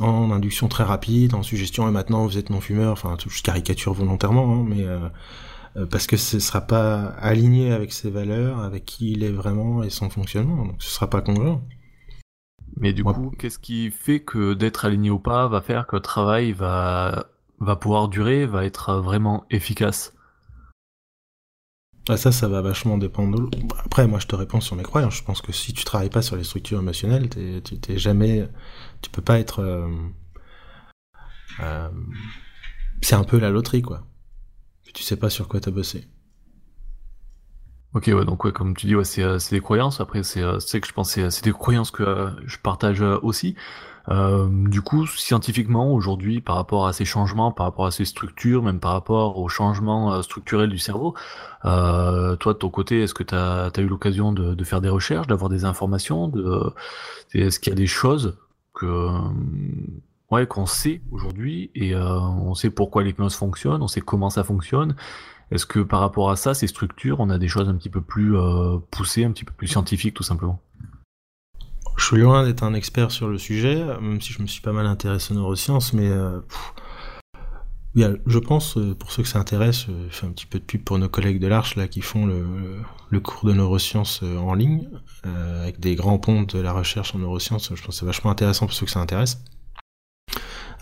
[0.00, 2.92] en induction très rapide, en suggestion et maintenant vous êtes non fumeur.
[2.92, 5.00] Enfin, je caricature volontairement, hein, mais euh,
[5.76, 9.82] euh, parce que ce sera pas aligné avec ses valeurs, avec qui il est vraiment
[9.82, 10.64] et son fonctionnement.
[10.64, 11.58] Donc ce sera pas congruent.
[12.76, 16.02] Mais du coup, qu'est-ce qui fait que d'être aligné ou pas va faire que le
[16.02, 17.26] travail va
[17.58, 20.14] va pouvoir durer, va être vraiment efficace?
[22.08, 23.48] Ah, ça, ça va vachement dépendre.
[23.84, 25.14] Après, moi, je te réponds sur mes croyances.
[25.14, 28.48] Je pense que si tu travailles pas sur les structures émotionnelles, tu t'es jamais,
[29.02, 29.60] tu peux pas être.
[29.60, 29.88] Euh,
[31.60, 31.88] euh,
[33.02, 34.06] c'est un peu la loterie, quoi.
[34.94, 36.08] Tu sais pas sur quoi t'as bossé.
[37.94, 40.00] Ok, ouais, donc ouais, comme tu dis, ouais, c'est euh, des croyances.
[40.00, 43.54] Après, c'est que je pense c'est des croyances que je partage aussi.
[44.08, 48.62] Euh, du coup, scientifiquement, aujourd'hui, par rapport à ces changements, par rapport à ces structures,
[48.62, 51.14] même par rapport aux changements euh, structurels du cerveau,
[51.64, 54.88] euh, toi, de ton côté, est-ce que tu as, eu l'occasion de, de, faire des
[54.88, 56.72] recherches, d'avoir des informations de,
[57.34, 58.36] Est-ce qu'il y a des choses
[58.74, 59.08] que
[60.32, 64.42] ouais, qu'on sait aujourd'hui et euh, on sait pourquoi l'hypnose fonctionne, on sait comment ça
[64.42, 64.96] fonctionne?
[65.50, 68.00] Est-ce que par rapport à ça, ces structures, on a des choses un petit peu
[68.00, 70.60] plus euh, poussées, un petit peu plus scientifiques, tout simplement?
[72.02, 74.72] Je suis loin d'être un expert sur le sujet, même si je me suis pas
[74.72, 76.40] mal intéressé aux neurosciences, mais euh,
[77.94, 80.64] je pense, euh, pour ceux que ça intéresse, euh, je fais un petit peu de
[80.64, 82.44] pub pour nos collègues de l'Arche là qui font le,
[83.08, 84.88] le cours de neurosciences en ligne,
[85.22, 87.68] avec des grands ponts de la recherche en neurosciences.
[87.72, 89.44] Je pense que c'est vachement intéressant pour ceux que ça intéresse.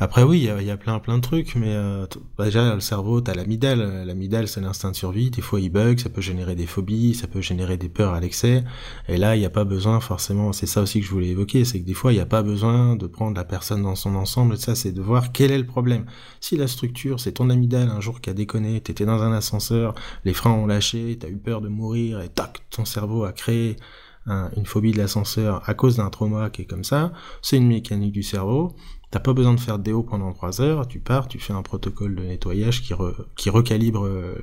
[0.02, 2.06] Après oui, il y a, plein plein de trucs, mais euh,
[2.38, 4.06] bah, déjà le cerveau, t'as l'amidale.
[4.06, 5.30] L'amidale, c'est l'instinct de survie.
[5.30, 8.20] Des fois, il bug, ça peut générer des phobies, ça peut générer des peurs à
[8.20, 8.64] l'excès.
[9.08, 10.54] Et là, il n'y a pas besoin forcément.
[10.54, 12.42] C'est ça aussi que je voulais évoquer, c'est que des fois, il n'y a pas
[12.42, 14.56] besoin de prendre la personne dans son ensemble.
[14.56, 16.06] Ça, c'est de voir quel est le problème.
[16.40, 19.94] Si la structure, c'est ton amidale un jour qui a déconné, t'étais dans un ascenseur,
[20.24, 23.76] les freins ont lâché, t'as eu peur de mourir, et tac, ton cerveau a créé
[24.56, 28.12] une phobie de l'ascenseur à cause d'un trauma qui est comme ça, c'est une mécanique
[28.12, 28.76] du cerveau.
[29.10, 31.62] T'as pas besoin de faire de déo pendant 3 heures, tu pars, tu fais un
[31.62, 32.94] protocole de nettoyage qui,
[33.36, 34.36] qui recalibre euh,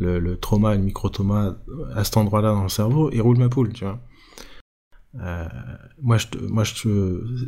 [0.00, 1.56] le, le, trauma le micro-trauma
[1.94, 4.00] à cet endroit-là dans le cerveau et roule ma poule, tu vois.
[5.20, 5.48] Euh,
[6.00, 6.64] moi, moi,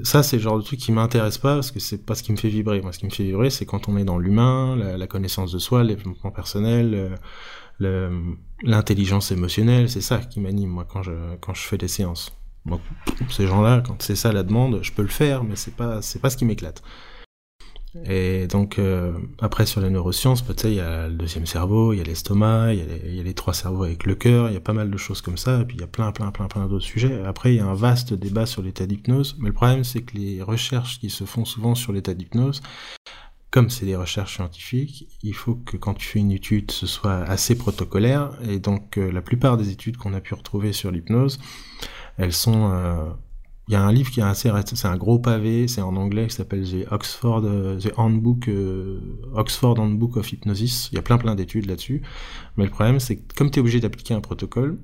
[0.05, 2.33] ça, c'est le genre de truc qui m'intéresse pas parce que c'est pas ce qui
[2.33, 2.81] me fait vibrer.
[2.81, 5.59] Moi, ce qui me fait vibrer, c'est quand on est dans l'humain, la, connaissance de
[5.59, 7.19] soi, le développement personnel,
[7.81, 9.91] l'intelligence émotionnelle.
[9.91, 12.33] C'est ça qui m'anime, moi, quand je, quand je fais des séances.
[13.31, 16.19] Ces gens-là, quand c'est ça la demande, je peux le faire, mais c'est pas, c'est
[16.19, 16.83] pas ce qui m'éclate.
[18.07, 21.99] Et donc, euh, après, sur les neurosciences, peut il y a le deuxième cerveau, il
[21.99, 24.57] y a l'estomac, il, il, y a les trois cerveaux avec le cœur, il y
[24.57, 26.49] a pas mal de choses comme ça, et puis il y a plein, plein, plein,
[26.49, 27.23] plein d'autres sujets.
[27.24, 30.16] Après, il y a un vaste débat sur l'état d'hypnose, mais le problème, c'est que
[30.16, 32.62] les recherches qui se font souvent sur l'état d'hypnose,
[33.53, 37.19] comme c'est des recherches scientifiques, il faut que quand tu fais une étude, ce soit
[37.19, 41.39] assez protocolaire, et donc euh, la plupart des études qu'on a pu retrouver sur l'hypnose,
[42.16, 42.70] elles sont.
[42.73, 43.11] Euh,
[43.66, 46.27] il y a un livre qui est assez c'est un gros pavé, c'est en anglais,
[46.27, 49.01] qui s'appelle The Oxford, euh, Handbook, euh,
[49.35, 50.91] Oxford Handbook of Hypnosis.
[50.93, 52.03] Il y a plein plein d'études là-dessus.
[52.57, 54.78] Mais le problème, c'est que comme tu es obligé d'appliquer un protocole,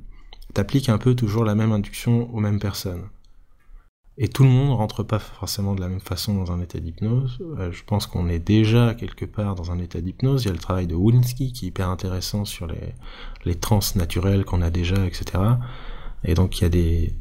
[0.55, 3.05] tu appliques un peu toujours la même induction aux mêmes personnes.
[4.16, 7.39] Et tout le monde rentre pas forcément de la même façon dans un état d'hypnose.
[7.70, 10.44] je pense qu'on est déjà quelque part dans un état d'hypnose.
[10.44, 12.94] Il y a le travail de Wolinski qui est hyper intéressant sur les,
[13.44, 15.39] les trans naturelles qu'on a déjà, etc.
[16.24, 17.14] Et donc il y a des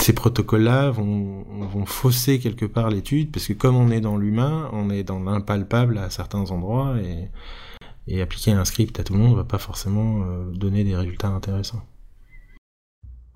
[0.00, 4.70] ces protocoles-là vont, vont fausser quelque part l'étude, parce que comme on est dans l'humain,
[4.72, 7.28] on est dans l'impalpable à certains endroits, et,
[8.08, 11.28] et appliquer un script à tout le monde va pas forcément euh, donner des résultats
[11.28, 11.82] intéressants.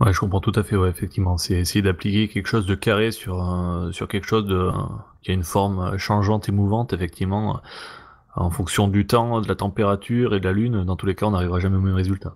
[0.01, 1.39] Ouais, je comprends tout à fait, ouais, effectivement.
[1.39, 4.71] C'est essayer d'appliquer quelque chose de carré sur, sur quelque chose de,
[5.23, 7.61] qui a une forme changeante et mouvante, effectivement.
[8.35, 11.27] En fonction du temps, de la température et de la lune, dans tous les cas,
[11.27, 12.35] on n'arrivera jamais au même résultat.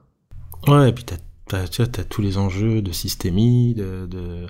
[0.69, 1.17] Ouais, et puis t'as,
[1.49, 4.47] t'as, tu as tous les enjeux de systémie, de,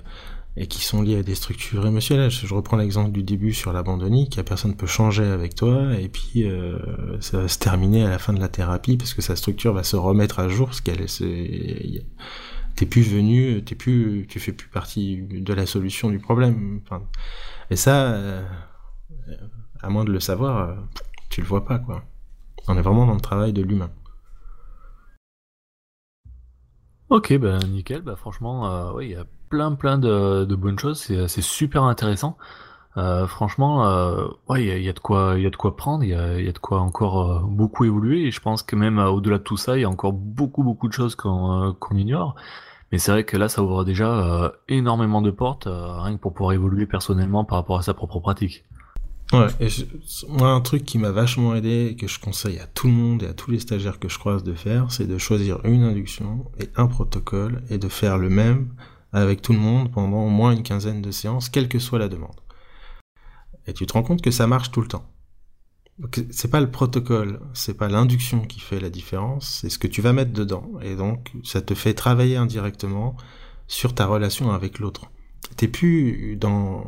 [0.57, 2.31] et qui sont liés à des structures émotionnelles.
[2.31, 6.43] Je reprends l'exemple du début sur l'abandonique, la personne peut changer avec toi, et puis
[6.43, 6.77] euh,
[7.21, 9.83] ça va se terminer à la fin de la thérapie, parce que sa structure va
[9.83, 12.03] se remettre à jour, parce qu'elle est
[12.75, 16.79] t'es plus venu, t'es plus, tu fais plus partie de la solution du problème.
[17.69, 18.41] Et ça, euh,
[19.81, 20.75] à moins de le savoir, euh,
[21.29, 22.03] tu le vois pas, quoi.
[22.69, 23.91] On est vraiment dans le travail de l'humain.
[27.09, 28.01] Ok, ben nickel.
[28.01, 30.99] Bah franchement, euh, il y a plein plein de, bonnes choses.
[31.01, 32.37] C'est super intéressant.
[33.27, 33.83] franchement,
[34.47, 36.03] ouais, il y a, de quoi, il y a de quoi prendre.
[36.03, 38.27] Il y a, de quoi encore beaucoup évoluer.
[38.27, 40.87] Et je pense que même au-delà de tout ça, il y a encore beaucoup beaucoup
[40.87, 42.35] de choses qu'on ignore.
[42.91, 46.21] Mais c'est vrai que là, ça ouvre déjà euh, énormément de portes, euh, rien que
[46.21, 48.65] pour pouvoir évoluer personnellement par rapport à sa propre pratique.
[49.31, 49.47] Ouais,
[50.27, 53.21] moi, un truc qui m'a vachement aidé et que je conseille à tout le monde
[53.21, 56.49] et à tous les stagiaires que je croise de faire, c'est de choisir une induction
[56.59, 58.73] et un protocole et de faire le même
[59.11, 62.09] avec tout le monde pendant au moins une quinzaine de séances, quelle que soit la
[62.09, 62.41] demande.
[63.67, 65.05] Et tu te rends compte que ça marche tout le temps
[66.31, 70.01] c'est pas le protocole, c'est pas l'induction qui fait la différence, c'est ce que tu
[70.01, 70.71] vas mettre dedans.
[70.81, 73.15] Et donc, ça te fait travailler indirectement
[73.67, 75.11] sur ta relation avec l'autre.
[75.57, 76.83] T'es plus dans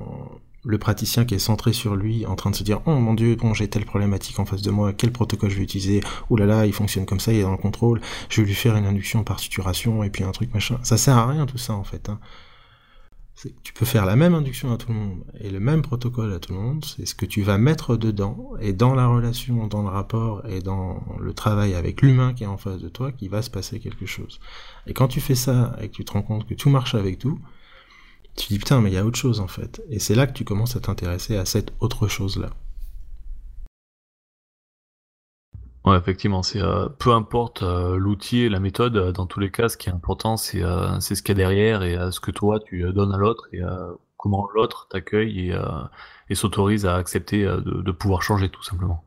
[0.63, 3.35] le praticien qui est centré sur lui, en train de se dire oh mon dieu
[3.35, 6.45] bon j'ai telle problématique en face de moi, quel protocole je vais utiliser, oh là
[6.45, 8.85] là il fonctionne comme ça, il est dans le contrôle, je vais lui faire une
[8.85, 10.79] induction par suturation et puis un truc machin.
[10.83, 12.09] Ça sert à rien tout ça en fait.
[12.09, 12.19] Hein
[13.63, 16.39] tu peux faire la même induction à tout le monde et le même protocole à
[16.39, 19.81] tout le monde, c'est ce que tu vas mettre dedans et dans la relation, dans
[19.81, 23.27] le rapport et dans le travail avec l'humain qui est en face de toi, qui
[23.27, 24.39] va se passer quelque chose.
[24.85, 27.17] Et quand tu fais ça et que tu te rends compte que tout marche avec
[27.17, 27.39] tout,
[28.35, 29.81] tu dis putain mais il y a autre chose en fait.
[29.89, 32.49] Et c'est là que tu commences à t'intéresser à cette autre chose là.
[35.83, 39.49] Ouais, effectivement, c'est euh, peu importe euh, l'outil et la méthode, euh, dans tous les
[39.49, 40.61] cas, ce qui est important, c'est
[40.99, 43.61] c'est ce qu'il y a derrière et ce que toi tu donnes à l'autre et
[44.17, 45.55] comment l'autre t'accueille et,
[46.29, 49.03] et s'autorise à accepter de, de, pouvoir changer tout simplement.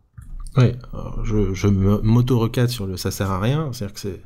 [0.56, 0.76] Ouais,
[1.22, 4.22] je, je m'auto-recade sur le ça sert à rien, c'est-à-dire que c'est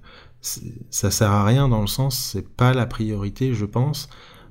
[0.91, 4.09] ça sert à rien dans le sens c'est pas la priorité, je pense.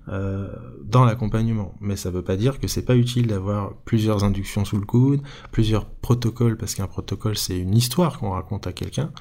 [0.10, 0.48] Euh,
[0.84, 1.76] dans l'accompagnement.
[1.82, 5.22] Mais ça veut pas dire que c'est pas utile d'avoir plusieurs inductions sous le coude,
[5.52, 9.12] plusieurs protocoles, parce qu'un protocole c'est une histoire qu'on raconte à quelqu'un.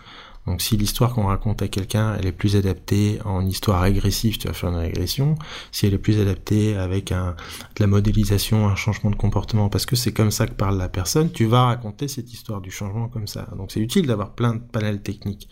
[0.47, 4.47] Donc si l'histoire qu'on raconte à quelqu'un, elle est plus adaptée en histoire régressive, tu
[4.47, 5.35] vas faire une régression.
[5.73, 7.35] Si elle est plus adaptée avec un,
[7.75, 10.89] de la modélisation, un changement de comportement, parce que c'est comme ça que parle la
[10.89, 13.49] personne, tu vas raconter cette histoire du changement comme ça.
[13.57, 15.49] Donc c'est utile d'avoir plein de panels techniques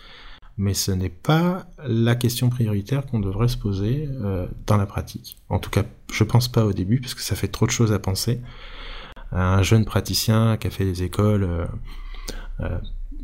[0.56, 5.36] mais ce n'est pas la question prioritaire qu'on devrait se poser euh, dans la pratique.
[5.48, 7.92] En tout cas, je pense pas au début, parce que ça fait trop de choses
[7.92, 8.40] à penser.
[9.32, 11.66] Un jeune praticien qui a fait des écoles euh,
[12.60, 12.78] euh,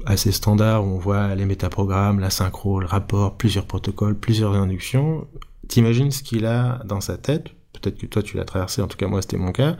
[0.07, 5.28] assez standards, où on voit les métaprogrammes, la synchro, le rapport, plusieurs protocoles, plusieurs inductions,
[5.69, 8.97] t'imagines ce qu'il a dans sa tête, peut-être que toi tu l'as traversé, en tout
[8.97, 9.76] cas moi c'était mon cas,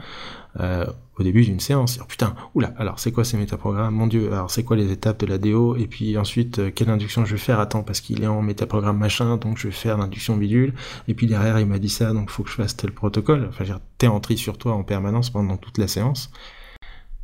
[0.58, 0.86] euh,
[1.18, 1.98] au début d'une séance.
[2.00, 3.94] Oh, putain, oula, alors c'est quoi ces métaprogrammes?
[3.94, 6.90] Mon dieu, alors c'est quoi les étapes de la DO Et puis ensuite, euh, quelle
[6.90, 7.60] induction je vais faire?
[7.60, 10.74] Attends, parce qu'il est en métaprogramme machin, donc je vais faire l'induction bidule.
[11.08, 13.46] Et puis derrière, il m'a dit ça, donc faut que je fasse tel protocole.
[13.48, 13.64] Enfin,
[13.98, 16.30] t'es en tri sur toi en permanence pendant toute la séance.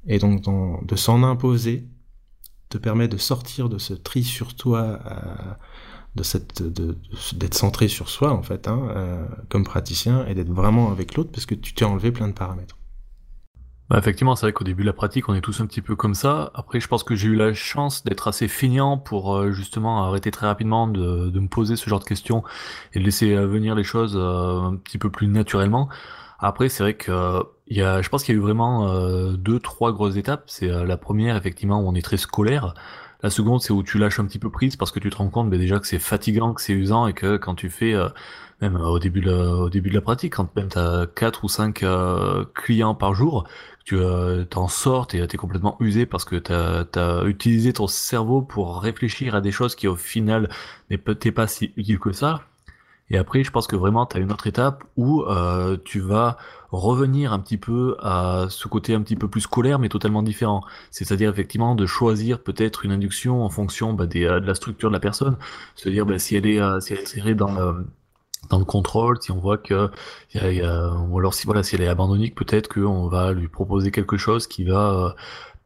[0.06, 0.42] Et donc
[0.86, 1.88] de s'en imposer
[2.68, 5.00] te permet de sortir de ce tri sur toi.
[5.06, 5.54] Euh,
[6.16, 10.90] de cette d'être centré sur soi en fait hein, euh, comme praticien et d'être vraiment
[10.90, 12.76] avec l'autre parce que tu t'es enlevé plein de paramètres.
[13.88, 15.94] Bah effectivement, c'est vrai qu'au début de la pratique, on est tous un petit peu
[15.94, 16.50] comme ça.
[16.54, 20.32] Après, je pense que j'ai eu la chance d'être assez feignant pour euh, justement arrêter
[20.32, 22.42] très rapidement de, de, me poser ce genre de questions
[22.94, 25.88] et de laisser euh, venir les choses un petit peu plus naturellement.
[26.40, 28.92] Après, c'est vrai que il y a, je pense qu'il y a eu vraiment
[29.32, 30.44] deux, trois grosses étapes.
[30.46, 32.74] C'est la première, effectivement, où on est très scolaire.
[33.22, 35.30] La seconde, c'est où tu lâches un petit peu prise parce que tu te rends
[35.30, 38.08] compte mais déjà que c'est fatigant, que c'est usant et que quand tu fais, euh,
[38.60, 41.44] même au début, de la, au début de la pratique, quand même tu as 4
[41.44, 43.48] ou 5 euh, clients par jour,
[43.84, 48.42] tu euh, t'en sors, tu es, complètement usé parce que tu as, utilisé ton cerveau
[48.42, 50.48] pour réfléchir à des choses qui au final
[50.88, 52.42] peut-être pas si utiles que ça.
[53.10, 56.36] Et après, je pense que vraiment, tu as une autre étape où euh, tu vas
[56.70, 60.62] revenir un petit peu à ce côté un petit peu plus scolaire, mais totalement différent.
[60.90, 64.94] C'est-à-dire effectivement de choisir peut-être une induction en fonction bah, euh, de la structure de
[64.94, 65.36] la personne.
[65.74, 66.80] Se dire bah, si elle est, euh,
[68.50, 69.90] dans le contrôle, si on voit que
[70.34, 73.90] y a, ou alors si voilà si elle est abandonnée, peut-être qu'on va lui proposer
[73.90, 75.10] quelque chose qui va euh,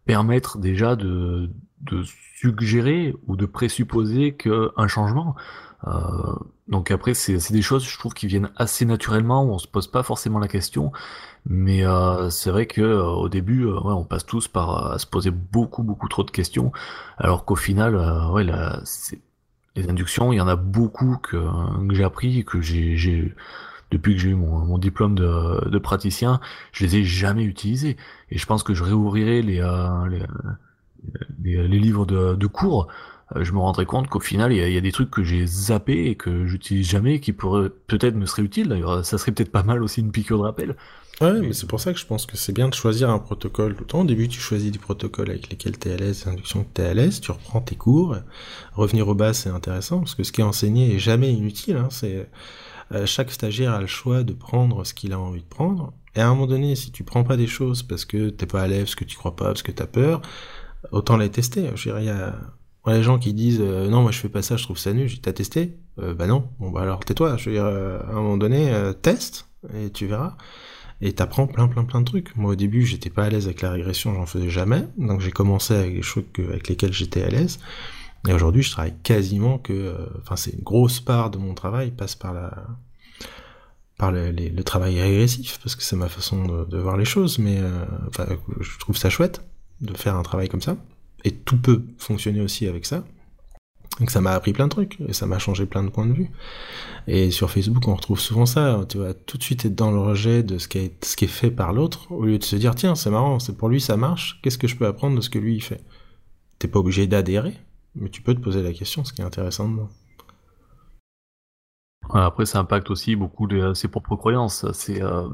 [0.06, 1.50] permettre déjà de
[2.36, 5.34] suggérer ou de présupposer qu'un changement.
[5.86, 6.34] Euh,
[6.68, 9.86] donc après c'est des choses je trouve qui viennent assez naturellement où on se pose
[9.86, 10.92] pas forcément la question,
[11.46, 15.30] mais euh, c'est vrai que euh, au début ouais, on passe tous par se poser
[15.30, 16.72] beaucoup beaucoup trop de questions,
[17.18, 17.96] alors qu'au final
[18.32, 18.82] ouais là
[19.76, 21.36] les inductions, il y en a beaucoup que,
[21.88, 23.34] que j'ai appris, que j'ai
[23.90, 26.40] depuis que j'ai eu mon, mon diplôme de, de, praticien,
[26.72, 27.96] je les ai jamais utilisés.
[28.30, 30.22] Et je pense que je réouvrirai les, euh, les,
[31.42, 32.88] les, les, livres de, de cours.
[33.36, 35.10] Euh, je me rendrai compte qu'au final, il y, a, il y, a, des trucs
[35.10, 38.68] que j'ai zappés et que j'utilise jamais, qui pourraient peut-être me seraient utiles.
[38.68, 40.76] D'ailleurs, ça serait peut-être pas mal aussi une piqûre de rappel.
[41.20, 43.74] Ouais, mais c'est pour ça que je pense que c'est bien de choisir un protocole
[43.74, 44.00] tout le temps.
[44.00, 46.80] Au début, tu choisis des protocoles avec lesquels tu es à l'aise, induction que tu
[46.80, 48.16] es à l'aise, tu reprends tes cours.
[48.72, 51.76] Revenir au bas, c'est intéressant, parce que ce qui est enseigné est jamais inutile.
[51.76, 51.88] Hein.
[51.90, 52.26] C'est
[52.92, 55.92] euh, Chaque stagiaire a le choix de prendre ce qu'il a envie de prendre.
[56.16, 58.62] Et à un moment donné, si tu prends pas des choses parce que t'es pas
[58.62, 60.22] à l'aise, parce que tu crois pas, parce que tu as peur,
[60.90, 61.68] autant les tester.
[61.74, 62.34] Je dirais, il y a
[62.86, 65.20] les gens qui disent euh, non moi je fais pas ça je trouve ça nul.
[65.20, 65.76] T'as testé?
[65.98, 66.48] Euh, bah non.
[66.58, 67.36] Bon bah alors tais-toi.
[67.36, 70.36] Je veux dire à un moment donné teste et tu verras.
[71.02, 72.36] Et t'apprends plein plein plein de trucs.
[72.36, 75.30] Moi au début j'étais pas à l'aise avec la régression, j'en faisais jamais, donc j'ai
[75.30, 77.58] commencé avec les choses avec lesquelles j'étais à l'aise.
[78.28, 81.90] Et aujourd'hui je travaille quasiment que, euh, enfin c'est une grosse part de mon travail
[81.90, 82.66] passe par la
[83.96, 87.58] par le, travail régressif parce que c'est ma façon de, de, voir les choses, mais
[87.60, 87.84] euh,
[88.60, 89.42] je trouve ça chouette
[89.82, 90.76] de faire un travail comme ça.
[91.24, 93.04] Et tout peut fonctionner aussi avec ça.
[93.98, 96.12] Donc ça m'a appris plein de trucs et ça m'a changé plein de points de
[96.12, 96.30] vue.
[97.06, 98.84] Et sur Facebook, on retrouve souvent ça.
[98.88, 101.26] Tu vas tout de suite être dans le rejet de ce qui est, ce qui
[101.26, 103.80] est fait par l'autre, au lieu de se dire tiens, c'est marrant, c'est pour lui
[103.80, 104.40] ça marche.
[104.42, 105.84] Qu'est-ce que je peux apprendre de ce que lui il fait?
[106.58, 107.54] T'es pas obligé d'adhérer,
[107.94, 109.88] mais tu peux te poser la question, ce qui est intéressant dedans.
[112.12, 114.66] Après, ça impacte aussi beaucoup de ses propres croyances.
[114.72, 115.28] C'est euh,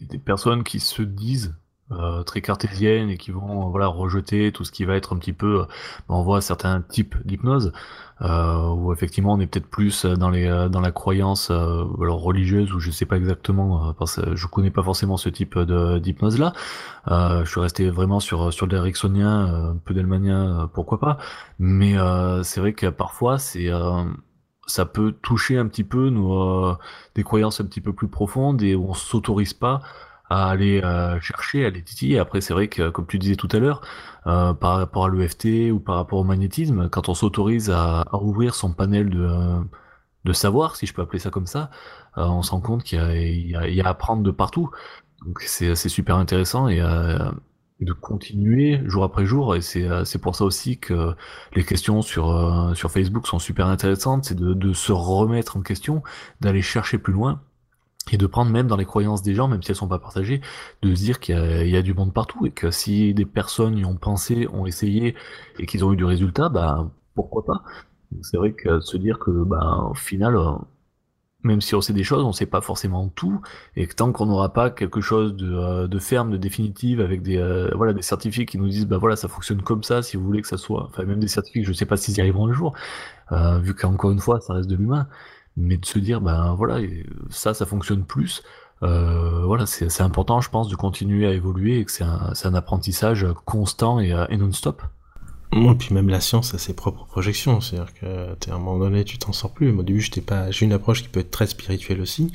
[0.00, 1.54] des personnes qui se disent
[1.92, 5.32] euh, très cartésiennes et qui vont voilà rejeter tout ce qui va être un petit
[5.32, 5.64] peu euh,
[6.08, 7.72] on voit certains types d'hypnose
[8.22, 12.72] euh, où effectivement on est peut-être plus dans les euh, dans la croyance alors religieuse
[12.72, 16.38] ou je sais pas exactement parce que je connais pas forcément ce type de d'hypnose
[16.38, 16.52] là
[17.08, 21.18] je suis resté vraiment sur sur l'ericksonien un peu d'elmanien pourquoi pas.
[21.58, 21.94] Mais
[22.44, 23.68] c'est vrai que parfois c'est
[24.66, 26.76] ça peut toucher un petit peu nos
[27.14, 29.80] des croyances un petit peu plus profondes et on s'autorise pas
[30.30, 32.18] à aller euh, chercher, à aller titiller.
[32.18, 33.82] Après, c'est vrai que, comme tu disais tout à l'heure,
[34.26, 38.16] euh, par rapport à l'EFT ou par rapport au magnétisme, quand on s'autorise à, à,
[38.16, 39.28] ouvrir son panel de,
[40.24, 41.70] de savoir, si je peux appeler ça comme ça,
[42.16, 44.70] euh, on se rend compte qu'il y, y, y, a à apprendre de partout.
[45.26, 49.54] Donc c'est super intéressant et de continuer jour après jour.
[49.56, 51.14] Et c'est pour ça aussi que
[51.54, 56.02] les questions sur, sur Facebook sont super intéressantes, c'est de se remettre en question,
[56.40, 57.42] d'aller chercher plus loin
[58.12, 60.40] et de prendre même dans les croyances des gens, même si elles sont pas partagées,
[60.82, 63.78] de se dire qu'il y, y, a du monde partout et que si des personnes
[63.78, 65.14] y ont pensé, ont essayé
[65.58, 67.62] et qu'ils ont eu du résultat, bah pourquoi pas?
[68.22, 70.52] C'est vrai que se dire que bah au final, euh,
[71.42, 73.40] même si on sait des choses, on sait pas forcément tout
[73.76, 77.22] et que tant qu'on n'aura pas quelque chose de, euh, de, ferme, de définitive avec
[77.22, 80.16] des euh, voilà des certificats qui nous disent bah voilà ça fonctionne comme ça si
[80.16, 82.48] vous voulez que ça soit, enfin même des certificats, je sais pas s'ils y arriveront
[82.48, 82.74] un jour,
[83.62, 85.08] vu qu'encore une fois ça reste de l'humain
[85.56, 86.78] mais de se dire ben voilà
[87.30, 88.42] ça ça fonctionne plus.
[88.82, 92.54] Euh, voilà c'est important je pense de continuer à évoluer et que c'est un, un,
[92.54, 94.82] apprentissage constant et, et non-stop.
[95.52, 97.60] Moi puis même la science a ses propres projections.
[97.60, 99.70] C'est à dire que à un moment donné tu t'en sors plus.
[99.70, 102.32] Au début j'étais pas j'ai une approche qui peut être très spirituelle aussi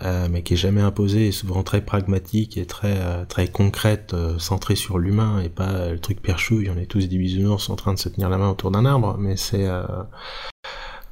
[0.00, 4.14] euh, mais qui est jamais imposée et souvent très pragmatique et très euh, très concrète
[4.14, 7.76] euh, centrée sur l'humain et pas le truc perchouille on est tous des bisounours en
[7.76, 9.84] train de se tenir la main autour d'un arbre mais c'est euh,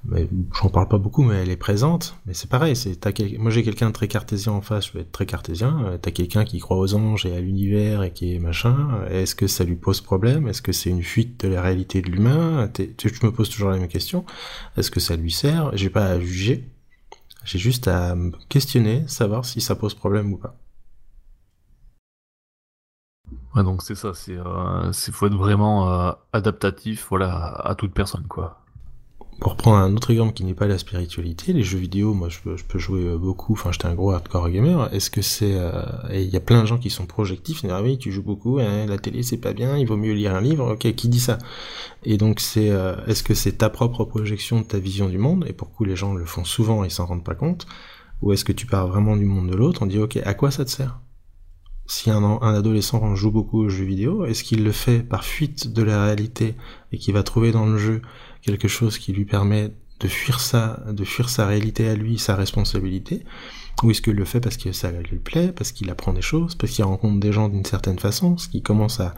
[0.08, 2.16] j'en parle pas beaucoup, mais elle est présente.
[2.26, 2.98] Mais c'est pareil, c'est
[3.38, 5.84] moi j'ai quelqu'un de très cartésien en face, je vais être très cartésien.
[5.84, 9.04] Euh, t'as quelqu'un qui croit aux anges et à l'univers et qui est machin.
[9.10, 10.48] Est-ce que ça lui pose problème?
[10.48, 12.70] Est-ce que c'est une fuite de la réalité de l'humain?
[12.76, 14.24] Je me pose toujours la même question.
[14.76, 15.76] Est-ce que ça lui sert?
[15.76, 16.68] J'ai pas à juger.
[17.44, 20.56] J'ai juste à me questionner, savoir si ça pose problème ou pas.
[23.54, 28.26] Ouais, donc c'est ça, c'est euh, faut être vraiment euh, adaptatif, voilà, à toute personne,
[28.28, 28.59] quoi
[29.40, 32.38] pour prendre un autre exemple qui n'est pas la spiritualité, les jeux vidéo, moi je
[32.40, 35.54] peux, jouer euh, beaucoup, enfin j'étais un gros hardcore gamer, est-ce que c'est...
[35.54, 38.22] Euh, et il y a plein de gens qui sont projectifs, ah oui tu joues
[38.22, 41.08] beaucoup, hein, la télé c'est pas bien, il vaut mieux lire un livre, ok, qui
[41.08, 41.38] dit ça?
[42.04, 42.70] Et donc c'est...
[42.70, 45.84] Euh, est-ce que c'est ta propre projection de ta vision du monde, et pour coup
[45.84, 47.66] les gens le font souvent et s'en rendent pas compte,
[48.20, 50.50] ou est-ce que tu pars vraiment du monde de l'autre, on dit ok, à quoi
[50.50, 51.00] ça te sert?
[51.86, 55.82] Si un, adolescent joue beaucoup aux jeux vidéo, est-ce qu'il le fait par fuite de
[55.82, 56.54] la réalité
[56.92, 58.00] et qu'il va trouver dans le jeu
[58.42, 62.34] quelque chose qui lui permet de fuir ça, de fuir sa réalité à lui, sa
[62.34, 63.24] responsabilité,
[63.82, 66.54] ou est-ce qu'il le fait parce que ça lui plaît, parce qu'il apprend des choses,
[66.54, 69.14] parce qu'il rencontre des gens d'une certaine façon, ce qui commence à,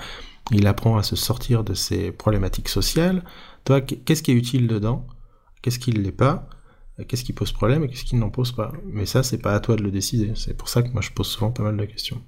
[0.50, 3.24] il apprend à se sortir de ses problématiques sociales.
[3.64, 5.06] Toi, qu'est-ce qui est utile dedans?
[5.62, 6.48] Qu'est-ce qui ne l'est pas?
[7.08, 8.72] Qu'est-ce qui pose problème et qu'est-ce qui n'en pose pas?
[8.84, 10.32] Mais ça, c'est pas à toi de le décider.
[10.34, 12.22] C'est pour ça que moi, je pose souvent pas mal de questions.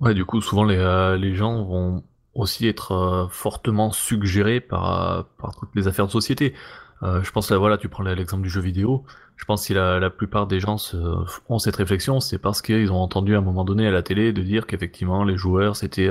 [0.00, 2.04] Ouais, du coup, souvent les, euh, les gens vont
[2.38, 6.54] aussi être euh, fortement suggérés par, euh, par toutes les affaires de société.
[7.02, 9.04] je pense là, voilà, tu prends l'exemple du jeu vidéo.
[9.36, 10.76] Je pense que la, la plupart des gens
[11.50, 14.32] ont cette réflexion, c'est parce qu'ils ont entendu à un moment donné à la télé
[14.32, 16.08] de dire qu'effectivement les joueurs c'était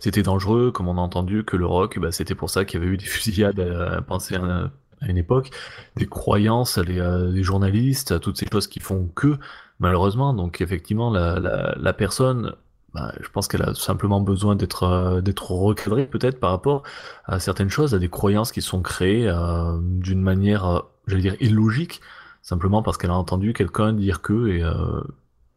[0.00, 2.82] c'était dangereux, comme on a entendu que le rock, bah, c'était pour ça qu'il y
[2.82, 4.70] avait eu des fusillades à, penser à,
[5.02, 5.50] à, une époque,
[5.96, 7.00] des croyances, les,
[7.30, 9.36] les journalistes, toutes ces choses qui font que
[9.80, 10.32] malheureusement.
[10.32, 12.54] Donc effectivement la, la personne
[12.94, 16.82] bah, je pense qu'elle a simplement besoin d'être euh, d'être recadrée peut-être par rapport
[17.24, 21.36] à certaines choses, à des croyances qui sont créées euh, d'une manière, euh, j'allais dire
[21.40, 22.02] illogique,
[22.42, 24.64] simplement parce qu'elle a entendu quelqu'un dire que et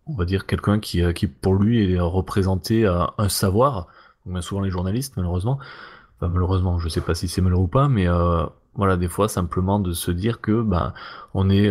[0.07, 3.87] on va dire quelqu'un qui qui pour lui est représenté un savoir,
[4.25, 5.59] bien souvent les journalistes malheureusement,
[6.21, 8.07] malheureusement je sais pas si c'est malheureux ou pas, mais
[8.75, 10.93] voilà des fois simplement de se dire que bah
[11.33, 11.69] on est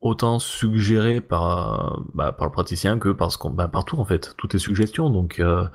[0.00, 4.34] autant suggéré par, bah, par le praticien que parce qu'on, bah, partout en fait.
[4.36, 5.66] Tout est suggestion, donc euh,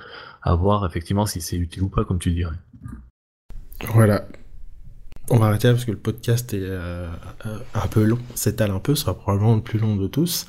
[0.42, 2.56] à voir effectivement si c'est utile ou pas, comme tu dirais.
[3.94, 4.26] Voilà.
[5.34, 7.08] On va arrêter là parce que le podcast est euh,
[7.74, 10.46] un peu long, s'étale un peu, sera probablement le plus long de tous.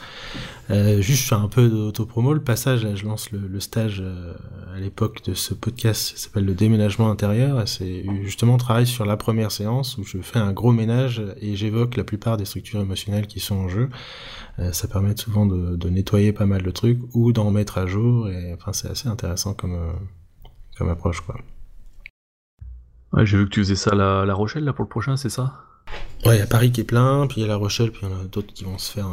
[0.71, 4.35] Euh, juste un peu d'autopromo, le passage, là, je lance le, stage euh,
[4.75, 9.07] à l'époque de ce podcast, ça s'appelle le déménagement intérieur, c'est justement on travaille sur
[9.07, 12.81] la première séance où je fais un gros ménage et j'évoque la plupart des structures
[12.81, 13.89] émotionnelles qui sont en jeu.
[14.59, 18.29] Euh, ça permet souvent de, nettoyer pas mal de trucs ou d'en mettre à jour,
[18.55, 19.79] enfin c'est assez intéressant comme,
[20.77, 21.37] comme approche quoi.
[23.13, 25.29] Ouais, j'ai vu que tu faisais ça à La, Rochelle là pour le prochain, c'est
[25.29, 25.65] ça?
[26.25, 28.07] Ouais, il y a Paris qui est plein, puis il y a La Rochelle, puis
[28.07, 29.09] il y en a d'autres qui vont se faire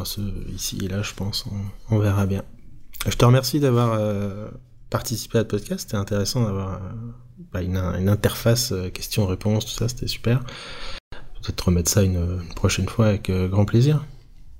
[0.54, 1.46] ici et là, je pense.
[1.90, 2.44] On, verra bien.
[3.08, 4.48] Je te remercie d'avoir euh,
[4.90, 5.82] participé à ce podcast.
[5.82, 6.78] C'était intéressant d'avoir euh,
[7.52, 7.78] bah, une,
[8.08, 10.40] interface euh, questions-réponses, tout ça, c'était super.
[11.42, 14.06] Peut-être remettre ça une, prochaine fois avec grand plaisir.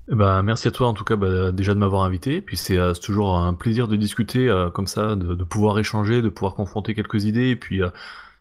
[0.10, 2.42] Ben, merci à toi en tout cas bah, déjà de m'avoir invité.
[2.42, 6.56] Puis c'est toujours un plaisir de discuter comme ça, de, de, pouvoir échanger, de pouvoir
[6.56, 7.50] confronter quelques idées.
[7.50, 7.82] Et puis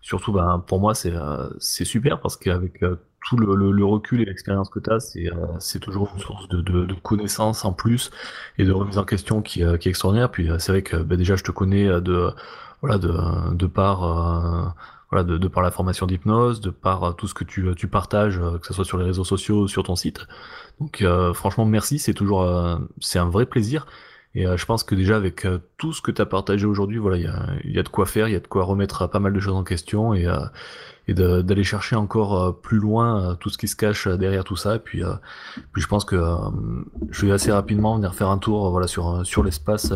[0.00, 2.96] surtout, ben, pour moi, c'est euh, super parce qu'avec euh,
[3.28, 6.60] tout le, le, recul et l'expérience que tu as, c'est euh, toujours une source de,
[6.60, 8.10] de, de, connaissances en plus
[8.58, 10.30] et de remise en question qui, qui est extraordinaire.
[10.30, 12.30] Puis c'est vrai que ben, déjà, je te connais de
[12.80, 14.74] voilà de, de par
[15.10, 18.38] voilà, de, de, par la formation d'hypnose, de par tout ce que tu, tu partages,
[18.38, 20.26] que ce soit sur les réseaux sociaux, sur ton site.
[20.80, 21.04] Donc
[21.34, 22.48] franchement, merci, c'est toujours
[23.00, 23.86] c'est un vrai plaisir.
[24.34, 26.98] Et euh, je pense que déjà avec euh, tout ce que tu as partagé aujourd'hui,
[26.98, 29.32] voilà, il y a, de quoi faire, il y a de quoi remettre pas mal
[29.32, 33.74] de choses en question et, euh, d'aller chercher encore plus loin tout ce qui se
[33.74, 34.76] cache derrière tout ça.
[34.76, 35.02] Et puis,
[35.74, 36.22] je pense que
[37.10, 39.90] je vais assez rapidement venir faire un tour voilà, sur, sur l'espace.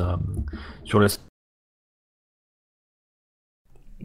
[0.84, 1.26] sur l'espace.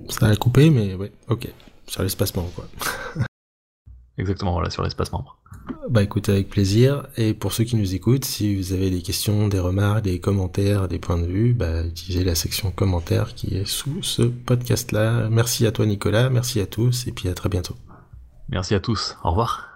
[0.10, 1.48] Ça a coupé, mais ouais, ok.
[1.88, 2.66] Sur l'espace membre, quoi.
[4.18, 5.38] Exactement, voilà, sur l'espace membre.
[5.90, 7.08] Bah écoutez avec plaisir.
[7.18, 10.88] Et pour ceux qui nous écoutent, si vous avez des questions, des remarques, des commentaires,
[10.88, 15.30] des points de vue, bah, utilisez la section commentaires qui est sous ce podcast-là.
[15.30, 17.76] Merci à toi Nicolas, merci à tous et puis à très bientôt.
[18.50, 19.18] Merci à tous.
[19.24, 19.67] Au revoir.